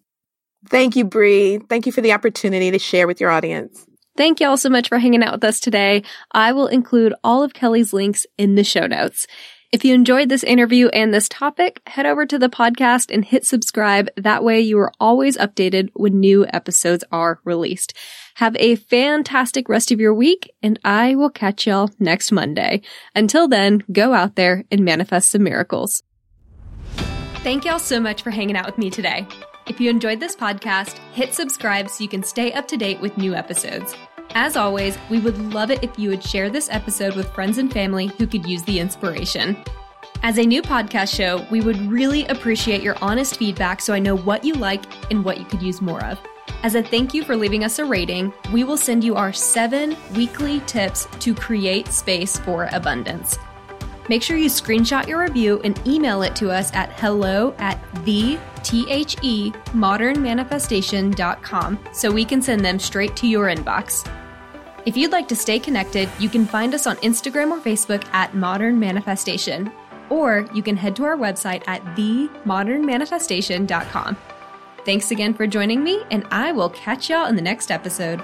Thank 0.67 0.95
you, 0.95 1.05
Bree. 1.05 1.57
Thank 1.57 1.85
you 1.85 1.91
for 1.91 2.01
the 2.01 2.11
opportunity 2.13 2.71
to 2.71 2.79
share 2.79 3.07
with 3.07 3.19
your 3.19 3.29
audience. 3.29 3.85
Thank 4.15 4.39
you 4.39 4.47
all 4.47 4.57
so 4.57 4.69
much 4.69 4.89
for 4.89 4.99
hanging 4.99 5.23
out 5.23 5.33
with 5.33 5.43
us 5.43 5.59
today. 5.59 6.03
I 6.31 6.51
will 6.51 6.67
include 6.67 7.13
all 7.23 7.43
of 7.43 7.53
Kelly's 7.53 7.93
links 7.93 8.25
in 8.37 8.55
the 8.55 8.63
show 8.63 8.85
notes. 8.85 9.25
If 9.71 9.83
you 9.83 9.95
enjoyed 9.95 10.29
this 10.29 10.43
interview 10.43 10.89
and 10.89 11.11
this 11.11 11.27
topic, 11.27 11.81
head 11.87 12.05
over 12.05 12.27
to 12.27 12.37
the 12.37 12.47
podcast 12.47 13.11
and 13.11 13.25
hit 13.25 13.43
subscribe. 13.43 14.07
That 14.15 14.43
way 14.43 14.61
you 14.61 14.77
are 14.77 14.91
always 14.99 15.35
updated 15.35 15.89
when 15.95 16.19
new 16.19 16.45
episodes 16.53 17.03
are 17.11 17.39
released. 17.43 17.97
Have 18.35 18.55
a 18.57 18.75
fantastic 18.75 19.67
rest 19.67 19.91
of 19.91 19.99
your 19.99 20.13
week 20.13 20.53
and 20.61 20.79
I 20.85 21.15
will 21.15 21.31
catch 21.31 21.65
y'all 21.65 21.89
next 21.97 22.31
Monday. 22.31 22.83
Until 23.15 23.47
then, 23.47 23.83
go 23.91 24.13
out 24.13 24.35
there 24.35 24.63
and 24.69 24.85
manifest 24.85 25.31
some 25.31 25.43
miracles. 25.43 26.03
Thank 27.37 27.65
y'all 27.65 27.79
so 27.79 27.99
much 27.99 28.21
for 28.21 28.29
hanging 28.29 28.55
out 28.55 28.67
with 28.67 28.77
me 28.77 28.91
today. 28.91 29.25
If 29.65 29.79
you 29.79 29.89
enjoyed 29.89 30.19
this 30.19 30.35
podcast, 30.35 30.97
hit 31.13 31.33
subscribe 31.33 31.89
so 31.89 32.03
you 32.03 32.09
can 32.09 32.21
stay 32.21 32.51
up 32.51 32.67
to 32.67 32.75
date 32.75 32.99
with 32.99 33.17
new 33.17 33.33
episodes. 33.33 33.95
As 34.35 34.57
always, 34.57 34.97
we 35.09 35.19
would 35.19 35.37
love 35.53 35.71
it 35.71 35.81
if 35.81 35.97
you 35.97 36.09
would 36.09 36.23
share 36.23 36.49
this 36.49 36.67
episode 36.69 37.15
with 37.15 37.31
friends 37.33 37.57
and 37.57 37.71
family 37.71 38.07
who 38.07 38.27
could 38.27 38.45
use 38.45 38.63
the 38.63 38.79
inspiration. 38.79 39.55
As 40.21 40.37
a 40.37 40.45
new 40.45 40.61
podcast 40.61 41.15
show, 41.15 41.45
we 41.49 41.61
would 41.61 41.79
really 41.89 42.25
appreciate 42.25 42.83
your 42.83 42.97
honest 43.01 43.37
feedback 43.37 43.79
so 43.79 43.93
I 43.93 43.99
know 43.99 44.17
what 44.17 44.43
you 44.43 44.53
like 44.53 44.83
and 45.09 45.23
what 45.23 45.37
you 45.37 45.45
could 45.45 45.61
use 45.61 45.81
more 45.81 46.03
of. 46.03 46.19
As 46.63 46.75
a 46.75 46.83
thank 46.83 47.13
you 47.13 47.23
for 47.23 47.37
leaving 47.37 47.63
us 47.63 47.79
a 47.79 47.85
rating, 47.85 48.33
we 48.51 48.65
will 48.65 48.77
send 48.77 49.01
you 49.01 49.15
our 49.15 49.31
seven 49.31 49.95
weekly 50.13 50.59
tips 50.61 51.07
to 51.19 51.33
create 51.33 51.87
space 51.87 52.37
for 52.37 52.67
abundance. 52.73 53.37
Make 54.09 54.21
sure 54.21 54.37
you 54.37 54.49
screenshot 54.49 55.07
your 55.07 55.21
review 55.21 55.61
and 55.63 55.79
email 55.87 56.23
it 56.23 56.35
to 56.37 56.49
us 56.51 56.73
at 56.73 56.91
hello 56.99 57.55
at 57.57 57.79
the 58.03 58.37
T-H-E 58.63 59.51
modernmanifestation.com 59.51 61.79
so 61.93 62.11
we 62.11 62.25
can 62.25 62.41
send 62.41 62.65
them 62.65 62.79
straight 62.79 63.15
to 63.17 63.27
your 63.27 63.45
inbox. 63.47 64.09
If 64.85 64.97
you'd 64.97 65.13
like 65.13 65.29
to 65.29 65.35
stay 65.35 65.59
connected, 65.59 66.09
you 66.19 66.27
can 66.27 66.45
find 66.45 66.73
us 66.73 66.85
on 66.87 66.97
Instagram 66.97 67.51
or 67.51 67.59
Facebook 67.59 68.03
at 68.13 68.35
Modern 68.35 68.77
Manifestation, 68.79 69.71
or 70.09 70.45
you 70.53 70.61
can 70.61 70.75
head 70.75 70.93
to 70.97 71.05
our 71.05 71.15
website 71.15 71.63
at 71.67 71.81
themodernmanifestation.com. 71.95 74.17
Thanks 74.85 75.11
again 75.11 75.33
for 75.33 75.47
joining 75.47 75.81
me, 75.81 76.03
and 76.11 76.27
I 76.31 76.51
will 76.51 76.67
catch 76.69 77.09
y'all 77.09 77.27
in 77.27 77.37
the 77.37 77.41
next 77.41 77.71
episode. 77.71 78.21